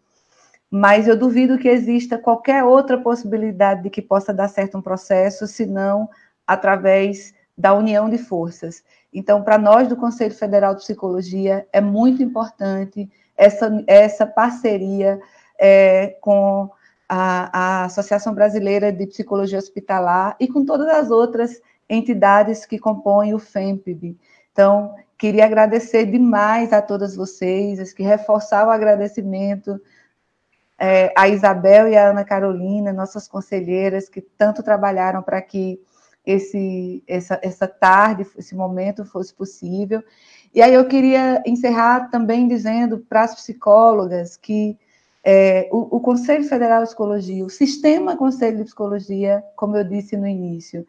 mas 0.71 1.09
eu 1.09 1.17
duvido 1.17 1.59
que 1.59 1.69
exista 1.69 2.17
qualquer 2.17 2.63
outra 2.63 2.97
possibilidade 2.97 3.83
de 3.83 3.91
que 3.91 4.01
possa 4.01 4.33
dar 4.33 4.49
certo 4.49 4.79
um 4.79 4.83
processo, 4.83 5.47
senão 5.47 6.09
através 6.47 7.35
da 7.59 7.75
união 7.75 8.09
de 8.09 8.19
forças. 8.19 8.85
Então, 9.13 9.43
para 9.43 9.59
nós 9.59 9.89
do 9.89 9.97
Conselho 9.97 10.35
Federal 10.35 10.75
de 10.75 10.83
Psicologia, 10.83 11.67
é 11.73 11.81
muito 11.81 12.23
importante 12.23 13.11
essa, 13.37 13.83
essa 13.87 14.25
parceria 14.25 15.21
é, 15.59 16.17
com 16.21 16.71
a, 17.09 17.83
a, 17.83 17.85
Associação 17.87 18.33
Brasileira 18.33 18.93
de 18.93 19.07
Psicologia 19.07 19.59
Hospitalar 19.59 20.37
e 20.39 20.47
com 20.47 20.65
todas 20.65 20.89
as 20.89 21.11
outras 21.11 21.61
entidades 21.89 22.65
que 22.65 22.79
compõem 22.79 23.35
o 23.35 23.39
FEMPB. 23.39 24.17
Então, 24.53 24.95
queria 25.19 25.45
agradecer 25.45 26.07
demais 26.07 26.73
a 26.73 26.81
todas 26.81 27.17
vocês, 27.17 27.93
que 27.93 28.05
reforçar 28.05 28.67
o 28.67 28.71
agradecimento 28.71 29.81
é, 30.81 31.13
a 31.15 31.29
Isabel 31.29 31.89
e 31.89 31.97
a 31.97 32.09
Ana 32.09 32.25
Carolina, 32.25 32.91
nossas 32.91 33.29
conselheiras, 33.29 34.09
que 34.09 34.23
tanto 34.23 34.63
trabalharam 34.63 35.23
para 35.23 35.43
que 35.43 35.79
esse, 36.25 37.05
essa, 37.07 37.39
essa 37.43 37.69
tarde, 37.69 38.27
esse 38.39 38.55
momento 38.55 39.05
fosse 39.05 39.35
possível. 39.35 40.03
E 40.55 40.63
aí 40.63 40.73
eu 40.73 40.89
queria 40.89 41.43
encerrar 41.47 42.11
também 42.11 42.49
dizendo 42.49 42.99
para 42.99 43.25
as 43.25 43.35
psicólogas 43.35 44.39
que 44.39 44.79
é, 45.23 45.69
o, 45.71 45.97
o, 45.97 46.01
Conselho 46.01 46.45
Federal 46.45 46.81
de 46.81 46.87
Psicologia, 46.87 47.45
o 47.45 47.51
sistema 47.51 48.17
Conselho 48.17 48.57
de 48.57 48.65
Psicologia, 48.65 49.45
como 49.55 49.77
eu 49.77 49.85
disse 49.85 50.17
no 50.17 50.27
início, 50.27 50.87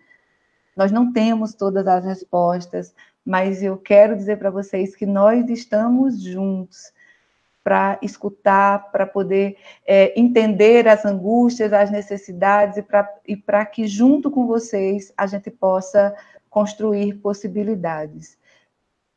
nós 0.76 0.89
não 0.89 1.12
temos 1.12 1.54
todas 1.54 1.86
as 1.86 2.06
respostas, 2.06 2.96
mas 3.26 3.62
eu 3.62 3.78
quero 3.78 4.16
dizer 4.16 4.38
para 4.38 4.50
vocês 4.50 4.96
que 4.96 5.06
nós 5.06 5.50
estamos 5.50 6.24
juntos. 6.24 6.94
Para 7.64 7.99
escutar, 8.01 8.91
para 8.91 9.05
poder 9.05 9.57
é, 9.86 10.20
entender 10.20 10.88
as 10.88 11.05
angústias, 11.05 11.72
as 11.74 11.91
necessidades 11.91 12.84
e 13.28 13.36
para 13.36 13.66
que, 13.66 13.88
junto 13.88 14.32
com 14.32 14.47
vocês, 14.47 15.14
a 15.16 15.28
gente 15.28 15.51
possa 15.51 16.16
construir 16.49 17.14
possibilidades. 17.16 18.38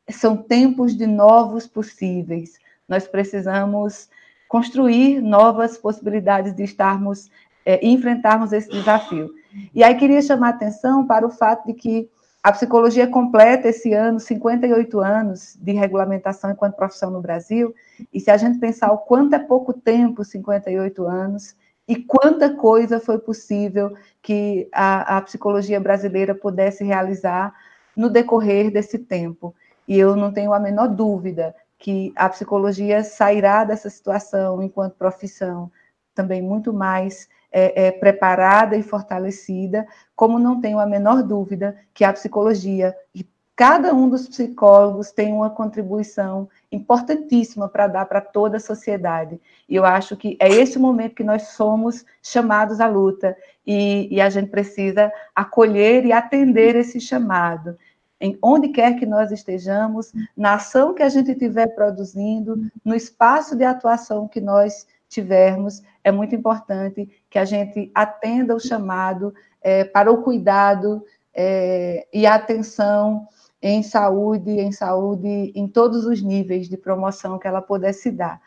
São 0.09 0.37
tempos 0.37 0.95
de 0.95 1.07
novos 1.07 1.67
possíveis. 1.67 2.59
Nós 2.87 3.07
precisamos 3.07 4.09
construir 4.47 5.21
novas 5.21 5.77
possibilidades 5.77 6.53
de 6.53 6.63
estarmos, 6.63 7.29
é, 7.65 7.85
enfrentarmos 7.85 8.53
esse 8.53 8.69
desafio. 8.69 9.33
E 9.73 9.83
aí 9.83 9.95
queria 9.95 10.21
chamar 10.21 10.47
a 10.47 10.51
atenção 10.51 11.05
para 11.05 11.25
o 11.25 11.31
fato 11.31 11.65
de 11.65 11.73
que 11.73 12.09
a 12.45 12.51
psicologia 12.51 13.07
completa 13.07 13.69
esse 13.69 13.91
ano 13.91 14.19
58 14.19 14.99
anos 14.99 15.57
de 15.59 15.71
regulamentação 15.71 16.51
enquanto 16.51 16.75
profissão 16.75 17.09
no 17.09 17.19
Brasil, 17.19 17.73
e 18.13 18.19
se 18.19 18.29
a 18.29 18.37
gente 18.37 18.59
pensar 18.59 18.91
o 18.91 18.99
quanto 18.99 19.33
é 19.33 19.39
pouco 19.39 19.73
tempo, 19.73 20.23
58 20.23 21.07
anos, 21.07 21.55
e 21.87 21.95
quanta 21.95 22.53
coisa 22.53 22.99
foi 22.99 23.17
possível 23.17 23.97
que 24.21 24.69
a, 24.71 25.17
a 25.17 25.21
psicologia 25.23 25.79
brasileira 25.79 26.35
pudesse 26.35 26.83
realizar 26.83 27.51
no 27.97 28.11
decorrer 28.11 28.69
desse 28.69 28.99
tempo. 28.99 29.55
E 29.87 29.97
eu 29.97 30.15
não 30.15 30.31
tenho 30.31 30.53
a 30.53 30.59
menor 30.59 30.89
dúvida 30.89 31.55
que 31.79 32.13
a 32.15 32.29
psicologia 32.29 33.03
sairá 33.03 33.63
dessa 33.63 33.89
situação 33.89 34.61
enquanto 34.61 34.93
profissão 34.93 35.71
também 36.13 36.43
muito 36.43 36.71
mais 36.71 37.27
é, 37.57 37.87
é, 37.87 37.91
preparada 37.93 38.75
e 38.75 38.83
fortalecida, 38.83 39.87
como 40.13 40.37
não 40.37 40.59
tenho 40.59 40.77
a 40.77 40.85
menor 40.85 41.23
dúvida 41.23 41.77
que 41.93 42.03
a 42.03 42.11
psicologia 42.11 42.93
e 43.15 43.25
cada 43.55 43.93
um 43.93 44.09
dos 44.09 44.27
psicólogos 44.27 45.11
tem 45.11 45.31
uma 45.31 45.49
contribuição 45.49 46.49
importantíssima 46.69 47.69
para 47.69 47.87
dar 47.87 48.05
para 48.07 48.19
toda 48.19 48.57
a 48.57 48.59
sociedade. 48.59 49.39
E 49.69 49.75
eu 49.77 49.85
acho 49.85 50.17
que 50.17 50.35
é 50.37 50.49
esse 50.49 50.77
momento 50.77 51.15
que 51.15 51.23
nós 51.23 51.43
somos 51.43 52.05
chamados 52.21 52.81
à 52.81 52.87
luta 52.87 53.37
e, 53.65 54.13
e 54.13 54.19
a 54.19 54.29
gente 54.29 54.49
precisa 54.49 55.09
acolher 55.33 56.05
e 56.05 56.11
atender 56.11 56.75
esse 56.75 56.99
chamado. 56.99 57.77
Em 58.19 58.37
onde 58.41 58.67
quer 58.67 58.99
que 58.99 59.05
nós 59.05 59.31
estejamos, 59.31 60.11
na 60.35 60.55
ação 60.55 60.93
que 60.93 61.03
a 61.03 61.07
gente 61.07 61.31
estiver 61.31 61.67
produzindo, 61.67 62.69
no 62.83 62.93
espaço 62.93 63.55
de 63.55 63.63
atuação 63.63 64.27
que 64.27 64.41
nós 64.41 64.85
tivermos, 65.09 65.81
é 66.03 66.11
muito 66.11 66.35
importante 66.35 67.09
que 67.29 67.39
a 67.39 67.45
gente 67.45 67.91
atenda 67.93 68.55
o 68.55 68.59
chamado 68.59 69.33
é, 69.61 69.83
para 69.83 70.11
o 70.11 70.21
cuidado 70.21 71.03
é, 71.33 72.07
e 72.13 72.25
atenção 72.25 73.27
em 73.61 73.81
saúde, 73.81 74.51
em 74.51 74.71
saúde 74.71 75.51
em 75.55 75.67
todos 75.67 76.05
os 76.05 76.21
níveis 76.21 76.69
de 76.69 76.77
promoção 76.77 77.39
que 77.39 77.47
ela 77.47 77.61
pudesse 77.61 78.11
dar. 78.11 78.39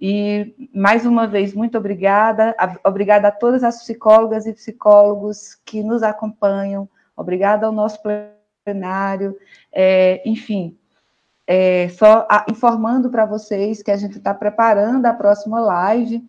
E, 0.00 0.68
mais 0.74 1.06
uma 1.06 1.26
vez, 1.26 1.54
muito 1.54 1.78
obrigada. 1.78 2.56
Obrigada 2.84 3.28
a 3.28 3.32
todas 3.32 3.62
as 3.62 3.78
psicólogas 3.82 4.46
e 4.46 4.52
psicólogos 4.52 5.54
que 5.64 5.82
nos 5.82 6.02
acompanham. 6.02 6.88
Obrigada 7.16 7.66
ao 7.66 7.72
nosso 7.72 8.00
plenário. 8.64 9.36
É, 9.72 10.20
enfim, 10.28 10.76
é, 11.46 11.88
só 11.90 12.26
a, 12.30 12.46
informando 12.50 13.10
para 13.10 13.26
vocês 13.26 13.82
que 13.82 13.90
a 13.90 13.96
gente 13.96 14.18
está 14.18 14.32
preparando 14.32 15.06
a 15.06 15.12
próxima 15.12 15.60
live. 15.60 16.22